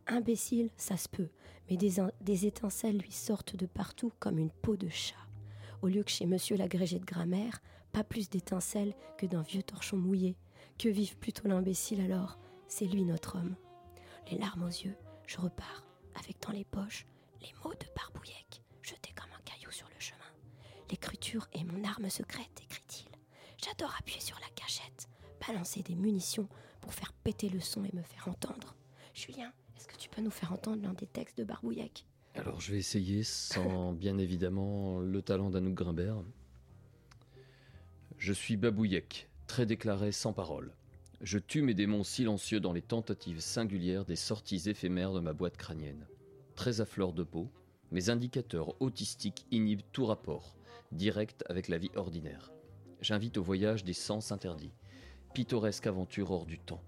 Imbécile, 0.08 0.70
ça 0.76 0.96
se 0.96 1.08
peut, 1.08 1.28
mais 1.70 1.76
des 1.76 2.46
étincelles 2.46 2.98
lui 2.98 3.12
sortent 3.12 3.54
de 3.54 3.66
partout 3.66 4.12
comme 4.18 4.40
une 4.40 4.50
peau 4.50 4.76
de 4.76 4.88
chat. 4.88 5.14
Au 5.82 5.86
lieu 5.86 6.02
que 6.02 6.10
chez 6.10 6.26
monsieur 6.26 6.56
l'agrégé 6.56 6.98
de 6.98 7.04
grammaire, 7.04 7.62
pas 7.92 8.02
plus 8.02 8.28
d'étincelles 8.28 8.96
que 9.18 9.26
d'un 9.26 9.42
vieux 9.42 9.62
torchon 9.62 9.98
mouillé. 9.98 10.36
Que 10.78 10.88
vive 10.88 11.16
plutôt 11.16 11.46
l'imbécile 11.46 12.00
alors? 12.00 12.40
C'est 12.66 12.86
lui 12.86 13.04
notre 13.04 13.38
homme. 13.38 13.54
Les 14.32 14.36
larmes 14.36 14.64
aux 14.64 14.66
yeux, 14.66 14.96
je 15.28 15.38
repars, 15.38 15.84
avec 16.16 16.42
dans 16.42 16.52
les 16.52 16.64
poches 16.64 17.06
les 17.42 17.52
mots 17.64 17.74
de 17.74 17.86
Barbouillec, 17.96 18.62
jetés 18.82 19.12
comme 19.14 19.30
un 19.36 19.42
caillou 19.44 19.70
sur 19.70 19.88
le 19.88 20.00
chemin. 20.00 20.18
L'écriture 20.90 21.48
est 21.52 21.64
mon 21.64 21.84
arme 21.84 22.10
secrète, 22.10 22.62
écrit-il. 22.62 23.08
J'adore 23.64 23.94
appuyer 23.98 24.20
sur 24.20 24.38
la 24.40 24.48
cachette, 24.54 25.08
balancer 25.46 25.82
des 25.82 25.94
munitions 25.94 26.48
pour 26.80 26.94
faire 26.94 27.12
péter 27.12 27.48
le 27.48 27.60
son 27.60 27.84
et 27.84 27.94
me 27.94 28.02
faire 28.02 28.28
entendre. 28.28 28.74
Julien, 29.14 29.52
est-ce 29.76 29.86
que 29.86 29.96
tu 29.96 30.08
peux 30.08 30.22
nous 30.22 30.30
faire 30.30 30.52
entendre 30.52 30.82
l'un 30.82 30.94
des 30.94 31.06
textes 31.06 31.38
de 31.38 31.44
Barbouillec 31.44 32.06
Alors 32.34 32.60
je 32.60 32.72
vais 32.72 32.78
essayer 32.78 33.22
sans 33.22 33.92
bien 33.94 34.18
évidemment 34.18 35.00
le 35.00 35.22
talent 35.22 35.50
d'Anouk 35.50 35.74
Grimbert. 35.74 36.22
Je 38.18 38.32
suis 38.32 38.56
Babouyek, 38.56 39.30
très 39.46 39.64
déclaré 39.64 40.12
sans 40.12 40.32
parole. 40.32 40.74
Je 41.22 41.38
tue 41.38 41.62
mes 41.62 41.74
démons 41.74 42.04
silencieux 42.04 42.60
dans 42.60 42.72
les 42.72 42.82
tentatives 42.82 43.40
singulières 43.40 44.04
des 44.04 44.16
sorties 44.16 44.68
éphémères 44.68 45.12
de 45.12 45.20
ma 45.20 45.32
boîte 45.32 45.56
crânienne. 45.56 46.06
Très 46.60 46.82
à 46.82 46.84
fleur 46.84 47.14
de 47.14 47.22
peau, 47.22 47.48
mes 47.90 48.10
indicateurs 48.10 48.78
autistiques 48.82 49.46
inhibent 49.50 49.80
tout 49.92 50.04
rapport, 50.04 50.58
direct 50.92 51.42
avec 51.48 51.68
la 51.68 51.78
vie 51.78 51.90
ordinaire. 51.96 52.52
J'invite 53.00 53.38
au 53.38 53.42
voyage 53.42 53.82
des 53.82 53.94
sens 53.94 54.30
interdits, 54.30 54.74
pittoresque 55.32 55.86
aventure 55.86 56.30
hors 56.30 56.44
du 56.44 56.58
temps, 56.58 56.82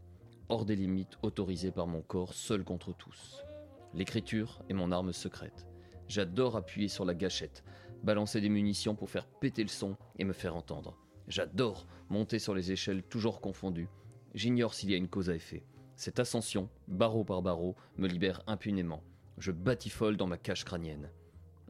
hors 0.51 0.67
des 0.67 0.77
limites 0.77 1.17
autorisées 1.23 1.71
par 1.71 1.87
mon 1.87 2.03
corps 2.03 2.35
seul 2.35 2.65
contre 2.65 2.95
tous. 2.95 3.47
L'écriture 3.95 4.61
est 4.69 4.75
mon 4.75 4.93
arme 4.93 5.15
secrète. 5.15 5.67
J'adore 6.07 6.59
appuyer 6.59 6.89
sur 6.89 7.07
la 7.07 7.15
gâchette, 7.15 7.65
balancer 8.03 8.43
des 8.43 8.51
munitions 8.51 8.95
pour 8.95 9.09
faire 9.09 9.27
péter 9.27 9.63
le 9.63 9.71
son 9.71 9.97
et 10.19 10.25
me 10.25 10.35
faire 10.35 10.55
entendre. 10.55 10.99
J'adore 11.29 11.87
monter 12.11 12.39
sur 12.39 12.55
les 12.55 12.73
échelles 12.73 13.05
toujours 13.05 13.41
confondues. 13.41 13.89
J'ignore 14.35 14.75
s'il 14.75 14.91
y 14.91 14.95
a 14.95 14.99
une 14.99 15.09
cause 15.09 15.31
à 15.31 15.35
effet. 15.35 15.65
Cette 15.97 16.21
ascension, 16.21 16.69
barreau 16.89 17.25
par 17.25 17.41
barreau, 17.41 17.75
me 17.97 18.07
libère 18.07 18.43
impunément. 18.47 19.03
Je 19.39 19.53
batifole 19.53 20.17
dans 20.17 20.27
ma 20.27 20.39
cage 20.39 20.65
crânienne. 20.65 21.11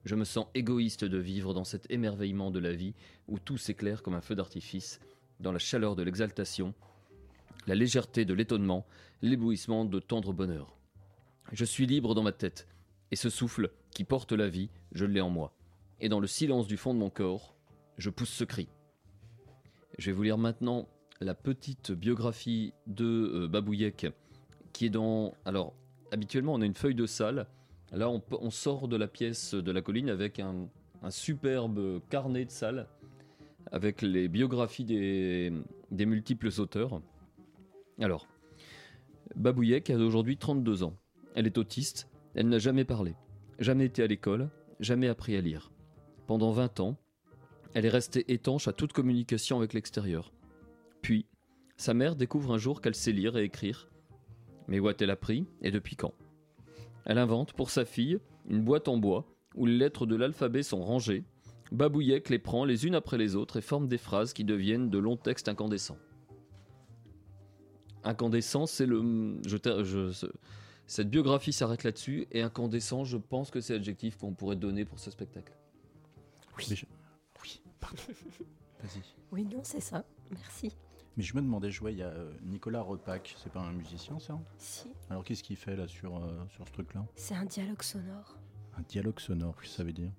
Je 0.05 0.15
me 0.15 0.25
sens 0.25 0.47
égoïste 0.55 1.05
de 1.05 1.19
vivre 1.19 1.55
dans 1.55 1.65
cet 1.65 1.91
émerveillement 1.91 2.51
de 2.51 2.59
la 2.59 2.73
vie 2.73 2.95
où 3.29 3.39
tout 3.39 3.59
s'éclaire 3.59 4.03
comme 4.03 4.15
un 4.15 4.21
feu 4.21 4.35
d'artifice, 4.35 5.01
dans 5.39 5.53
la 5.53 5.59
chaleur 5.59 5.97
de 5.97 6.03
l'exaltation, 6.03 6.75
la 7.67 7.75
légèreté 7.75 8.25
de 8.25 8.35
l'étonnement, 8.35 8.87
l'éblouissement 9.23 9.85
de 9.85 10.01
tendre 10.01 10.33
bonheur. 10.33 10.77
Je 11.53 11.65
suis 11.65 11.87
libre 11.87 12.15
dans 12.15 12.23
ma 12.23 12.33
tête, 12.33 12.67
et 13.11 13.17
ce 13.17 13.31
souffle 13.31 13.71
qui 13.91 14.05
porte 14.05 14.33
la 14.33 14.49
vie, 14.49 14.71
je 14.93 15.05
l'ai 15.05 15.21
en 15.21 15.31
moi. 15.31 15.55
Et 16.01 16.09
dans 16.09 16.21
le 16.21 16.27
silence 16.27 16.67
du 16.67 16.77
fond 16.77 16.95
de 16.95 16.99
mon 16.99 17.11
corps, 17.11 17.55
je 17.99 18.11
pousse 18.11 18.31
ce 18.31 18.45
cri. 18.45 18.69
Je 19.99 20.07
vais 20.07 20.17
vous 20.17 20.23
lire 20.23 20.39
maintenant 20.39 20.89
la 21.21 21.35
petite 21.35 21.93
biographie 21.93 22.73
de 22.87 23.49
euh, 23.53 24.11
qui 24.73 24.87
est 24.87 24.91
dans... 24.91 25.35
Alors, 25.45 25.75
habituellement, 26.13 26.55
on 26.55 26.61
a 26.61 26.67
une 26.67 26.75
feuille 26.75 26.95
de 26.95 27.07
salle. 27.07 27.47
Là, 27.93 28.09
on, 28.09 28.51
sort 28.51 28.89
de 28.89 28.97
la 28.97 29.09
pièce 29.09 29.55
de 29.55 29.73
la 29.73 29.83
colline 29.83 30.09
avec 30.09 30.39
un, 30.39 30.69
superbe 31.11 32.01
carnet 32.09 32.45
de 32.45 32.51
salle, 32.51 32.87
avec 33.71 34.01
les 34.03 34.29
biographies 34.29 34.85
des, 34.85 35.53
des 35.91 36.07
multiples 36.07 36.49
auteurs. 36.59 37.03
Alors, 38.01 38.29
Babouyek 39.35 39.91
a 39.91 39.97
aujourd'hui 39.97 40.37
32 40.37 40.85
ans. 40.85 40.97
Elle 41.35 41.47
est 41.47 41.59
autiste, 41.59 42.09
elle 42.35 42.49
n'a 42.49 42.59
jamais 42.59 42.85
parlé, 42.85 43.15
jamais 43.59 43.87
été 43.87 44.03
à 44.03 44.07
l'école, 44.07 44.49
jamais 44.81 45.09
appris 45.09 45.37
à 45.37 45.41
lire. 45.41 45.71
Pendant 46.27 46.51
20 46.51 46.81
ans, 46.81 46.97
elle 47.75 47.85
est 47.85 47.91
restée 47.91 48.33
étanche 48.33 48.69
à 48.69 48.73
toute 48.73 48.93
communication 48.93 49.59
avec 49.59 49.75
l'extérieur. 49.75 50.33
Puis, 51.03 51.27
sa 51.77 51.95
mère 51.95 52.17
découvre 52.17 52.53
un 52.55 52.59
jour 52.59 52.81
qu'elle 52.81 52.95
sait 52.95 53.13
lire 53.13 53.37
et 53.37 53.45
écrire. 53.45 53.91
Mais 54.69 54.81
où 54.81 54.89
a-t-elle 54.89 55.11
appris 55.11 55.47
et 55.61 55.71
depuis 55.71 55.97
quand? 55.97 56.13
Elle 57.05 57.19
invente 57.19 57.53
pour 57.53 57.71
sa 57.71 57.85
fille 57.85 58.19
une 58.49 58.63
boîte 58.63 58.89
en 58.89 58.97
bois 58.97 59.27
où 59.55 59.67
les 59.67 59.77
lettres 59.77 60.07
de 60.07 60.17
l'alphabet 60.17 60.63
sont 60.63 60.83
rangées. 60.83 61.25
Babouyek 61.73 62.29
les 62.29 62.39
prend 62.39 62.65
les 62.65 62.87
unes 62.87 62.95
après 62.95 63.19
les 63.19 63.35
autres 63.35 63.57
et 63.57 63.63
forme 63.63 63.89
des 63.89 63.99
phrases 63.99 64.33
qui 64.33 64.45
deviennent 64.45 64.91
de 64.91 64.99
longs 64.99 65.17
textes 65.17 65.49
incandescents. 65.49 65.99
Incandescent, 68.05 68.67
c'est 68.67 68.87
le. 68.87 69.41
Je, 69.47 69.57
je, 69.85 70.27
cette 70.87 71.09
biographie 71.09 71.53
s'arrête 71.53 71.85
là-dessus 71.85 72.27
et 72.33 72.43
incandescent, 72.43 73.05
je 73.05 73.17
pense 73.17 73.51
que 73.51 73.61
c'est 73.61 73.73
l'adjectif 73.73 74.17
qu'on 74.19 74.35
pourrait 74.35 74.57
donner 74.57 74.85
pour 74.85 74.99
ce 74.99 75.11
spectacle. 75.11 75.55
Oui. 76.59 76.65
Je... 76.69 76.85
Oui, 77.43 77.63
pardon. 77.81 78.03
Vas-y. 78.83 79.03
Oui, 79.31 79.45
non, 79.45 79.61
c'est 79.63 79.81
ça. 79.81 80.05
Merci. 80.31 80.77
Mais 81.17 81.23
je 81.23 81.37
me 81.37 81.43
demandais, 81.43 81.71
je 81.71 81.81
vois, 81.81 81.91
il 81.91 81.99
y 81.99 82.03
a 82.03 82.09
euh, 82.09 82.33
Nicolas 82.43 82.81
Repac, 82.81 83.35
c'est 83.37 83.53
pas 83.53 83.61
un 83.61 83.73
musicien 83.73 84.19
ça? 84.19 84.39
Si. 84.57 84.89
Alors 85.11 85.25
qu'est-ce 85.25 85.43
qu'il 85.43 85.57
fait 85.57 85.77
là 85.77 85.87
sur, 85.87 86.17
euh, 86.17 86.47
sur 86.49 86.67
ce 86.67 86.73
truc-là? 86.73 87.05
C'est 87.15 87.35
un 87.35 87.45
dialogue 87.45 87.83
sonore. 87.83 88.39
Un 88.79 88.83
dialogue 88.83 89.21
sonore, 89.21 89.55
qu'est-ce 89.57 89.73
que 89.73 89.77
ça 89.77 89.85
veut 89.85 89.93
dire? 89.93 90.11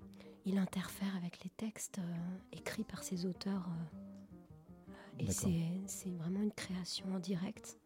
Il 0.45 0.57
interfère 0.57 1.15
avec 1.15 1.43
les 1.43 1.49
textes 1.49 1.97
euh, 1.99 2.37
écrits 2.51 2.83
par 2.83 3.03
ses 3.03 3.25
auteurs. 3.25 3.67
et 5.19 5.25
c'est 5.87 6.11
vraiment 6.11 6.41
une 6.41 6.51
création 6.51 7.05
en 7.15 7.19
direct. 7.19 7.79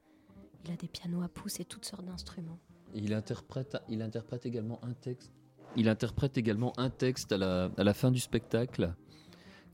Il 0.66 0.72
a 0.72 0.76
des 0.76 0.88
pianos 0.88 1.22
à 1.22 1.30
pouce 1.30 1.62
et 1.62 1.66
toutes 1.66 1.86
sortes 1.86 2.05
d'instruments. 2.05 2.60
Il 2.93 3.14
interprète, 3.14 3.78
il 3.88 4.01
interprète 4.01 4.45
également 4.45 4.84
un 4.84 4.93
texte. 4.93 5.32
Il 5.78 5.88
interprète 5.88 6.38
également 6.38 6.74
un 6.78 6.89
texte 6.89 7.32
à 7.32 7.38
la, 7.38 7.70
à 7.78 7.84
la 7.84 7.93
fin 7.93 8.12
du 8.12 8.20
spectacle 8.20 8.93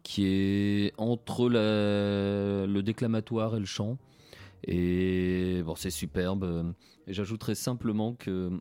qui 0.03 0.25
est 0.27 0.93
entre 0.97 1.49
le 1.49 2.81
déclamatoire 2.81 3.55
et 3.55 3.59
le 3.59 3.65
chant. 3.65 3.97
Et 4.65 5.61
bon, 5.65 5.75
c'est 5.75 5.89
superbe. 5.89 6.73
J'ajouterais 7.07 7.55
simplement 7.55 8.13
que 8.13 8.51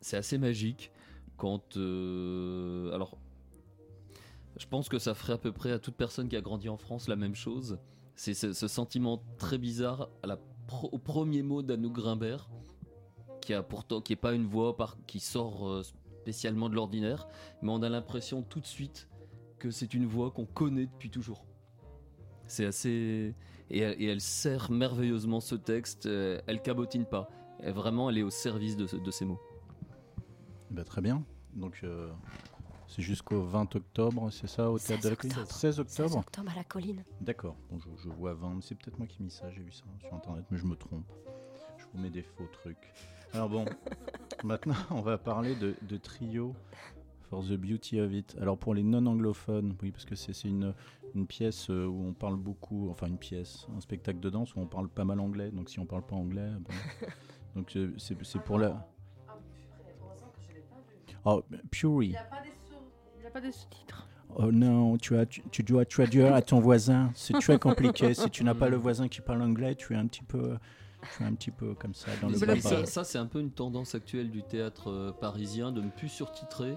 c'est 0.00 0.16
assez 0.16 0.38
magique 0.38 0.90
quand. 1.36 1.76
Euh, 1.76 2.92
alors, 2.92 3.18
je 4.56 4.66
pense 4.66 4.88
que 4.88 4.98
ça 4.98 5.14
ferait 5.14 5.34
à 5.34 5.38
peu 5.38 5.52
près 5.52 5.72
à 5.72 5.78
toute 5.78 5.96
personne 5.96 6.28
qui 6.28 6.36
a 6.36 6.40
grandi 6.40 6.68
en 6.68 6.76
France 6.76 7.08
la 7.08 7.16
même 7.16 7.34
chose. 7.34 7.78
C'est 8.16 8.34
ce, 8.34 8.68
sentiment 8.68 9.22
très 9.38 9.58
bizarre 9.58 10.08
au 10.92 10.98
premier 10.98 11.42
mot 11.42 11.62
d'Anouk 11.62 11.94
Grimbert, 11.94 12.48
qui 13.40 13.52
a 13.52 13.62
pourtant 13.62 14.00
qui 14.00 14.12
est 14.12 14.16
pas 14.16 14.34
une 14.34 14.46
voix 14.46 14.76
qui 15.06 15.20
sort 15.20 15.68
euh, 15.68 15.82
spécialement 16.22 16.68
de 16.68 16.76
l'ordinaire, 16.76 17.26
mais 17.60 17.70
on 17.70 17.82
a 17.82 17.88
l'impression 17.88 18.42
tout 18.42 18.60
de 18.60 18.66
suite 18.66 19.08
que 19.58 19.70
c'est 19.70 19.94
une 19.94 20.06
voix 20.06 20.30
qu'on 20.30 20.46
connaît 20.46 20.86
depuis 20.86 21.10
toujours. 21.10 21.44
C'est 22.46 22.66
assez 22.66 23.34
et 23.70 23.78
elle, 23.78 24.00
et 24.00 24.06
elle, 24.06 24.20
sert 24.20 24.70
merveilleusement 24.70 25.40
ce 25.40 25.54
texte. 25.54 26.06
euh, 26.06 26.40
Elle 26.46 26.60
cabotine 26.60 27.06
pas. 27.06 27.28
Elle, 27.60 27.72
vraiment, 27.72 28.10
elle 28.10 28.18
est 28.18 28.22
au 28.22 28.30
service 28.30 28.76
de, 28.76 28.86
de 28.86 29.10
ces 29.10 29.24
mots. 29.24 29.40
Bah, 30.70 30.84
très 30.84 31.00
bien. 31.00 31.24
Donc 31.54 31.80
euh, 31.84 32.10
c'est 32.88 33.02
jusqu'au 33.02 33.42
20 33.42 33.74
octobre, 33.76 34.30
c'est 34.30 34.46
ça, 34.48 34.70
au 34.70 34.78
théâtre 34.78 35.04
de 35.04 35.08
la 35.10 35.16
colline? 35.16 35.36
16 35.48 35.80
octobre 35.80 36.08
16 36.10 36.16
octobre 36.16 36.50
à 36.52 36.56
la 36.56 36.64
colline. 36.64 37.04
D'accord. 37.20 37.56
Bon, 37.70 37.78
je, 37.78 37.88
je, 38.02 38.08
vois 38.08 38.34
20. 38.34 38.60
C'est 38.62 38.74
peut-être 38.74 38.98
moi 38.98 39.06
qui 39.06 39.22
ai 39.22 39.24
mis 39.24 39.30
ça. 39.30 39.50
J'ai 39.50 39.62
vu 39.62 39.72
ça 39.72 39.84
sur 40.00 40.12
internet, 40.14 40.44
mais 40.50 40.58
je 40.58 40.66
me 40.66 40.76
trompe. 40.76 41.06
Je 41.78 41.84
vous 41.92 42.02
mets 42.02 42.10
des 42.10 42.22
faux 42.22 42.46
trucs. 42.52 42.92
Alors 43.32 43.48
bon, 43.48 43.64
maintenant 44.44 44.76
on 44.90 45.00
va 45.00 45.16
parler 45.16 45.54
de, 45.56 45.74
de 45.82 45.96
trio. 45.96 46.54
For 47.34 47.42
the 47.42 47.56
Beauty 47.56 47.98
of 47.98 48.12
It. 48.12 48.36
Alors 48.40 48.56
pour 48.56 48.74
les 48.74 48.84
non-anglophones, 48.84 49.74
oui, 49.82 49.90
parce 49.90 50.04
que 50.04 50.14
c'est 50.14 50.44
une, 50.44 50.72
une, 51.16 51.26
pièce 51.26 51.68
euh, 51.68 51.84
où 51.84 52.06
on 52.06 52.12
parle 52.12 52.36
beaucoup, 52.36 52.88
enfin 52.90 53.08
une 53.08 53.18
pièce, 53.18 53.66
un 53.76 53.80
spectacle 53.80 54.20
de 54.20 54.30
danse 54.30 54.54
où 54.54 54.60
on 54.60 54.66
parle 54.66 54.88
pas 54.88 55.04
mal 55.04 55.18
anglais, 55.18 55.50
donc 55.50 55.68
si 55.68 55.80
on 55.80 55.84
parle 55.84 56.06
pas 56.06 56.14
anglais, 56.14 56.48
bon. 56.60 57.08
donc 57.56 57.74
euh, 57.74 57.92
c'est 57.98 58.40
pour 58.40 58.60
la... 58.60 58.88
Oh, 61.24 61.42
Puri. 61.72 62.06
Il 62.06 62.10
n'y 62.10 62.16
a 63.26 63.30
pas 63.32 63.40
de 63.40 63.50
sous-titres. 63.50 64.06
Oh 64.36 64.52
non, 64.52 64.96
tu, 64.96 65.16
as, 65.16 65.26
tu, 65.26 65.42
tu, 65.50 65.64
dois 65.64 65.84
traduire 65.84 66.34
à 66.34 66.42
ton 66.42 66.60
voisin. 66.60 67.10
C'est 67.16 67.34
très 67.40 67.58
compliqué. 67.58 68.14
si 68.14 68.30
tu 68.30 68.44
n'as 68.44 68.54
pas 68.54 68.68
le 68.68 68.76
voisin 68.76 69.08
qui 69.08 69.22
parle 69.22 69.42
anglais, 69.42 69.74
tu 69.74 69.94
es 69.94 69.96
un 69.96 70.06
petit 70.06 70.22
peu, 70.22 70.56
tu 71.16 71.24
es 71.24 71.26
un 71.26 71.34
petit 71.34 71.50
peu 71.50 71.74
comme 71.74 71.94
ça 71.94 72.10
dans 72.20 72.28
le 72.28 72.36
ça, 72.36 72.60
ça, 72.60 72.86
ça 72.86 73.04
c'est 73.04 73.18
un 73.18 73.26
peu 73.26 73.40
une 73.40 73.50
tendance 73.50 73.96
actuelle 73.96 74.30
du 74.30 74.44
théâtre 74.44 74.88
euh, 74.88 75.12
parisien 75.12 75.72
de 75.72 75.80
ne 75.80 75.90
plus 75.90 76.08
surtitrer 76.08 76.76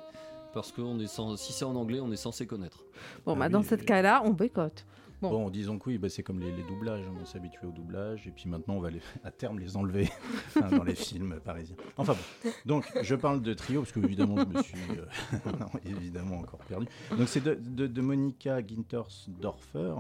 parce 0.54 0.72
que 0.72 0.82
on 0.82 1.00
est 1.00 1.08
sans, 1.08 1.38
si 1.38 1.54
c'est 1.54 1.66
en 1.66 1.76
anglais, 1.76 2.00
on 2.00 2.12
est 2.12 2.18
censé 2.18 2.48
connaître. 2.48 2.84
Bon, 3.26 3.36
bah, 3.36 3.46
ah, 3.46 3.50
dans 3.50 3.62
oui, 3.62 3.66
ce 3.66 3.76
cas-là, 3.76 4.22
on 4.26 4.32
boycotte. 4.32 4.86
Bon. 5.20 5.32
bon, 5.32 5.50
disons 5.50 5.80
que 5.80 5.90
oui, 5.90 5.98
bah, 5.98 6.10
c'est 6.10 6.22
comme 6.22 6.40
les, 6.40 6.52
les, 6.52 6.62
doublages, 6.62 7.04
on 7.20 7.26
s'est 7.26 7.40
habitué 7.40 7.66
au 7.66 7.72
doublage, 7.72 8.28
et 8.28 8.32
puis 8.32 8.48
maintenant 8.48 8.76
on 8.76 8.80
va 8.80 8.92
les, 8.92 9.02
à 9.24 9.32
terme 9.32 9.58
les 9.58 9.76
enlever 9.76 10.10
hein, 10.56 10.70
dans 10.70 10.84
les 10.84 10.94
films 10.94 11.40
parisiens. 11.44 11.76
Enfin 11.98 12.14
bon, 12.14 12.52
donc 12.68 12.86
je 13.02 13.16
parle 13.16 13.42
de 13.42 13.56
trio, 13.56 13.82
parce 13.82 13.92
que 13.92 14.00
évidemment 14.00 14.36
je 14.38 14.58
me 14.58 14.62
suis 14.62 14.78
euh, 14.92 15.40
non, 15.60 15.70
évidemment 15.86 16.38
encore 16.38 16.60
perdu. 16.60 16.86
Donc 17.18 17.28
c'est 17.30 17.44
de, 17.44 17.56
de, 17.56 17.88
de, 17.88 18.02
Monica 18.02 18.62
Gintersdorfer 18.66 19.96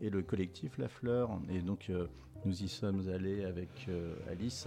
et 0.00 0.08
le 0.08 0.22
collectif 0.22 0.78
La 0.78 0.88
Fleur, 0.88 1.38
et 1.50 1.60
donc 1.60 1.90
euh, 1.90 2.06
nous 2.46 2.62
y 2.62 2.68
sommes 2.68 3.06
allés 3.10 3.44
avec 3.44 3.68
euh, 3.90 4.14
Alice. 4.30 4.66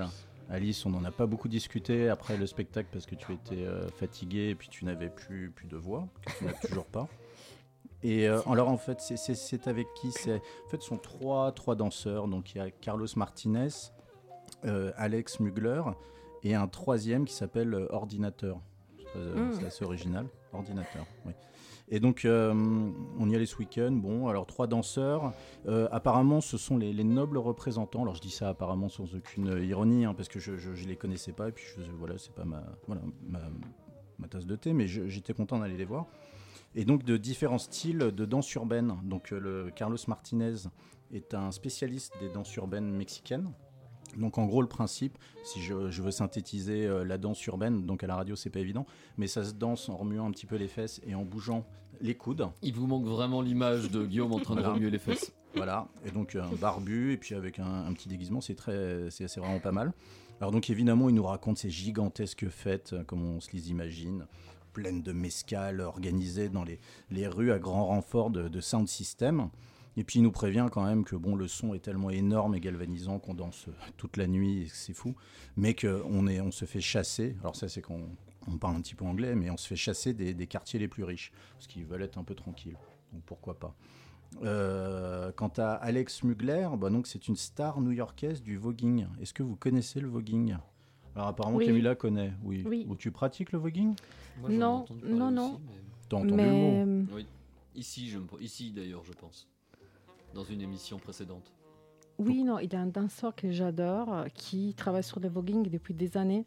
Alice, 0.50 0.86
on 0.86 0.92
n'en 0.92 1.04
a 1.04 1.12
pas 1.12 1.26
beaucoup 1.26 1.50
discuté 1.50 2.10
après 2.10 2.38
le 2.38 2.48
spectacle 2.48 2.90
parce 2.92 3.06
que 3.06 3.16
tu 3.16 3.34
étais 3.34 3.66
euh, 3.66 3.88
fatiguée 3.90 4.50
et 4.50 4.56
puis 4.56 4.70
tu 4.70 4.86
n'avais 4.86 5.10
plus, 5.10 5.52
plus 5.52 5.68
de 5.68 5.76
voix, 5.76 6.08
que 6.26 6.32
tu 6.38 6.46
n'as 6.46 6.54
toujours 6.68 6.86
pas. 6.86 7.08
Et 8.04 8.28
euh, 8.28 8.40
alors 8.48 8.70
en 8.70 8.78
fait, 8.78 9.02
c'est 9.02 9.68
avec 9.68 9.88
qui? 9.96 10.12
C'est 10.12 10.36
en 10.36 10.70
fait, 10.70 10.82
ce 10.82 10.88
sont 10.88 10.98
trois, 10.98 11.52
trois 11.52 11.76
danseurs. 11.76 12.28
Donc 12.28 12.54
il 12.54 12.60
y 12.60 12.62
a 12.62 12.70
Carlos 12.70 13.08
Martinez, 13.16 13.70
euh, 14.66 14.92
Alex 14.98 15.40
Mugler 15.40 15.82
et 16.44 16.56
un 16.56 16.68
troisième 16.68 17.26
qui 17.26 17.34
s'appelle 17.34 17.74
euh, 17.74 17.88
Ordinateur. 17.90 18.60
C'est 19.14 19.20
mmh. 19.20 19.66
assez 19.66 19.84
original, 19.84 20.28
Ordinateur. 20.54 21.06
Oui. 21.26 21.34
Et 21.90 22.00
donc, 22.00 22.26
euh, 22.26 22.54
on 23.18 23.30
y 23.30 23.36
allait 23.36 23.46
ce 23.46 23.58
week-end. 23.58 23.92
Bon, 23.92 24.28
alors 24.28 24.46
trois 24.46 24.68
danseurs. 24.68 25.34
Euh, 25.68 25.88
apparemment, 25.92 26.42
ce 26.42 26.58
sont 26.58 26.78
les, 26.78 26.92
les, 26.92 27.06
nobles 27.06 27.38
représentants. 27.38 28.02
Alors, 28.02 28.16
je 28.16 28.22
dis 28.22 28.32
ça 28.32 28.50
apparemment 28.50 28.90
sans 28.90 29.16
aucune 29.16 29.64
ironie, 29.64 30.04
hein, 30.04 30.14
parce 30.14 30.28
que 30.28 30.40
je, 30.40 30.58
je, 30.58 30.86
les 30.86 30.98
connaissais 30.98 31.32
pas. 31.32 31.48
Et 31.48 31.52
puis, 31.54 31.66
je, 31.78 31.92
voilà, 31.92 32.18
c'est 32.18 32.34
pas 32.34 32.44
ma, 32.44 32.62
tasse 34.30 34.46
de 34.46 34.56
thé, 34.58 34.74
mais 34.74 34.88
j'étais 34.88 35.34
content 35.34 35.60
d'aller 35.60 35.78
les 35.78 35.86
voir. 35.86 36.08
Et 36.76 36.84
donc, 36.84 37.04
de 37.04 37.16
différents 37.16 37.58
styles 37.58 38.00
de 38.00 38.26
danse 38.26 38.54
urbaine. 38.56 38.98
Donc, 39.04 39.32
euh, 39.32 39.40
le 39.40 39.72
Carlos 39.72 39.98
Martinez 40.08 40.68
est 41.14 41.34
un 41.34 41.52
spécialiste 41.52 42.14
des 42.20 42.28
danses 42.28 42.54
urbaines 42.58 42.92
mexicaines. 42.92 43.50
Donc 44.16 44.38
en 44.38 44.46
gros 44.46 44.62
le 44.62 44.68
principe, 44.68 45.18
si 45.44 45.62
je, 45.62 45.92
je 45.92 46.02
veux 46.02 46.12
synthétiser 46.12 46.86
euh, 46.86 47.04
la 47.04 47.18
danse 47.18 47.46
urbaine, 47.46 47.86
donc 47.86 48.04
à 48.04 48.08
la 48.08 48.16
radio 48.16 48.36
c'est 48.36 48.50
pas 48.50 48.60
évident, 48.60 48.86
mais 49.18 49.28
ça 49.28 49.44
se 49.44 49.54
danse 49.54 49.90
en 49.90 49.98
remuant 49.98 50.26
un 50.26 50.32
petit 50.32 50.46
peu 50.46 50.56
les 50.56 50.68
fesses 50.68 51.02
et 51.06 51.14
en 51.14 51.24
bougeant 51.24 51.66
les 52.00 52.16
coudes. 52.16 52.48
Il 52.62 52.74
vous 52.74 52.88
manque 52.88 53.06
vraiment 53.06 53.42
l'image 53.42 53.92
de 53.92 54.06
Guillaume 54.06 54.34
en 54.34 54.40
train 54.40 54.56
de 54.56 54.62
remuer 54.62 54.90
les 54.90 55.00
fesses. 55.00 55.34
voilà, 55.56 55.88
et 56.06 56.12
donc 56.12 56.36
un 56.36 56.56
barbu, 56.56 57.14
et 57.14 57.18
puis 57.18 57.36
avec 57.36 57.60
un, 57.60 57.86
un 57.86 57.94
petit 57.94 58.08
déguisement, 58.08 58.42
c'est 58.42 58.56
très, 58.56 59.10
c'est 59.10 59.28
c'est 59.28 59.40
vraiment 59.40 59.60
pas 59.60 59.72
mal. 59.72 59.94
Alors 60.40 60.52
donc 60.52 60.70
évidemment, 60.70 61.10
il 61.10 61.16
nous 61.16 61.24
raconte 61.24 61.58
ces 61.58 61.70
gigantesques 61.70 62.48
fêtes, 62.50 62.94
euh, 62.94 63.04
comme 63.04 63.24
on 63.24 63.40
se 63.40 63.52
les 63.54 63.72
imagine, 63.72 64.28
pleines 64.74 65.02
de 65.02 65.12
mescales, 65.12 65.82
organisées 65.82 66.50
dans 66.50 66.64
les, 66.64 66.80
les 67.10 67.28
rues 67.28 67.52
à 67.52 67.58
grand 67.58 67.86
renfort 67.88 68.30
de, 68.30 68.48
de 68.48 68.62
sound 68.62 68.88
system. 68.88 69.50
Et 69.98 70.04
puis 70.04 70.20
il 70.20 70.22
nous 70.22 70.32
prévient 70.32 70.68
quand 70.72 70.86
même 70.86 71.04
que 71.04 71.16
bon, 71.16 71.36
le 71.36 71.48
son 71.48 71.74
est 71.74 71.80
tellement 71.80 72.10
énorme 72.12 72.54
et 72.56 72.60
galvanisant 72.60 73.18
qu'on 73.20 73.34
danse 73.34 73.66
euh, 73.68 73.72
toute 73.98 74.16
la 74.16 74.28
nuit, 74.28 74.62
et 74.62 74.66
que 74.68 74.76
c'est 74.76 74.94
fou, 74.94 75.16
mais 75.58 75.74
qu'on 75.76 76.28
est, 76.28 76.40
on 76.40 76.52
se 76.52 76.66
fait 76.66 76.80
chasser. 76.82 77.36
Alors 77.42 77.56
ça, 77.56 77.68
c'est 77.68 77.82
qu'on 77.82 78.08
on 78.48 78.58
parle 78.58 78.76
un 78.76 78.82
petit 78.82 78.96
peu 78.96 79.04
anglais, 79.06 79.36
mais 79.36 79.50
on 79.50 79.58
se 79.58 79.68
fait 79.68 79.76
chasser 79.76 80.14
des, 80.14 80.34
des 80.34 80.48
quartiers 80.48 80.80
les 80.80 80.88
plus 80.88 81.04
riches, 81.04 81.32
parce 81.56 81.68
qu'ils 81.68 81.84
veulent 81.86 82.04
être 82.04 82.18
un 82.18 82.24
peu 82.24 82.36
tranquilles. 82.36 82.78
Donc 83.12 83.24
pourquoi 83.26 83.58
pas. 83.60 83.76
Euh, 84.44 85.32
quant 85.32 85.52
à 85.58 85.72
Alex 85.72 86.24
Mugler, 86.24 86.68
bah 86.78 86.90
donc 86.90 87.08
c'est 87.08 87.28
une 87.28 87.36
star 87.36 87.82
new-yorkaise 87.82 88.44
du 88.44 88.58
voguing. 88.58 89.08
Est-ce 89.22 89.34
que 89.34 89.42
vous 89.42 89.56
connaissez 89.56 90.00
le 90.00 90.10
voguing? 90.10 90.56
Alors 91.16 91.30
apparemment 91.30 91.58
Oui. 91.58 91.66
Camilla 91.66 91.96
connaît, 91.96 92.34
oui. 92.44 92.64
Oui. 92.68 92.86
Ou 92.88 92.96
tu 92.96 93.10
pratiques 93.12 93.52
le 93.52 93.58
voguing? 93.58 93.96
Moi, 94.42 94.50
Non, 94.52 94.86
non, 95.04 95.28
aussi, 95.30 95.34
non. 95.34 95.60
mais- 95.66 95.74
T'as 96.10 96.18
entendu 96.18 96.34
Mais- 96.36 96.80
le 96.82 96.86
mot 96.86 97.06
Oui. 97.16 97.26
Ici, 97.74 98.10
je 98.10 98.20
me... 98.20 98.26
Ici 98.40 98.72
d'ailleurs, 98.72 99.04
je 99.04 99.14
pense. 99.14 99.48
Dans 100.34 100.44
une 100.44 100.62
émission 100.62 100.98
précédente. 101.00 101.52
Oui, 102.20 102.44
non, 102.44 102.60
il 102.60 102.72
y 102.72 102.76
a 102.76 102.80
un 102.80 102.88
danseur 102.88 103.36
que 103.36 103.52
j'adore 103.52 104.12
euh, 104.14 104.26
qui 104.34 104.74
travaille 104.76 105.04
sur 105.04 105.20
le 105.20 105.30
voguing 105.30 105.70
depuis 105.70 105.94
des 105.94 106.18
années. 106.18 106.46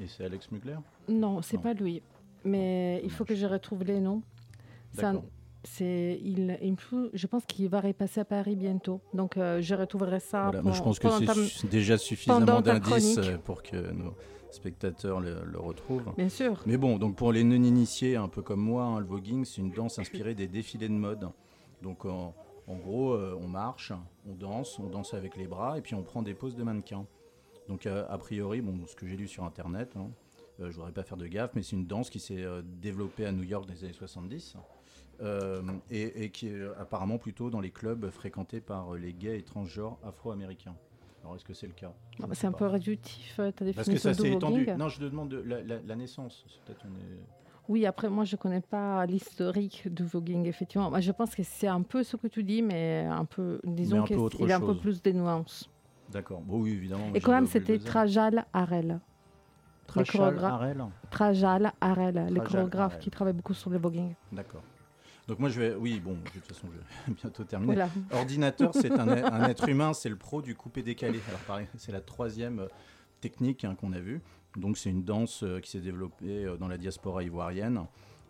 Et 0.00 0.06
c'est 0.06 0.24
Alex 0.24 0.50
Mugler? 0.52 0.76
Non, 1.08 1.42
c'est 1.42 1.58
pas 1.58 1.74
lui. 1.74 2.02
Mais 2.44 3.00
il 3.04 3.10
faut 3.10 3.24
que 3.24 3.34
je 3.34 3.46
retrouve 3.46 3.82
les 3.84 4.00
noms. 4.00 4.22
C'est 4.92 5.04
un- 5.04 5.14
D'accord. 5.14 5.28
C'est, 5.64 6.20
il, 6.22 6.56
il 6.62 6.70
me 6.70 6.76
faut- 6.76 7.10
je 7.12 7.26
pense 7.26 7.44
qu'il 7.44 7.68
va 7.68 7.80
repasser 7.80 8.20
à 8.20 8.24
Paris 8.24 8.54
bientôt. 8.54 9.00
Donc 9.12 9.36
euh, 9.36 9.60
je 9.60 9.74
retrouverai 9.74 10.20
ça. 10.20 10.44
Voilà, 10.52 10.60
je 10.72 10.76
pen- 10.78 10.84
pense 10.84 10.98
que 11.00 11.08
c'est 11.48 11.68
déjà 11.68 11.98
suffisamment 11.98 12.60
d'indices 12.60 13.18
euh, 13.18 13.38
pour 13.38 13.64
que 13.64 13.76
nos 13.92 14.14
spectateurs 14.52 15.18
le, 15.20 15.44
le 15.44 15.58
retrouvent. 15.58 16.14
Bien 16.16 16.28
sûr. 16.28 16.62
Mais 16.64 16.76
bon, 16.76 16.96
donc 16.96 17.16
pour 17.16 17.32
les 17.32 17.42
non-initiés, 17.42 18.14
un 18.14 18.28
peu 18.28 18.40
comme 18.40 18.60
moi, 18.60 18.84
hein, 18.84 19.00
le 19.00 19.04
voguing, 19.06 19.44
c'est 19.44 19.60
une 19.60 19.72
danse 19.72 19.98
inspirée 19.98 20.34
des 20.36 20.46
défilés 20.46 20.88
de 20.88 20.94
mode. 20.94 21.28
Donc 21.82 22.04
en, 22.04 22.34
en 22.68 22.76
gros, 22.76 23.12
euh, 23.12 23.36
on 23.40 23.48
marche, 23.48 23.92
on 24.28 24.34
danse, 24.34 24.78
on 24.78 24.88
danse 24.88 25.14
avec 25.14 25.36
les 25.36 25.46
bras 25.48 25.78
et 25.78 25.80
puis 25.80 25.94
on 25.94 26.02
prend 26.02 26.22
des 26.22 26.34
poses 26.34 26.54
de 26.54 26.62
mannequin. 26.62 27.06
Donc 27.68 27.86
euh, 27.86 28.04
a 28.08 28.18
priori, 28.18 28.60
bon, 28.60 28.86
ce 28.86 28.94
que 28.94 29.06
j'ai 29.06 29.16
lu 29.16 29.26
sur 29.26 29.44
Internet, 29.44 29.94
hein, 29.96 30.10
euh, 30.60 30.70
je 30.70 30.76
voudrais 30.76 30.92
pas 30.92 31.02
faire 31.02 31.16
de 31.18 31.26
gaffe, 31.26 31.52
mais 31.54 31.62
c'est 31.62 31.76
une 31.76 31.86
danse 31.86 32.10
qui 32.10 32.20
s'est 32.20 32.42
euh, 32.44 32.62
développée 32.64 33.26
à 33.26 33.32
New 33.32 33.42
York 33.42 33.66
dans 33.66 33.72
les 33.74 33.84
années 33.84 33.92
70 33.92 34.56
euh, 35.20 35.62
et, 35.90 36.24
et 36.24 36.30
qui 36.30 36.48
est 36.48 36.62
apparemment 36.78 37.18
plutôt 37.18 37.50
dans 37.50 37.60
les 37.60 37.70
clubs 37.70 38.08
fréquentés 38.10 38.60
par 38.60 38.94
les 38.94 39.12
gays 39.12 39.38
et 39.38 39.42
transgenres 39.42 39.98
afro-américains. 40.04 40.76
Alors 41.22 41.34
est-ce 41.36 41.44
que 41.44 41.54
c'est 41.54 41.66
le 41.66 41.72
cas? 41.72 41.92
Ah, 42.22 42.26
bah, 42.26 42.34
c'est 42.34 42.46
un 42.46 42.52
pas. 42.52 42.58
peu 42.58 42.66
réductif 42.66 43.38
euh, 43.40 43.50
ta 43.50 43.64
Parce 43.64 43.88
que 43.88 43.92
définition 43.92 44.10
ça 44.10 44.16
de 44.16 44.22
s'est 44.22 44.32
étendu. 44.32 44.68
Non, 44.78 44.88
je 44.88 44.98
te 44.98 45.04
demande 45.04 45.28
de 45.30 45.38
la, 45.40 45.62
la- 45.62 45.80
la 45.82 45.96
naissance. 45.96 46.44
C'est 46.48 46.62
peut-être 46.64 46.86
Oui, 47.68 47.84
après, 47.84 48.08
moi, 48.08 48.24
je 48.24 48.36
connais 48.36 48.62
pas 48.62 49.04
l'historique 49.06 49.86
du 49.92 50.02
voguing, 50.02 50.46
effectivement. 50.46 50.88
Moi, 50.90 51.00
je 51.00 51.12
pense 51.12 51.34
que 51.34 51.42
c'est 51.42 51.66
un 51.68 51.82
peu 51.82 52.02
ce 52.02 52.16
que 52.16 52.26
tu 52.26 52.42
dis, 52.42 52.62
mais 52.62 53.06
un 53.10 53.24
peu, 53.26 53.60
disons 53.64 54.04
qu'il 54.04 54.16
y 54.48 54.52
a 54.52 54.56
un 54.56 54.60
peu 54.60 54.76
plus 54.76 55.02
de 55.02 55.12
nuances. 55.12 55.68
D'accord. 56.10 56.40
Bon, 56.40 56.60
oui, 56.62 56.72
évidemment. 56.72 57.10
Et 57.14 57.20
quand 57.20 57.32
même, 57.32 57.46
c'était. 57.46 57.78
Trajal 57.78 58.46
Harel. 58.52 59.00
Chorégra- 59.86 60.44
Harel 60.44 60.84
Trajal 61.10 61.72
Harel, 61.80 62.14
le 62.28 62.34
Trajal 62.40 62.44
chorégraphe 62.60 62.92
Harel. 62.92 62.98
qui 63.04 63.10
travaille 63.10 63.32
beaucoup 63.32 63.54
sur 63.54 63.70
le 63.70 63.78
voguing. 63.78 64.14
D'accord. 64.32 64.62
Donc 65.26 65.38
moi 65.38 65.48
je 65.48 65.60
vais, 65.60 65.74
oui 65.74 65.98
bon, 65.98 66.12
de 66.12 66.28
toute 66.30 66.46
façon 66.46 66.68
je 66.72 66.76
vais 66.78 67.14
bientôt 67.22 67.44
terminer. 67.44 67.72
Voilà. 67.74 67.90
Ordinateur, 68.12 68.70
c'est 68.74 68.90
un, 68.92 69.08
un 69.08 69.48
être 69.48 69.66
humain, 69.68 69.94
c'est 69.94 70.10
le 70.10 70.16
pro 70.16 70.42
du 70.42 70.54
coupé 70.54 70.82
décalé. 70.82 71.20
Alors 71.28 71.40
pareil, 71.40 71.66
c'est 71.76 71.92
la 71.92 72.02
troisième 72.02 72.58
euh, 72.60 72.68
technique 73.22 73.64
hein, 73.64 73.74
qu'on 73.80 73.92
a 73.94 73.98
vue. 73.98 74.20
Donc 74.58 74.76
c'est 74.76 74.90
une 74.90 75.04
danse 75.04 75.42
euh, 75.44 75.60
qui 75.60 75.70
s'est 75.70 75.80
développée 75.80 76.44
euh, 76.44 76.56
dans 76.56 76.68
la 76.68 76.78
diaspora 76.78 77.22
ivoirienne. 77.22 77.86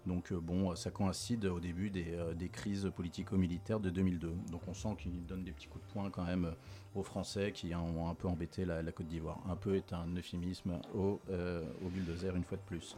Donc 0.06 0.30
euh, 0.30 0.38
bon, 0.38 0.74
ça 0.76 0.90
coïncide 0.90 1.46
au 1.46 1.58
début 1.58 1.90
des, 1.90 2.16
des 2.36 2.48
crises 2.48 2.90
politico-militaires 2.94 3.80
de 3.80 3.90
2002. 3.90 4.32
Donc 4.50 4.60
on 4.68 4.74
sent 4.74 4.96
qu'il 4.98 5.24
donne 5.26 5.42
des 5.42 5.52
petits 5.52 5.68
coups 5.68 5.84
de 5.86 5.92
poing 5.92 6.10
quand 6.10 6.24
même 6.24 6.52
aux 6.94 7.02
Français 7.02 7.52
qui 7.52 7.74
ont 7.74 8.08
un 8.08 8.14
peu 8.14 8.28
embêté 8.28 8.64
la, 8.64 8.82
Côte 8.92 9.08
d'Ivoire. 9.08 9.38
Un 9.48 9.56
peu 9.56 9.74
est 9.74 9.92
un 9.92 10.06
euphémisme 10.16 10.78
au, 10.94 11.20
euh, 11.30 11.64
bulldozer 11.82 12.36
une 12.36 12.44
fois 12.44 12.58
de 12.58 12.62
plus. 12.62 12.96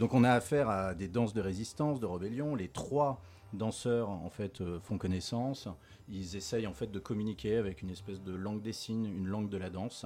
Donc 0.00 0.12
on 0.12 0.24
a 0.24 0.32
affaire 0.32 0.68
à 0.68 0.92
des 0.92 1.06
danses 1.06 1.34
de 1.34 1.40
résistance, 1.40 2.00
de 2.00 2.06
rébellion. 2.06 2.56
Les 2.56 2.66
trois 2.66 3.22
danseurs 3.52 4.10
en 4.10 4.28
fait 4.28 4.60
font 4.80 4.98
connaissance. 4.98 5.68
Ils 6.08 6.34
essayent 6.34 6.66
en 6.66 6.72
fait 6.72 6.90
de 6.90 6.98
communiquer 6.98 7.58
avec 7.58 7.80
une 7.80 7.90
espèce 7.90 8.20
de 8.20 8.34
langue 8.34 8.60
des 8.60 8.72
signes, 8.72 9.06
une 9.06 9.28
langue 9.28 9.48
de 9.48 9.56
la 9.56 9.70
danse, 9.70 10.04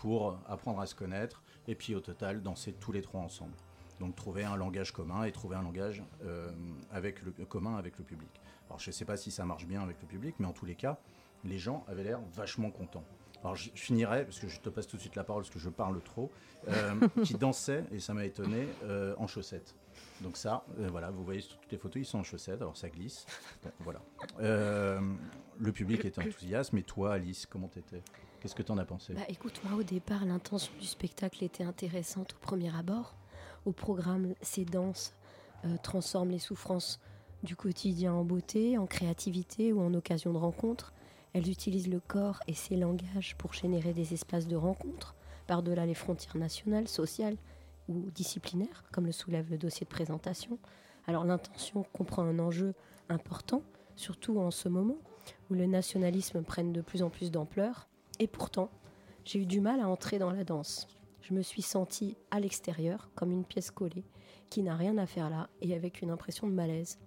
pour 0.00 0.38
apprendre 0.48 0.80
à 0.80 0.86
se 0.86 0.94
connaître 0.94 1.42
et 1.68 1.76
puis 1.76 1.94
au 1.94 2.00
total 2.00 2.42
danser 2.42 2.72
tous 2.72 2.90
les 2.90 3.02
trois 3.02 3.20
ensemble. 3.20 3.52
Donc 4.00 4.16
trouver 4.16 4.44
un 4.44 4.56
langage 4.56 4.92
commun 4.92 5.24
et 5.24 5.30
trouver 5.30 5.56
un 5.56 5.62
langage 5.62 6.02
euh, 6.24 6.50
avec 6.90 7.22
le, 7.22 7.32
commun 7.44 7.76
avec 7.76 7.98
le 7.98 8.04
public. 8.04 8.30
Alors 8.66 8.80
je 8.80 8.88
ne 8.88 8.92
sais 8.92 9.04
pas 9.04 9.18
si 9.18 9.30
ça 9.30 9.44
marche 9.44 9.66
bien 9.66 9.82
avec 9.82 10.00
le 10.00 10.08
public, 10.08 10.34
mais 10.38 10.46
en 10.46 10.52
tous 10.52 10.64
les 10.64 10.74
cas, 10.74 10.98
les 11.44 11.58
gens 11.58 11.84
avaient 11.86 12.02
l'air 12.02 12.20
vachement 12.32 12.70
contents. 12.70 13.04
Alors 13.42 13.56
je, 13.56 13.70
finirai, 13.74 14.24
parce 14.24 14.38
que 14.38 14.48
je 14.48 14.58
te 14.60 14.70
passe 14.70 14.86
tout 14.86 14.96
de 14.96 15.02
suite 15.02 15.16
la 15.16 15.24
parole, 15.24 15.42
parce 15.42 15.52
que 15.52 15.58
je 15.58 15.68
parle 15.68 16.00
trop, 16.02 16.30
euh, 16.68 16.94
qui 17.24 17.34
dansaient, 17.34 17.84
et 17.92 18.00
ça 18.00 18.14
m'a 18.14 18.24
étonné, 18.24 18.68
euh, 18.84 19.14
en 19.18 19.26
chaussettes. 19.26 19.74
Donc 20.22 20.38
ça, 20.38 20.64
voilà, 20.76 21.10
vous 21.10 21.24
voyez 21.24 21.40
sur 21.40 21.58
toutes 21.58 21.72
les 21.72 21.78
photos, 21.78 22.00
ils 22.00 22.06
sont 22.06 22.18
en 22.18 22.24
chaussettes, 22.24 22.60
alors 22.62 22.76
ça 22.76 22.88
glisse. 22.88 23.26
Donc, 23.62 23.72
voilà. 23.80 24.00
Le 24.38 25.72
public 25.72 26.04
était 26.06 26.20
enthousiaste, 26.20 26.72
mais 26.72 26.82
toi, 26.82 27.14
Alice, 27.14 27.44
comment 27.44 27.68
t'étais? 27.68 28.02
Qu'est-ce 28.40 28.54
que 28.54 28.62
t'en 28.62 28.78
as 28.78 28.86
pensé 28.86 29.12
Bah 29.12 29.20
écoute, 29.28 29.60
moi 29.64 29.78
au 29.78 29.82
départ, 29.82 30.24
l'intention 30.24 30.72
du 30.80 30.86
spectacle 30.86 31.44
était 31.44 31.64
intéressante 31.64 32.34
au 32.34 32.38
premier 32.38 32.74
abord. 32.74 33.14
Au 33.66 33.72
programme, 33.72 34.34
ces 34.40 34.64
danses 34.64 35.12
euh, 35.66 35.76
transforment 35.82 36.30
les 36.30 36.38
souffrances 36.38 37.00
du 37.42 37.54
quotidien 37.54 38.14
en 38.14 38.24
beauté, 38.24 38.78
en 38.78 38.86
créativité 38.86 39.72
ou 39.74 39.80
en 39.80 39.92
occasion 39.92 40.32
de 40.32 40.38
rencontre. 40.38 40.94
Elles 41.34 41.50
utilisent 41.50 41.88
le 41.88 42.00
corps 42.00 42.40
et 42.48 42.54
ses 42.54 42.76
langages 42.76 43.36
pour 43.36 43.52
générer 43.52 43.92
des 43.92 44.14
espaces 44.14 44.46
de 44.46 44.56
rencontre, 44.56 45.14
par-delà 45.46 45.84
les 45.84 45.94
frontières 45.94 46.38
nationales, 46.38 46.88
sociales 46.88 47.36
ou 47.88 48.10
disciplinaires, 48.10 48.84
comme 48.90 49.06
le 49.06 49.12
soulève 49.12 49.50
le 49.50 49.58
dossier 49.58 49.84
de 49.84 49.90
présentation. 49.90 50.58
Alors 51.06 51.24
l'intention 51.24 51.84
comprend 51.92 52.22
un 52.22 52.38
enjeu 52.38 52.74
important, 53.10 53.62
surtout 53.96 54.38
en 54.40 54.50
ce 54.50 54.68
moment 54.70 54.96
où 55.50 55.54
le 55.54 55.66
nationalisme 55.66 56.42
prenne 56.42 56.72
de 56.72 56.80
plus 56.80 57.02
en 57.02 57.10
plus 57.10 57.30
d'ampleur. 57.30 57.89
Et 58.20 58.26
pourtant, 58.26 58.70
j'ai 59.24 59.40
eu 59.40 59.46
du 59.46 59.60
mal 59.60 59.80
à 59.80 59.88
entrer 59.88 60.18
dans 60.18 60.30
la 60.30 60.44
danse. 60.44 60.86
Je 61.22 61.32
me 61.32 61.40
suis 61.40 61.62
sentie 61.62 62.16
à 62.30 62.38
l'extérieur, 62.38 63.08
comme 63.14 63.32
une 63.32 63.44
pièce 63.44 63.70
collée, 63.70 64.04
qui 64.50 64.62
n'a 64.62 64.76
rien 64.76 64.98
à 64.98 65.06
faire 65.06 65.30
là, 65.30 65.48
et 65.62 65.74
avec 65.74 66.02
une 66.02 66.10
impression 66.10 66.46
de 66.46 66.52
malaise. 66.52 66.98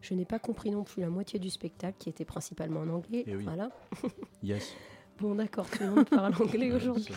Je 0.00 0.14
n'ai 0.14 0.24
pas 0.24 0.40
compris 0.40 0.72
non 0.72 0.82
plus 0.82 1.02
la 1.02 1.08
moitié 1.08 1.38
du 1.38 1.50
spectacle, 1.50 1.96
qui 1.98 2.08
était 2.08 2.24
principalement 2.24 2.80
en 2.80 2.88
anglais. 2.88 3.24
Eh 3.26 3.36
oui. 3.36 3.44
Voilà. 3.44 3.70
Yes. 4.42 4.74
Bon, 5.18 5.34
d'accord, 5.36 5.70
tout 5.70 5.82
le 5.82 5.90
monde 5.90 6.08
parle 6.08 6.34
anglais 6.42 6.72
aujourd'hui. 6.72 7.14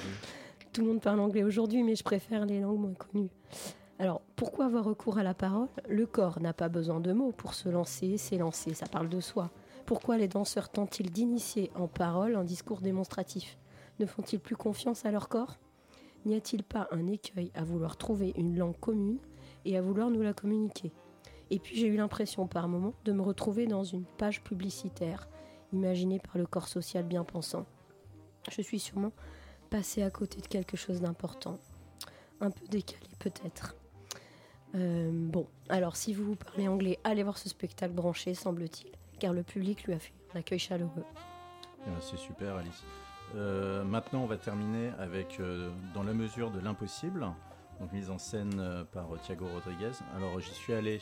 Tout 0.71 0.81
le 0.81 0.87
monde 0.87 1.01
parle 1.01 1.19
anglais 1.19 1.43
aujourd'hui, 1.43 1.83
mais 1.83 1.95
je 1.95 2.03
préfère 2.03 2.45
les 2.45 2.61
langues 2.61 2.79
moins 2.79 2.93
connues. 2.93 3.31
Alors, 3.97 4.21
pourquoi 4.35 4.65
avoir 4.65 4.85
recours 4.85 5.17
à 5.17 5.23
la 5.23 5.33
parole? 5.33 5.67
Le 5.87 6.05
corps 6.05 6.39
n'a 6.39 6.53
pas 6.53 6.69
besoin 6.69 6.99
de 6.99 7.11
mots 7.13 7.31
pour 7.31 7.55
se 7.55 7.67
lancer, 7.67 8.17
s'élancer, 8.17 8.73
ça 8.73 8.85
parle 8.85 9.09
de 9.09 9.19
soi. 9.19 9.49
Pourquoi 9.89 10.19
les 10.19 10.27
danseurs 10.27 10.69
tentent-ils 10.69 11.09
d'initier 11.09 11.71
en 11.73 11.87
parole 11.87 12.35
un 12.35 12.43
discours 12.43 12.79
démonstratif? 12.79 13.57
Ne 13.99 14.05
font-ils 14.05 14.39
plus 14.39 14.55
confiance 14.55 15.03
à 15.03 15.09
leur 15.09 15.29
corps? 15.29 15.57
N'y 16.27 16.35
a-t-il 16.35 16.63
pas 16.63 16.87
un 16.91 17.07
écueil 17.07 17.51
à 17.55 17.63
vouloir 17.63 17.97
trouver 17.97 18.31
une 18.37 18.55
langue 18.55 18.79
commune 18.79 19.17
et 19.65 19.79
à 19.79 19.81
vouloir 19.81 20.11
nous 20.11 20.21
la 20.21 20.33
communiquer? 20.33 20.91
Et 21.49 21.57
puis 21.57 21.75
j'ai 21.75 21.87
eu 21.87 21.95
l'impression 21.95 22.45
par 22.45 22.67
moments 22.67 22.93
de 23.03 23.11
me 23.11 23.23
retrouver 23.23 23.65
dans 23.65 23.83
une 23.83 24.05
page 24.05 24.43
publicitaire 24.43 25.27
imaginée 25.73 26.19
par 26.19 26.37
le 26.37 26.45
corps 26.45 26.67
social 26.67 27.03
bien 27.03 27.23
pensant. 27.23 27.65
Je 28.51 28.61
suis 28.61 28.79
sûrement 28.79 29.11
passée 29.71 30.03
à 30.03 30.11
côté 30.11 30.39
de 30.39 30.45
quelque 30.45 30.77
chose 30.77 31.01
d'important. 31.01 31.57
Un 32.41 32.51
peu 32.51 32.67
décalé 32.67 33.09
peut-être. 33.17 33.75
Euh, 34.75 35.09
bon, 35.11 35.47
alors 35.67 35.95
si 35.95 36.13
vous 36.13 36.35
parlez 36.35 36.67
anglais, 36.67 36.99
allez 37.03 37.23
voir 37.23 37.39
ce 37.39 37.49
spectacle 37.49 37.95
branché, 37.95 38.35
semble-t-il, 38.35 38.98
car 39.19 39.33
le 39.33 39.43
public 39.43 39.83
lui 39.83 39.93
a 39.93 39.99
fait 39.99 40.13
un 40.33 40.39
accueil 40.39 40.59
chaleureux. 40.59 41.05
Ben, 41.85 41.93
c'est 41.99 42.17
super, 42.17 42.55
Alice. 42.55 42.83
Euh, 43.35 43.83
maintenant, 43.83 44.23
on 44.23 44.25
va 44.25 44.37
terminer 44.37 44.89
avec 44.97 45.39
euh, 45.39 45.69
Dans 45.93 46.03
la 46.03 46.13
mesure 46.13 46.49
de 46.49 46.59
l'impossible, 46.59 47.27
donc 47.79 47.91
mise 47.93 48.09
en 48.09 48.17
scène 48.17 48.59
euh, 48.59 48.83
par 48.83 49.07
Thiago 49.21 49.45
Rodriguez. 49.47 49.91
Alors, 50.15 50.39
j'y 50.39 50.51
suis 50.51 50.73
allé 50.73 50.99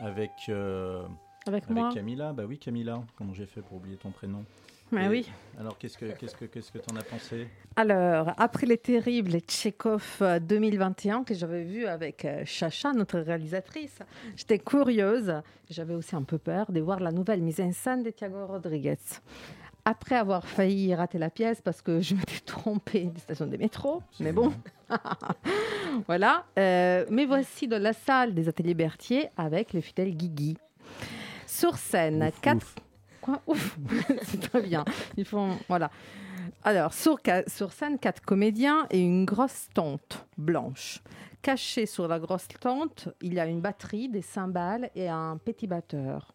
avec, 0.00 0.30
euh, 0.48 1.06
Avec 1.46 1.68
moi 1.70 1.90
Camilla. 1.92 2.32
Bah 2.32 2.44
oui, 2.46 2.58
Camilla. 2.58 3.02
Comment 3.16 3.32
j'ai 3.32 3.46
fait 3.46 3.62
pour 3.62 3.78
oublier 3.78 3.96
ton 3.96 4.10
prénom? 4.10 4.44
Mais 4.92 5.06
Et- 5.06 5.08
oui. 5.08 5.32
Alors, 5.58 5.76
qu'est-ce 5.78 5.96
que 5.98 6.06
qu'est-ce 6.16 6.36
que 6.36 6.44
qu'est-ce 6.46 6.70
que 6.70 6.78
t'en 6.78 6.94
as 6.96 7.02
pensé? 7.02 7.48
Alors, 7.76 8.32
après 8.36 8.66
les 8.66 8.78
terribles 8.78 9.38
Tchekhov 9.40 10.18
euh, 10.20 10.38
2021 10.38 11.24
que 11.24 11.34
j'avais 11.34 11.64
vu 11.64 11.86
avec 11.86 12.24
euh, 12.24 12.42
Chacha, 12.44 12.92
notre 12.92 13.18
réalisatrice, 13.18 13.98
j'étais 14.36 14.58
curieuse, 14.58 15.34
j'avais 15.70 15.94
aussi 15.94 16.14
un 16.14 16.22
peu 16.22 16.38
peur 16.38 16.70
de 16.70 16.80
voir 16.80 17.00
la 17.00 17.10
nouvelle 17.12 17.40
mise 17.42 17.60
en 17.60 17.72
scène 17.72 18.02
de 18.02 18.10
Thiago 18.10 18.46
Rodriguez. 18.46 18.96
Après 19.84 20.14
avoir 20.14 20.46
failli 20.46 20.94
rater 20.94 21.18
la 21.18 21.30
pièce 21.30 21.60
parce 21.60 21.82
que 21.82 22.00
je 22.00 22.14
m'étais 22.14 22.38
trompée 22.44 23.04
de 23.06 23.18
station 23.18 23.46
de 23.46 23.56
métro, 23.56 24.02
mais 24.20 24.32
bon, 24.32 24.52
voilà. 26.06 26.44
Euh, 26.58 27.04
mais 27.10 27.24
voici 27.26 27.66
dans 27.68 27.82
la 27.82 27.92
salle 27.92 28.34
des 28.34 28.48
ateliers 28.48 28.74
Berthier 28.74 29.28
avec 29.36 29.72
le 29.72 29.80
fidèle 29.80 30.14
Guigui. 30.14 30.56
Sur 31.46 31.76
scène, 31.76 32.30
quatre. 32.40 32.74
Quoi 33.22 33.40
Ouf 33.46 33.78
C'est 34.24 34.50
très 34.50 34.60
bien. 34.60 34.84
Ils 35.16 35.24
font. 35.24 35.56
Voilà. 35.68 35.90
Alors, 36.64 36.92
sur, 36.92 37.18
scène, 37.72 37.98
quatre 37.98 38.20
comédiens 38.20 38.86
et 38.90 39.00
une 39.00 39.24
grosse 39.24 39.68
tente 39.72 40.26
blanche. 40.36 41.00
Caché 41.40 41.86
sur 41.86 42.06
la 42.06 42.18
grosse 42.18 42.48
tente, 42.60 43.08
il 43.20 43.34
y 43.34 43.40
a 43.40 43.46
une 43.46 43.60
batterie, 43.60 44.08
des 44.08 44.22
cymbales 44.22 44.90
et 44.94 45.08
un 45.08 45.38
petit 45.38 45.66
batteur. 45.66 46.34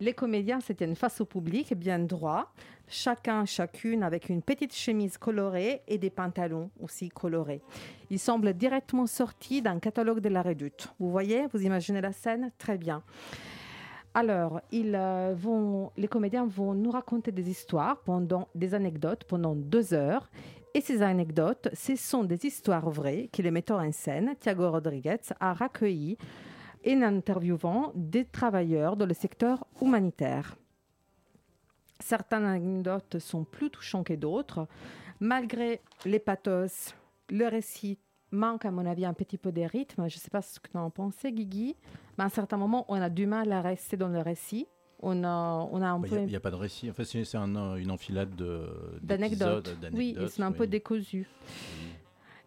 Les 0.00 0.14
comédiens 0.14 0.60
se 0.60 0.72
tiennent 0.72 0.96
face 0.96 1.20
au 1.20 1.24
public, 1.24 1.74
bien 1.74 1.98
droit, 1.98 2.52
chacun, 2.88 3.44
chacune 3.44 4.02
avec 4.02 4.28
une 4.28 4.40
petite 4.40 4.74
chemise 4.74 5.18
colorée 5.18 5.82
et 5.86 5.98
des 5.98 6.10
pantalons 6.10 6.70
aussi 6.80 7.10
colorés. 7.10 7.60
Ils 8.08 8.18
semblent 8.18 8.54
directement 8.54 9.06
sortis 9.06 9.62
d'un 9.62 9.78
catalogue 9.78 10.20
de 10.20 10.30
la 10.30 10.42
Redoute. 10.42 10.88
Vous 10.98 11.10
voyez, 11.10 11.46
vous 11.52 11.62
imaginez 11.62 12.00
la 12.00 12.12
scène? 12.12 12.50
Très 12.58 12.78
bien. 12.78 13.02
Alors, 14.12 14.60
ils, 14.72 14.94
euh, 14.96 15.34
vont, 15.36 15.92
les 15.96 16.08
comédiens 16.08 16.46
vont 16.46 16.74
nous 16.74 16.90
raconter 16.90 17.30
des 17.30 17.48
histoires, 17.48 17.98
pendant, 17.98 18.48
des 18.54 18.74
anecdotes 18.74 19.24
pendant 19.24 19.54
deux 19.54 19.94
heures. 19.94 20.28
Et 20.74 20.80
ces 20.80 21.02
anecdotes, 21.02 21.68
ce 21.72 21.96
sont 21.96 22.24
des 22.24 22.44
histoires 22.44 22.90
vraies 22.90 23.28
que 23.32 23.42
le 23.42 23.50
metteur 23.50 23.78
en 23.78 23.92
scène, 23.92 24.34
Thiago 24.38 24.70
Rodriguez, 24.70 25.20
a 25.38 25.52
recueillies 25.54 26.16
en 26.86 27.02
interviewant 27.02 27.92
des 27.94 28.24
travailleurs 28.24 28.96
dans 28.96 29.06
le 29.06 29.14
secteur 29.14 29.64
humanitaire. 29.80 30.56
Certaines 32.00 32.46
anecdotes 32.46 33.18
sont 33.18 33.44
plus 33.44 33.70
touchantes 33.70 34.06
que 34.06 34.14
d'autres. 34.14 34.66
Malgré 35.20 35.82
les 36.04 36.18
pathos, 36.18 36.94
le 37.28 37.46
récit 37.46 37.98
manque, 38.32 38.64
à 38.64 38.70
mon 38.70 38.86
avis, 38.86 39.04
un 39.04 39.14
petit 39.14 39.38
peu 39.38 39.52
de 39.52 39.62
rythme. 39.62 40.08
Je 40.08 40.16
ne 40.16 40.20
sais 40.20 40.30
pas 40.30 40.42
ce 40.42 40.58
que 40.60 40.68
tu 40.70 40.76
en 40.76 40.90
pensais, 40.90 41.32
Guigui. 41.32 41.76
Mais 42.18 42.24
à 42.24 42.26
un 42.26 42.30
certain 42.30 42.56
moment, 42.56 42.84
on 42.88 43.00
a 43.00 43.08
du 43.10 43.26
mal 43.26 43.52
à 43.52 43.60
rester 43.60 43.96
dans 43.96 44.08
le 44.08 44.20
récit. 44.20 44.66
On 45.02 45.24
a, 45.24 45.68
on 45.72 45.80
a 45.80 45.88
un 45.88 46.02
Il 46.04 46.10
peu 46.10 46.18
n'y 46.20 46.32
Bah, 46.32 46.36
a, 46.36 46.40
pas 46.40 46.50
de 46.50 46.56
récit. 46.56 46.90
En 46.90 46.92
fait, 46.94 47.04
c'est 47.04 47.36
un, 47.36 47.56
euh, 47.56 47.74
une 47.76 47.90
enfilade 47.90 48.34
de- 48.36 48.98
d'anecdotes. 49.02 49.74
Oui, 49.92 50.16
c'est 50.28 50.42
un 50.42 50.52
peu 50.52 50.64
oui. 50.64 50.68
décousu. 50.68 51.26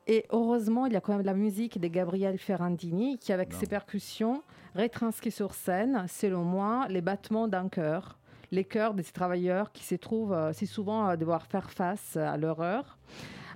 Et 0.06 0.26
heureusement, 0.32 0.86
il 0.86 0.94
y 0.94 0.96
a 0.96 1.02
quand 1.02 1.16
même 1.16 1.26
la 1.26 1.34
musique 1.34 1.80
de 1.80 1.88
Gabriel 1.88 2.38
Ferrandini 2.38 3.18
qui, 3.18 3.32
avec 3.32 3.54
Non. 3.54 3.60
ses 3.60 3.68
percussions, 3.68 4.44
retranscrit 4.76 5.32
sur 5.32 5.54
scène, 5.54 6.06
selon 6.10 6.44
moi, 6.44 6.88
les 6.90 7.02
battements 7.02 7.48
d'un 7.48 7.70
cœur. 7.70 8.20
Les 8.52 8.66
cœurs 8.66 8.94
des 8.94 9.04
travailleurs 9.04 9.72
qui 9.72 9.84
se 9.84 9.96
trouvent 9.96 10.34
euh, 10.34 10.54
si 10.54 10.68
souvent 10.68 11.08
à 11.08 11.18
devoir 11.18 11.48
faire 11.48 11.72
face 11.72 12.18
à 12.18 12.38
l'horreur, 12.38 13.00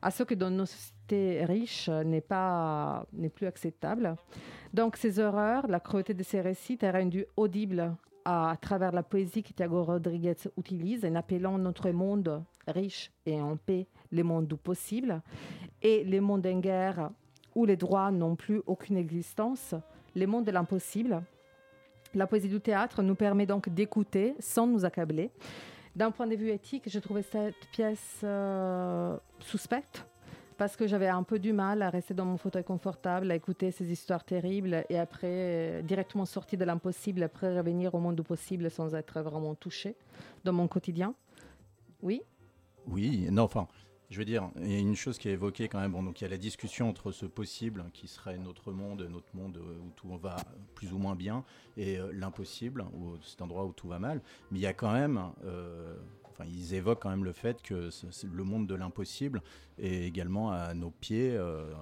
à 0.01 0.09
ce 0.09 0.23
que 0.23 0.33
dans 0.33 0.49
nos 0.49 0.65
sociétés 0.65 0.96
riches 1.11 1.89
euh, 1.89 2.03
n'est 2.03 2.21
pas 2.21 3.05
n'est 3.13 3.29
plus 3.29 3.47
acceptable. 3.47 4.15
Donc 4.73 4.97
ces 4.97 5.19
horreurs, 5.19 5.67
la 5.67 5.79
cruauté 5.79 6.13
de 6.13 6.23
ces 6.23 6.41
récits 6.41 6.77
est 6.81 6.91
rendue 6.91 7.25
audible 7.35 7.95
à, 8.25 8.55
travers 8.59 8.91
la 8.91 9.03
poésie 9.03 9.41
que 9.41 9.53
Thiago 9.53 9.83
Rodriguez 9.83 10.35
utilise 10.57 11.05
en 11.05 11.15
appelant 11.15 11.57
notre 11.57 11.89
monde 11.91 12.43
riche 12.67 13.11
et 13.25 13.39
en 13.39 13.55
paix 13.55 13.87
les 14.11 14.23
mondes 14.23 14.47
du 14.47 14.57
possible 14.57 15.21
et 15.81 16.03
les 16.03 16.19
mondes 16.19 16.45
en 16.45 16.59
guerre 16.59 17.11
où 17.55 17.65
les 17.65 17.77
droits 17.77 18.11
n'ont 18.11 18.35
plus 18.35 18.61
aucune 18.67 18.97
existence, 18.97 19.73
les 20.13 20.27
mondes 20.27 20.45
de 20.45 20.51
l'impossible. 20.51 21.23
La 22.13 22.27
poésie 22.27 22.49
du 22.49 22.59
théâtre 22.59 23.01
nous 23.01 23.15
permet 23.15 23.45
donc 23.45 23.69
d'écouter 23.69 24.35
sans 24.39 24.67
nous 24.67 24.85
accabler. 24.85 25.31
D'un 25.95 26.11
point 26.11 26.27
de 26.27 26.35
vue 26.35 26.51
éthique, 26.51 26.83
je 26.87 26.99
trouvais 26.99 27.23
cette 27.23 27.55
pièce 27.71 28.19
euh, 28.23 29.17
suspecte 29.39 30.05
parce 30.57 30.75
que 30.75 30.87
j'avais 30.87 31.07
un 31.07 31.23
peu 31.23 31.39
du 31.39 31.53
mal 31.53 31.81
à 31.81 31.89
rester 31.89 32.13
dans 32.13 32.25
mon 32.25 32.37
fauteuil 32.37 32.63
confortable, 32.63 33.31
à 33.31 33.35
écouter 33.35 33.71
ces 33.71 33.91
histoires 33.91 34.23
terribles 34.23 34.85
et 34.89 34.97
après 34.97 35.27
euh, 35.27 35.81
directement 35.81 36.25
sortir 36.25 36.59
de 36.59 36.65
l'impossible, 36.65 37.23
après 37.23 37.55
revenir 37.55 37.93
au 37.93 37.99
monde 37.99 38.15
du 38.15 38.23
possible 38.23 38.69
sans 38.71 38.95
être 38.95 39.21
vraiment 39.21 39.55
touché 39.55 39.95
dans 40.43 40.53
mon 40.53 40.67
quotidien. 40.67 41.13
Oui 42.01 42.21
Oui, 42.87 43.27
non, 43.31 43.43
enfin, 43.43 43.67
je 44.09 44.19
veux 44.19 44.25
dire, 44.25 44.49
il 44.61 44.71
y 44.71 44.75
a 44.75 44.79
une 44.79 44.95
chose 44.95 45.17
qui 45.17 45.27
est 45.27 45.33
évoquée 45.33 45.67
quand 45.67 45.79
même. 45.79 45.91
Bon, 45.91 46.01
donc 46.01 46.21
il 46.21 46.23
y 46.23 46.27
a 46.27 46.29
la 46.29 46.37
discussion 46.37 46.89
entre 46.89 47.11
ce 47.11 47.25
possible 47.25 47.85
qui 47.93 48.07
serait 48.07 48.37
notre 48.37 48.71
monde, 48.71 49.05
notre 49.09 49.35
monde 49.35 49.57
où 49.57 49.89
tout 49.95 50.07
va 50.17 50.37
plus 50.75 50.93
ou 50.93 50.97
moins 50.97 51.15
bien, 51.15 51.43
et 51.75 51.97
euh, 51.97 52.11
l'impossible, 52.13 52.85
cet 53.21 53.41
endroit 53.41 53.65
où 53.65 53.73
tout 53.73 53.87
va 53.87 53.99
mal. 53.99 54.21
Mais 54.51 54.59
il 54.59 54.61
y 54.61 54.67
a 54.67 54.73
quand 54.73 54.93
même, 54.93 55.21
euh, 55.43 55.97
ils 56.45 56.73
évoquent 56.73 57.01
quand 57.01 57.09
même 57.09 57.23
le 57.25 57.33
fait 57.33 57.61
que 57.61 57.89
le 58.23 58.43
monde 58.43 58.67
de 58.67 58.75
l'impossible 58.75 59.41
est 59.77 60.03
également 60.03 60.51
à 60.51 60.73
nos 60.73 60.91
pieds. 60.91 61.35
euh, 61.35 61.73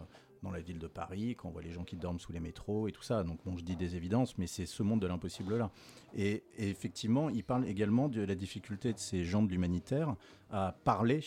dans 0.45 0.51
la 0.51 0.61
ville 0.61 0.77
de 0.77 0.87
Paris, 0.87 1.35
quand 1.35 1.49
on 1.49 1.51
voit 1.51 1.63
les 1.63 1.71
gens 1.71 1.83
qui 1.83 1.95
dorment 1.95 2.19
sous 2.19 2.31
les 2.31 2.39
métros 2.39 2.87
et 2.87 2.91
tout 2.91 3.01
ça. 3.01 3.23
Donc 3.23 3.39
bon, 3.43 3.57
je 3.57 3.63
dis 3.63 3.75
des 3.75 3.95
évidences, 3.95 4.37
mais 4.37 4.45
c'est 4.45 4.67
ce 4.67 4.83
monde 4.83 5.01
de 5.01 5.07
l'impossible-là. 5.07 5.71
Et, 6.15 6.43
et 6.57 6.69
effectivement, 6.69 7.29
il 7.29 7.43
parle 7.43 7.67
également 7.67 8.09
de 8.09 8.21
la 8.21 8.35
difficulté 8.35 8.93
de 8.93 8.99
ces 8.99 9.23
gens 9.23 9.41
de 9.41 9.49
l'humanitaire 9.49 10.15
à 10.51 10.75
parler 10.83 11.21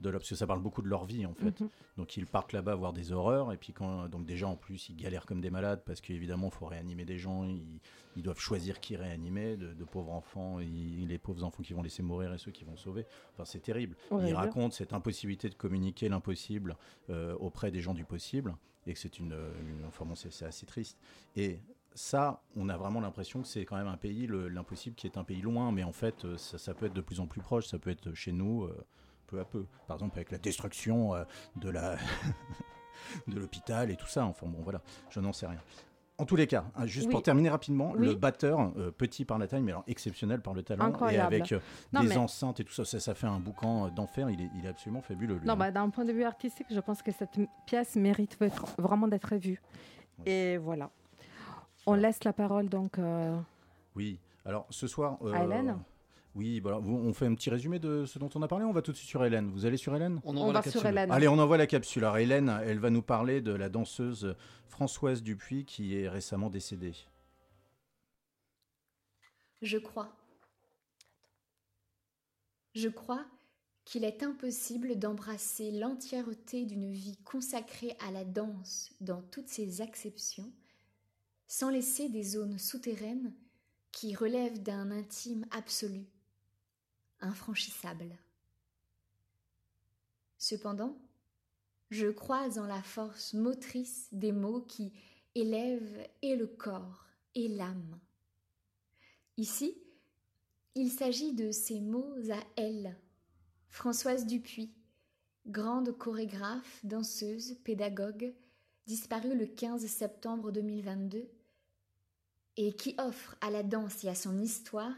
de 0.00 0.10
parce 0.10 0.28
que 0.28 0.34
ça 0.34 0.46
parle 0.46 0.60
beaucoup 0.60 0.82
de 0.82 0.88
leur 0.88 1.04
vie 1.04 1.24
en 1.26 1.34
fait. 1.34 1.60
Mhm. 1.60 1.68
Donc 1.96 2.16
ils 2.16 2.26
partent 2.26 2.52
là-bas 2.52 2.74
voir 2.74 2.92
des 2.92 3.12
horreurs 3.12 3.52
et 3.52 3.56
puis 3.56 3.72
quand 3.72 4.08
donc 4.08 4.26
déjà 4.26 4.46
en 4.46 4.56
plus 4.56 4.88
ils 4.88 4.96
galèrent 4.96 5.26
comme 5.26 5.40
des 5.40 5.50
malades 5.50 5.82
parce 5.86 6.00
qu'évidemment 6.00 6.48
il 6.48 6.54
faut 6.56 6.66
réanimer 6.66 7.04
des 7.04 7.18
gens, 7.18 7.44
ils, 7.44 7.80
ils 8.16 8.22
doivent 8.22 8.38
choisir 8.40 8.80
qui 8.80 8.96
réanimer, 8.96 9.56
de, 9.56 9.72
de 9.72 9.84
pauvres 9.84 10.12
enfants, 10.12 10.60
ils- 10.60 11.06
les 11.06 11.18
pauvres 11.18 11.44
enfants 11.44 11.62
qui 11.62 11.72
vont 11.72 11.82
laisser 11.82 12.02
mourir 12.02 12.32
et 12.34 12.38
ceux 12.38 12.50
qui 12.52 12.64
vont 12.64 12.76
sauver. 12.76 13.06
Enfin 13.34 13.44
c'est 13.44 13.60
terrible. 13.60 13.96
Ils 14.26 14.34
racontent 14.34 14.70
cette 14.74 14.92
impossibilité 14.92 15.48
de 15.48 15.54
communiquer 15.54 16.08
l'impossible 16.08 16.76
euh, 17.10 17.34
auprès 17.40 17.70
des 17.70 17.80
gens 17.80 17.94
du 17.94 18.04
possible 18.04 18.54
et 18.86 18.92
que 18.92 18.98
c'est 18.98 19.18
une, 19.18 19.32
une 19.32 19.84
enfin 19.86 20.04
bon, 20.04 20.14
c'est 20.14 20.44
assez 20.44 20.66
triste. 20.66 20.98
Et 21.34 21.58
ça, 21.94 22.42
on 22.56 22.68
a 22.68 22.76
vraiment 22.76 23.00
l'impression 23.00 23.40
que 23.40 23.48
c'est 23.48 23.64
quand 23.64 23.76
même 23.76 23.86
un 23.88 23.96
pays, 23.96 24.26
le- 24.26 24.48
l'impossible, 24.48 24.94
qui 24.94 25.06
est 25.06 25.16
un 25.16 25.24
pays 25.24 25.40
loin, 25.40 25.72
mais 25.72 25.82
en 25.82 25.92
fait, 25.92 26.36
ça, 26.36 26.58
ça 26.58 26.74
peut 26.74 26.86
être 26.86 26.92
de 26.94 27.00
plus 27.00 27.18
en 27.20 27.26
plus 27.26 27.40
proche, 27.40 27.66
ça 27.66 27.78
peut 27.78 27.88
être 27.90 28.12
chez 28.12 28.32
nous, 28.32 28.64
euh, 28.64 28.76
peu 29.26 29.40
à 29.40 29.44
peu. 29.44 29.66
Par 29.86 29.96
exemple, 29.96 30.16
avec 30.18 30.30
la 30.30 30.38
destruction 30.38 31.14
euh, 31.14 31.24
de 31.56 31.70
la 31.70 31.96
de 33.28 33.38
l'hôpital 33.38 33.90
et 33.90 33.96
tout 33.96 34.06
ça. 34.06 34.24
Enfin 34.24 34.46
bon, 34.46 34.58
voilà, 34.62 34.80
je 35.10 35.20
n'en 35.20 35.32
sais 35.32 35.46
rien. 35.46 35.60
En 36.18 36.24
tous 36.24 36.36
les 36.36 36.46
cas, 36.46 36.64
hein, 36.76 36.86
juste 36.86 37.08
Oui. 37.08 37.12
pour 37.12 37.22
terminer 37.22 37.50
rapidement, 37.50 37.92
Oui. 37.94 38.06
le 38.06 38.14
batteur, 38.14 38.72
euh, 38.78 38.90
petit 38.90 39.26
par 39.26 39.36
la 39.38 39.46
taille, 39.46 39.60
mais 39.60 39.72
alors 39.72 39.84
exceptionnel 39.86 40.40
par 40.40 40.54
le 40.54 40.62
talent, 40.62 40.86
Incroyable. 40.86 41.34
et 41.34 41.36
avec 41.36 41.52
euh, 41.52 41.60
Non, 41.92 42.00
des 42.00 42.08
mais- 42.08 42.16
enceintes 42.16 42.58
et 42.58 42.64
tout 42.64 42.72
ça, 42.72 42.86
ça, 42.86 42.98
ça 43.00 43.14
fait 43.14 43.26
un 43.26 43.38
boucan 43.38 43.86
euh, 43.86 43.90
d'enfer, 43.90 44.30
il 44.30 44.40
est, 44.40 44.48
il 44.56 44.64
est 44.64 44.68
absolument 44.68 45.02
fabuleux. 45.02 45.34
lui, 45.36 45.46
Non, 45.46 45.52
hein. 45.52 45.56
bah, 45.56 45.70
d'un 45.70 45.90
point 45.90 46.06
de 46.06 46.12
vue 46.12 46.24
artistique, 46.24 46.68
je 46.70 46.80
pense 46.80 47.02
que 47.02 47.12
cette 47.12 47.38
pièce 47.66 47.96
mérite 47.96 48.38
vraiment 48.78 49.08
d'être 49.08 49.36
vue. 49.36 49.60
Et 50.24 50.56
voilà. 50.56 50.90
On 51.86 51.92
laisse 51.92 52.24
la 52.24 52.32
parole 52.32 52.70
donc. 52.70 52.98
euh, 52.98 53.36
Oui, 53.94 54.18
alors 54.46 54.66
ce 54.70 54.86
soir. 54.86 55.18
À 55.34 55.44
Hélène 55.44 55.76
Oui, 56.36 56.60
bah, 56.60 56.68
alors, 56.68 56.86
on 56.86 57.14
fait 57.14 57.24
un 57.24 57.34
petit 57.34 57.48
résumé 57.48 57.78
de 57.78 58.04
ce 58.04 58.18
dont 58.18 58.28
on 58.34 58.42
a 58.42 58.48
parlé. 58.48 58.66
On 58.66 58.72
va 58.72 58.82
tout 58.82 58.92
de 58.92 58.96
suite 58.96 59.08
sur 59.08 59.24
Hélène. 59.24 59.50
Vous 59.50 59.64
allez 59.64 59.78
sur 59.78 59.96
Hélène? 59.96 60.20
On 60.22 60.52
va 60.52 60.62
sur. 60.62 60.84
Hélène. 60.84 61.10
Allez, 61.10 61.28
on 61.28 61.38
envoie 61.38 61.56
la 61.56 61.66
capsule. 61.66 62.04
Alors 62.04 62.18
Hélène, 62.18 62.60
elle 62.62 62.78
va 62.78 62.90
nous 62.90 63.00
parler 63.00 63.40
de 63.40 63.52
la 63.52 63.70
danseuse 63.70 64.36
Françoise 64.66 65.22
Dupuis 65.22 65.64
qui 65.64 65.96
est 65.96 66.10
récemment 66.10 66.50
décédée. 66.50 66.92
Je 69.62 69.78
crois. 69.78 70.14
Je 72.74 72.90
crois 72.90 73.24
qu'il 73.86 74.04
est 74.04 74.22
impossible 74.22 74.98
d'embrasser 74.98 75.70
l'entièreté 75.70 76.66
d'une 76.66 76.92
vie 76.92 77.16
consacrée 77.24 77.96
à 78.06 78.10
la 78.10 78.24
danse 78.24 78.90
dans 79.00 79.22
toutes 79.22 79.48
ses 79.48 79.80
acceptions, 79.80 80.52
sans 81.46 81.70
laisser 81.70 82.10
des 82.10 82.24
zones 82.24 82.58
souterraines 82.58 83.32
qui 83.92 84.14
relèvent 84.14 84.62
d'un 84.62 84.90
intime 84.90 85.46
absolu, 85.50 86.04
infranchissable. 87.20 88.16
Cependant, 90.38 90.96
je 91.90 92.08
crois 92.08 92.58
en 92.58 92.66
la 92.66 92.82
force 92.82 93.34
motrice 93.34 94.08
des 94.12 94.32
mots 94.32 94.62
qui 94.62 94.92
élèvent 95.34 96.06
et 96.22 96.36
le 96.36 96.46
corps 96.46 97.06
et 97.34 97.48
l'âme. 97.48 97.98
Ici, 99.36 99.76
il 100.74 100.90
s'agit 100.90 101.32
de 101.32 101.52
ces 101.52 101.80
mots 101.80 102.14
à 102.30 102.42
elle, 102.56 102.96
Françoise 103.68 104.26
Dupuis, 104.26 104.72
grande 105.46 105.96
chorégraphe, 105.96 106.80
danseuse, 106.84 107.56
pédagogue, 107.64 108.34
disparue 108.86 109.36
le 109.36 109.46
15 109.46 109.86
septembre 109.86 110.50
2022, 110.52 111.28
et 112.56 112.74
qui 112.74 112.94
offre 112.98 113.36
à 113.40 113.50
la 113.50 113.62
danse 113.62 114.04
et 114.04 114.08
à 114.08 114.14
son 114.14 114.40
histoire 114.40 114.94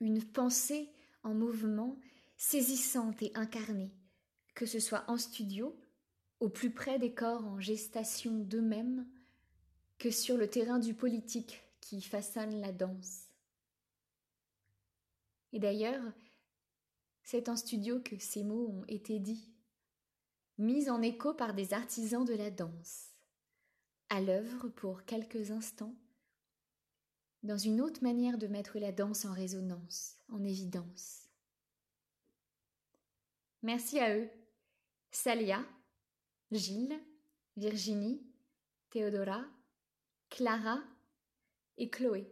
une 0.00 0.22
pensée 0.22 0.88
en 1.24 1.34
mouvement 1.34 1.98
saisissante 2.36 3.22
et 3.22 3.32
incarnée, 3.34 3.92
que 4.54 4.66
ce 4.66 4.78
soit 4.78 5.04
en 5.08 5.16
studio, 5.16 5.76
au 6.40 6.48
plus 6.48 6.70
près 6.70 6.98
des 6.98 7.14
corps 7.14 7.44
en 7.44 7.58
gestation 7.58 8.38
d'eux-mêmes, 8.38 9.06
que 9.98 10.10
sur 10.10 10.36
le 10.36 10.48
terrain 10.48 10.78
du 10.78 10.94
politique 10.94 11.62
qui 11.80 12.02
façonne 12.02 12.60
la 12.60 12.72
danse. 12.72 13.24
Et 15.52 15.58
d'ailleurs, 15.58 16.04
c'est 17.22 17.48
en 17.48 17.56
studio 17.56 18.00
que 18.00 18.18
ces 18.18 18.44
mots 18.44 18.68
ont 18.68 18.84
été 18.88 19.18
dits, 19.18 19.54
mis 20.58 20.90
en 20.90 21.00
écho 21.00 21.32
par 21.32 21.54
des 21.54 21.72
artisans 21.72 22.24
de 22.24 22.34
la 22.34 22.50
danse, 22.50 23.10
à 24.10 24.20
l'œuvre 24.20 24.68
pour 24.68 25.04
quelques 25.04 25.50
instants, 25.50 25.94
dans 27.44 27.56
une 27.56 27.80
autre 27.80 28.02
manière 28.02 28.38
de 28.38 28.46
mettre 28.46 28.78
la 28.78 28.90
danse 28.92 29.24
en 29.24 29.32
résonance, 29.32 30.16
en 30.30 30.42
évidence. 30.42 31.28
Merci 33.62 33.98
à 34.00 34.16
eux, 34.18 34.28
Salia, 35.10 35.64
Gilles, 36.50 37.00
Virginie, 37.56 38.20
Théodora, 38.90 39.44
Clara 40.28 40.82
et 41.76 41.88
Chloé. 41.88 42.28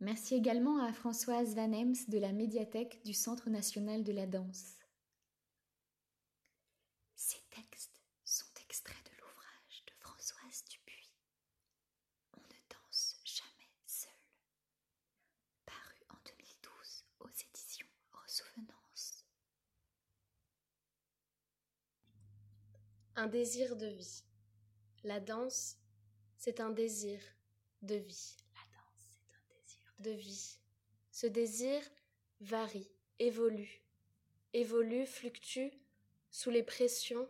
Merci 0.00 0.34
également 0.34 0.78
à 0.84 0.92
Françoise 0.92 1.54
Van 1.54 1.72
Ems 1.72 2.08
de 2.08 2.18
la 2.18 2.32
médiathèque 2.32 3.00
du 3.04 3.14
Centre 3.14 3.48
national 3.48 4.04
de 4.04 4.12
la 4.12 4.26
danse. 4.26 4.74
Ces 7.14 7.40
textes 7.50 8.02
sont 8.24 8.52
extraits 8.62 9.04
de 9.04 9.10
l'ouvrage 9.20 9.84
de 9.86 9.92
Françoise 10.00 10.64
Dupuis. 10.68 11.12
On 12.36 12.40
ne 12.42 12.60
danse 12.68 13.16
jamais 13.24 13.70
seul. 13.86 14.12
Paru 15.64 15.96
en 16.10 16.18
2012 16.26 17.04
aux 17.20 17.28
éditions 17.28 17.86
Ressouvenance. 18.12 19.24
Un 23.16 23.28
désir 23.28 23.76
de 23.76 23.86
vie. 23.86 24.24
La 25.04 25.20
danse, 25.20 25.76
c'est 26.36 26.58
un 26.58 26.70
désir 26.70 27.20
de 27.82 27.94
vie. 27.94 28.36
La 28.54 28.78
danse, 28.78 29.08
c'est 29.08 29.36
un 29.36 29.54
désir 29.54 29.94
de 30.00 30.10
vie. 30.10 30.58
Ce 31.12 31.28
désir 31.28 31.80
varie, 32.40 32.90
évolue, 33.20 33.84
évolue, 34.52 35.06
fluctue 35.06 35.68
sous 36.32 36.50
les 36.50 36.64
pressions 36.64 37.28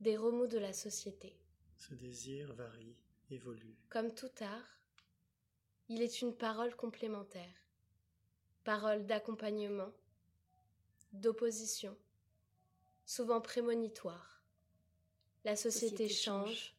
des 0.00 0.16
remous 0.16 0.46
de 0.46 0.56
la 0.56 0.72
société. 0.72 1.38
Ce 1.76 1.92
désir 1.92 2.54
varie, 2.54 2.96
évolue. 3.30 3.76
Comme 3.90 4.14
tout 4.14 4.32
art, 4.40 4.80
il 5.90 6.00
est 6.00 6.22
une 6.22 6.34
parole 6.34 6.74
complémentaire, 6.74 7.68
parole 8.64 9.04
d'accompagnement, 9.04 9.92
d'opposition, 11.12 11.98
souvent 13.04 13.42
prémonitoire. 13.42 14.41
La 15.44 15.56
société, 15.56 16.08
Société 16.08 16.08
change, 16.08 16.74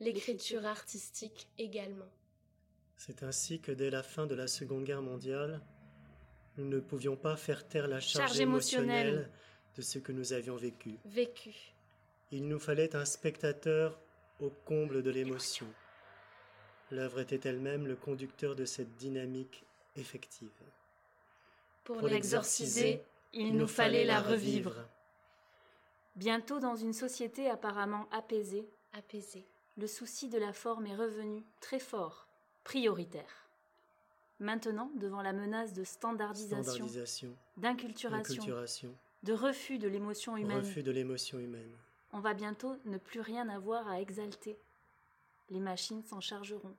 l'écriture 0.00 0.66
artistique 0.66 1.46
également. 1.58 2.08
C'est 2.96 3.22
ainsi 3.22 3.60
que 3.60 3.72
dès 3.72 3.90
la 3.90 4.02
fin 4.02 4.26
de 4.26 4.34
la 4.34 4.46
Seconde 4.46 4.84
Guerre 4.84 5.02
mondiale, 5.02 5.60
nous 6.56 6.66
ne 6.66 6.80
pouvions 6.80 7.16
pas 7.16 7.36
faire 7.36 7.66
taire 7.66 7.86
la 7.86 8.00
charge, 8.00 8.28
Charge 8.28 8.40
émotionnelle. 8.40 9.06
émotionnelle 9.06 9.30
de 9.76 9.82
ce 9.82 9.98
que 9.98 10.12
nous 10.12 10.32
avions 10.32 10.56
vécu. 10.56 10.98
Vécu. 11.04 11.54
Il 12.32 12.48
nous 12.48 12.58
fallait 12.58 12.94
un 12.96 13.04
spectateur 13.04 13.98
au 14.40 14.50
comble 14.64 15.02
de 15.02 15.10
l'émotion. 15.10 15.66
L'œuvre 16.90 17.20
était 17.20 17.48
elle-même 17.48 17.86
le 17.86 17.96
conducteur 17.96 18.56
de 18.56 18.64
cette 18.64 18.96
dynamique 18.96 19.64
effective. 19.96 20.50
Pour 21.84 22.08
l'exorciser, 22.08 23.02
il 23.32 23.56
nous 23.56 23.68
fallait 23.68 24.04
la 24.04 24.20
revivre. 24.20 24.74
Bientôt 26.16 26.58
dans 26.58 26.76
une 26.76 26.92
société 26.92 27.48
apparemment 27.48 28.08
apaisée, 28.10 28.68
Apaisée. 28.92 29.46
le 29.76 29.86
souci 29.86 30.28
de 30.28 30.38
la 30.38 30.52
forme 30.52 30.86
est 30.86 30.96
revenu 30.96 31.44
très 31.60 31.78
fort, 31.78 32.26
prioritaire. 32.64 33.48
Maintenant, 34.40 34.90
devant 34.96 35.22
la 35.22 35.32
menace 35.32 35.72
de 35.74 35.84
standardisation, 35.84 36.62
Standardisation, 36.62 37.36
d'inculturation, 37.58 38.34
inculturation, 38.34 38.94
de 39.22 39.32
refus 39.34 39.78
de 39.78 39.86
l'émotion 39.86 40.36
humaine, 40.36 40.58
refus 40.58 40.82
de 40.82 40.90
l'émotion 40.90 41.38
humaine. 41.38 41.76
on 42.12 42.20
va 42.20 42.34
bientôt 42.34 42.74
ne 42.86 42.96
plus 42.98 43.20
rien 43.20 43.48
avoir 43.48 43.86
à 43.86 44.00
exalter. 44.00 44.58
Les 45.50 45.60
machines 45.60 46.02
s'en 46.04 46.20
chargeront. 46.20 46.74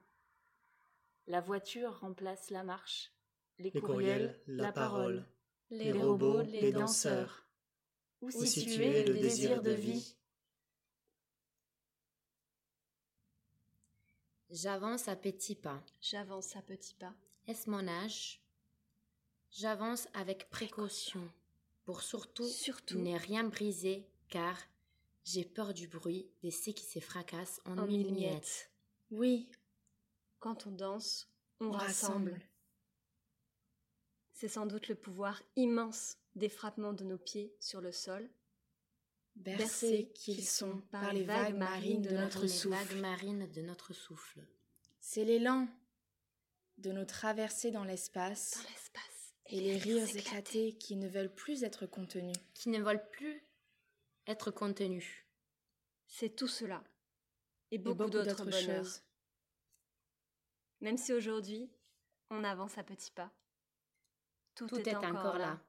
La 1.28 1.40
voiture 1.40 2.00
remplace 2.00 2.50
la 2.50 2.64
marche, 2.64 3.12
les, 3.60 3.70
Les 3.70 3.82
courriels, 3.82 4.40
la 4.48 4.72
parole, 4.72 5.24
les, 5.70 5.86
les 5.86 5.92
robots, 5.94 6.32
robots, 6.34 6.42
les 6.52 6.62
les 6.62 6.72
danseurs. 6.72 7.46
Où 8.22 8.28
Où 8.28 8.46
situer 8.46 9.04
le 9.06 9.14
désir 9.16 9.62
de 9.62 9.72
vie 9.72 10.16
J'avance 14.50 15.08
à 15.08 15.16
petits 15.16 15.56
pas. 15.56 15.82
J'avance 16.02 16.56
à 16.56 16.62
petits 16.62 16.96
pas. 16.96 17.14
Est-ce 17.48 17.70
mon 17.70 17.88
âge? 17.88 18.42
J'avance 19.52 20.08
avec 20.14 20.50
précaution 20.50 21.22
pour 21.86 22.02
surtout, 22.04 22.48
Surtout. 22.48 23.00
ne 23.00 23.18
rien 23.18 23.44
briser 23.46 24.06
car 24.30 24.58
j'ai 25.26 25.44
peur 25.46 25.74
du 25.74 25.88
bruit 25.88 26.30
des 26.42 26.52
scies 26.52 26.74
qui 26.74 26.86
se 26.86 27.00
fracassent 27.00 27.62
en, 27.66 27.78
En 27.78 27.86
mille 27.88 28.06
mille 28.06 28.14
miettes. 28.14 28.32
miettes. 28.34 28.72
Oui, 29.12 29.50
quand 30.40 30.68
on 30.68 30.72
danse, 30.72 31.30
on, 31.60 31.68
On 31.68 31.72
rassemble. 31.72 32.32
rassemble. 32.32 32.42
C'est 34.32 34.48
sans 34.48 34.66
doute 34.66 34.88
le 34.88 34.96
pouvoir 34.96 35.42
immense 35.56 36.18
des 36.36 36.50
frappements 36.50 36.94
de 36.94 37.04
nos 37.04 37.18
pieds 37.18 37.56
sur 37.60 37.82
le 37.82 37.92
sol, 37.92 38.30
Bercés 39.36 40.12
qu'ils 40.14 40.46
sont 40.46 40.82
par 40.92 41.14
les 41.14 41.24
vagues 41.24 41.56
marines 41.56 42.02
de 42.02 42.12
notre 42.12 42.48
souffle. 42.48 42.76
vagues 42.76 43.00
marines 43.00 43.50
de 43.52 43.62
notre 43.62 43.94
souffle. 43.94 44.46
C'est 45.00 45.24
l'élan 45.24 45.68
de 46.78 46.92
nos 46.92 47.06
traversées 47.06 47.72
dans 47.72 47.84
l'espace 47.84 48.64
et 49.48 49.60
les 49.60 49.78
rires 49.78 50.16
éclatés 50.16 50.74
qui 50.78 50.96
ne 50.96 51.08
veulent 51.08 51.34
plus 51.34 51.64
être 51.64 51.86
contenus. 51.86 52.36
Qui 52.54 52.70
ne 52.70 52.82
veulent 52.82 53.10
plus 53.12 53.44
être 54.28 54.52
contenus. 54.52 55.26
C'est 56.08 56.36
tout 56.36 56.48
cela. 56.48 56.84
Et 57.72 57.78
beaucoup, 57.78 58.00
beaucoup 58.00 58.12
d'autres 58.12 58.44
bonheurs. 58.44 58.84
choses. 58.84 59.02
Même 60.82 60.98
si 60.98 61.14
aujourd'hui, 61.14 61.72
on 62.30 62.44
avance 62.44 62.78
à 62.78 62.84
petits 62.84 63.12
pas. 63.12 63.32
Tout, 64.56 64.68
Tout 64.68 64.88
est 64.88 64.96
encore 64.96 65.38
là. 65.38 65.62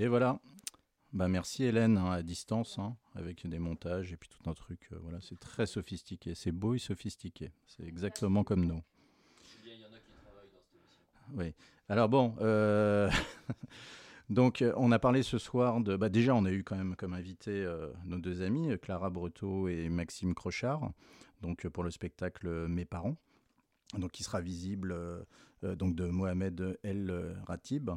Et 0.00 0.08
voilà. 0.08 0.40
Bah 1.12 1.28
merci 1.28 1.62
Hélène 1.62 1.98
hein, 1.98 2.10
à 2.10 2.22
distance 2.22 2.78
hein, 2.78 2.96
avec 3.14 3.46
des 3.46 3.58
montages 3.58 4.14
et 4.14 4.16
puis 4.16 4.30
tout 4.30 4.48
un 4.48 4.54
truc. 4.54 4.88
euh, 4.92 4.98
voilà, 5.02 5.18
c'est 5.20 5.38
très 5.38 5.66
sophistiqué, 5.66 6.34
c'est 6.34 6.52
beau 6.52 6.72
et 6.72 6.78
sophistiqué. 6.78 7.52
C'est 7.66 7.84
exactement 7.84 8.42
comme 8.42 8.64
nous. 8.64 8.82
Oui. 11.34 11.52
Alors 11.90 12.08
bon, 12.08 12.34
euh, 12.40 13.10
donc 14.30 14.62
euh, 14.62 14.72
on 14.78 14.90
a 14.90 14.98
parlé 14.98 15.22
ce 15.22 15.36
soir 15.36 15.82
de. 15.82 15.96
Bah, 15.96 16.08
déjà, 16.08 16.34
on 16.34 16.46
a 16.46 16.50
eu 16.50 16.64
quand 16.64 16.76
même 16.76 16.96
comme 16.96 17.12
invité 17.12 17.70
nos 18.06 18.18
deux 18.18 18.40
amis, 18.40 18.70
Clara 18.80 19.10
Breteau 19.10 19.68
et 19.68 19.90
Maxime 19.90 20.34
Crochard, 20.34 20.92
donc 21.42 21.68
pour 21.68 21.84
le 21.84 21.90
spectacle 21.90 22.48
Mes 22.68 22.86
parents, 22.86 23.18
donc 23.98 24.12
qui 24.12 24.22
sera 24.22 24.40
visible 24.40 24.92
euh, 24.92 25.20
euh, 25.64 25.74
donc 25.74 25.94
de 25.94 26.06
Mohamed 26.06 26.78
El 26.82 27.34
Ratib, 27.46 27.90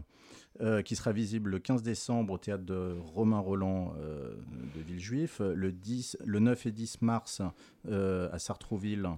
euh, 0.61 0.81
qui 0.81 0.95
sera 0.95 1.11
visible 1.11 1.51
le 1.51 1.59
15 1.59 1.83
décembre 1.83 2.33
au 2.33 2.37
théâtre 2.37 2.63
de 2.63 2.97
Romain 2.99 3.39
Roland 3.39 3.93
de 3.95 4.81
Villejuif, 4.81 5.39
le 5.39 5.71
10, 5.71 6.17
le 6.25 6.39
9 6.39 6.65
et 6.65 6.71
10 6.71 7.01
mars 7.01 7.41
à 7.89 8.39
Sartrouville 8.39 9.09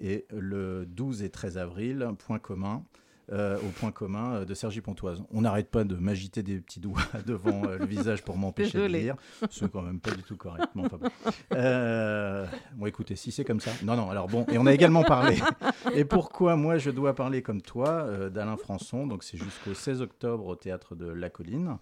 et 0.00 0.26
le 0.30 0.86
12 0.86 1.22
et 1.22 1.30
13 1.30 1.58
avril, 1.58 2.08
point 2.18 2.38
commun. 2.38 2.84
Euh, 3.32 3.56
au 3.58 3.68
point 3.68 3.90
commun 3.90 4.34
euh, 4.34 4.44
de 4.44 4.54
Sergi 4.54 4.80
Pontoise. 4.80 5.22
On 5.32 5.42
n'arrête 5.42 5.70
pas 5.70 5.84
de 5.84 5.96
m'agiter 5.96 6.42
des 6.42 6.58
petits 6.58 6.80
doigts 6.80 7.00
devant 7.26 7.62
euh, 7.64 7.78
le 7.78 7.86
visage 7.86 8.22
pour 8.22 8.36
m'empêcher 8.36 8.78
de 8.78 8.84
lire. 8.84 9.16
C'est 9.50 9.70
quand 9.70 9.82
même 9.82 10.00
pas 10.00 10.10
du 10.10 10.22
tout 10.22 10.36
correct. 10.36 10.68
mais 10.74 10.82
enfin 10.84 10.98
bon. 10.98 11.08
Euh, 11.54 12.46
bon, 12.74 12.86
écoutez, 12.86 13.16
si 13.16 13.32
c'est 13.32 13.44
comme 13.44 13.60
ça. 13.60 13.70
Non, 13.82 13.96
non, 13.96 14.10
alors 14.10 14.28
bon. 14.28 14.44
Et 14.52 14.58
on 14.58 14.66
a 14.66 14.74
également 14.74 15.04
parlé. 15.04 15.38
Et 15.94 16.04
pourquoi 16.04 16.56
moi 16.56 16.78
je 16.78 16.90
dois 16.90 17.14
parler 17.14 17.42
comme 17.42 17.62
toi 17.62 17.88
euh, 17.88 18.30
d'Alain 18.30 18.56
Françon? 18.56 19.06
Donc 19.06 19.24
c'est 19.24 19.38
jusqu'au 19.38 19.74
16 19.74 20.02
octobre 20.02 20.46
au 20.46 20.56
théâtre 20.56 20.94
de 20.94 21.06
La 21.06 21.30
Colline. 21.30 21.78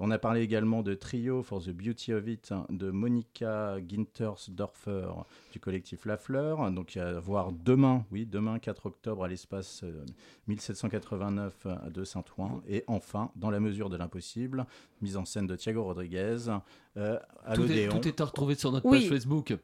On 0.00 0.10
a 0.10 0.18
parlé 0.18 0.40
également 0.42 0.82
de 0.82 0.94
Trio 0.94 1.44
for 1.44 1.62
the 1.62 1.70
Beauty 1.70 2.12
of 2.14 2.26
It 2.26 2.50
hein, 2.50 2.66
de 2.68 2.90
Monica 2.90 3.76
Gintersdorfer 3.86 5.06
du 5.52 5.60
collectif 5.60 6.04
La 6.04 6.16
Fleur. 6.16 6.68
Donc 6.72 6.96
à 6.96 7.20
voir 7.20 7.52
demain, 7.52 8.04
oui, 8.10 8.26
demain 8.26 8.58
4 8.58 8.86
octobre 8.86 9.22
à 9.22 9.28
l'espace 9.28 9.82
euh, 9.84 10.04
1789 10.48 11.66
de 11.92 12.02
Saint-Ouen. 12.04 12.60
Et 12.68 12.82
enfin, 12.88 13.30
dans 13.36 13.50
la 13.50 13.60
mesure 13.60 13.88
de 13.88 13.96
l'impossible, 13.96 14.66
mise 15.00 15.16
en 15.16 15.24
scène 15.24 15.46
de 15.46 15.54
Thiago 15.54 15.84
Rodriguez 15.84 16.38
euh, 16.96 17.18
à 17.44 17.54
Tout 17.54 17.70
est, 17.70 17.88
tout 17.88 18.08
est 18.08 18.20
à 18.20 18.24
retrouver 18.24 18.56
sur 18.56 18.72
notre 18.72 18.86
Oui. 18.88 19.00
page 19.00 19.08
Facebook. 19.08 19.50
Mais 19.52 19.58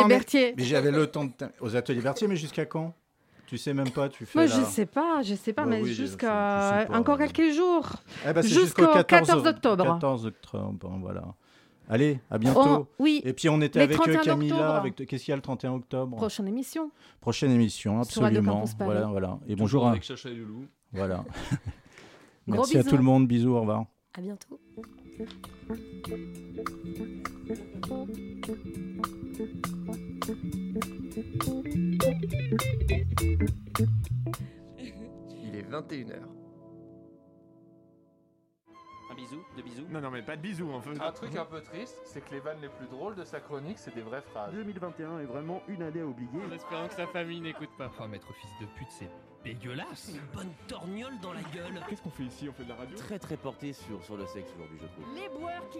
enfin, 0.00 0.08
mais- 0.08 0.14
Mais 0.58 0.64
j'avais 0.64 0.90
le 0.90 1.06
temps 1.06 1.24
de. 1.24 1.32
Aux 1.60 1.74
ateliers 1.74 2.00
Berthier, 2.02 2.28
mais 2.28 2.36
jusqu'à 2.36 2.66
quand? 2.66 2.94
Tu 3.50 3.58
sais 3.58 3.74
même 3.74 3.90
pas, 3.90 4.08
tu 4.08 4.26
fais. 4.26 4.38
Moi, 4.38 4.46
la- 4.46 4.60
je 4.60 4.64
sais 4.64 4.86
pas, 4.86 5.22
je 5.22 5.34
sais 5.34 5.52
pas, 5.52 5.64
Bah 5.64 5.70
mais 5.70 5.82
oui, 5.82 5.88
je- 5.88 5.94
je 5.94 6.02
jusqu'à 6.04 6.82
sais 6.82 6.86
pas. 6.86 6.96
encore 6.96 7.18
quelques 7.18 7.52
jours. 7.52 7.84
Eh 8.24 8.32
ben, 8.32 8.42
c'est 8.42 8.48
jusqu'au 8.48 8.86
14, 8.86 9.44
octobre. 9.44 9.84
14 9.84 10.26
octobre, 10.26 10.72
bon, 10.74 11.00
voilà. 11.00 11.24
Allez, 11.88 12.20
à 12.30 12.38
bientôt. 12.38 12.60
Oh, 12.64 12.86
oui. 13.00 13.20
Et 13.24 13.32
puis 13.32 13.48
on 13.48 13.60
était 13.60 13.80
Les 13.80 13.86
avec 13.86 13.96
euh, 13.96 14.02
31 14.04 14.22
Camilla. 14.22 14.76
Avec... 14.76 14.94
Qu'est-ce 14.94 15.24
qu'il 15.24 15.32
y 15.32 15.32
a 15.32 15.36
le 15.36 15.42
31 15.42 15.72
octobre? 15.72 16.16
Prochaine 16.16 16.46
émission. 16.46 16.92
Prochaine 17.20 17.50
émission, 17.50 18.00
absolument. 18.00 18.62
Voilà, 18.78 19.06
voilà. 19.06 19.38
Et 19.48 19.56
bonjour 19.56 19.84
à... 19.84 19.90
avec 19.90 20.04
Chacha 20.04 20.28
et 20.28 20.34
Loulou. 20.36 20.66
Voilà. 20.92 21.24
Gros 22.46 22.58
Merci 22.58 22.76
à 22.76 22.82
bisous. 22.82 22.90
tout 22.90 22.96
le 22.98 23.02
monde. 23.02 23.26
Bisous, 23.26 23.50
au 23.56 23.60
revoir. 23.62 23.86
À 24.16 24.20
bientôt. 24.20 24.60
Il 31.16 31.98
est 35.56 35.68
21h. 35.68 36.14
Un 39.10 39.14
bisou, 39.16 39.42
deux 39.56 39.62
bisous. 39.62 39.86
Non, 39.90 40.00
non, 40.00 40.10
mais 40.12 40.22
pas 40.22 40.36
de 40.36 40.42
bisous 40.42 40.70
en 40.70 40.80
fait. 40.80 41.00
Un 41.00 41.10
truc 41.10 41.34
un 41.34 41.44
peu 41.44 41.60
triste, 41.60 42.00
c'est 42.04 42.24
que 42.24 42.32
les 42.32 42.38
vannes 42.38 42.60
les 42.62 42.68
plus 42.68 42.86
drôles 42.86 43.16
de 43.16 43.24
sa 43.24 43.40
chronique, 43.40 43.78
c'est 43.78 43.92
des 43.92 44.02
vraies 44.02 44.22
phrases. 44.22 44.52
2021 44.52 45.18
est 45.18 45.24
vraiment 45.24 45.62
une 45.66 45.82
année 45.82 46.00
à 46.00 46.06
oublier. 46.06 46.28
En 46.48 46.52
espérant 46.52 46.86
que 46.86 46.94
sa 46.94 47.08
famille 47.08 47.40
n'écoute 47.40 47.70
pas. 47.76 47.90
Oh, 48.00 48.06
maître 48.06 48.32
fils 48.34 48.50
de 48.60 48.66
pute, 48.76 48.90
c'est 48.90 49.10
dégueulasse. 49.42 50.12
Une 50.14 50.20
bonne 50.36 50.52
torgnole 50.68 51.18
dans 51.22 51.32
la 51.32 51.42
gueule. 51.42 51.80
Qu'est-ce 51.88 52.02
qu'on 52.02 52.10
fait 52.10 52.22
ici? 52.24 52.48
On 52.48 52.52
fait 52.52 52.62
de 52.64 52.68
la 52.68 52.76
radio? 52.76 52.96
Très 52.96 53.18
très 53.18 53.36
porté 53.36 53.72
sur, 53.72 54.00
sur 54.04 54.16
le 54.16 54.26
sexe 54.26 54.52
aujourd'hui, 54.54 54.78
je 54.80 54.86
trouve. 54.86 55.04
Les 55.16 55.28
boires 55.40 55.68
qui 55.70 55.78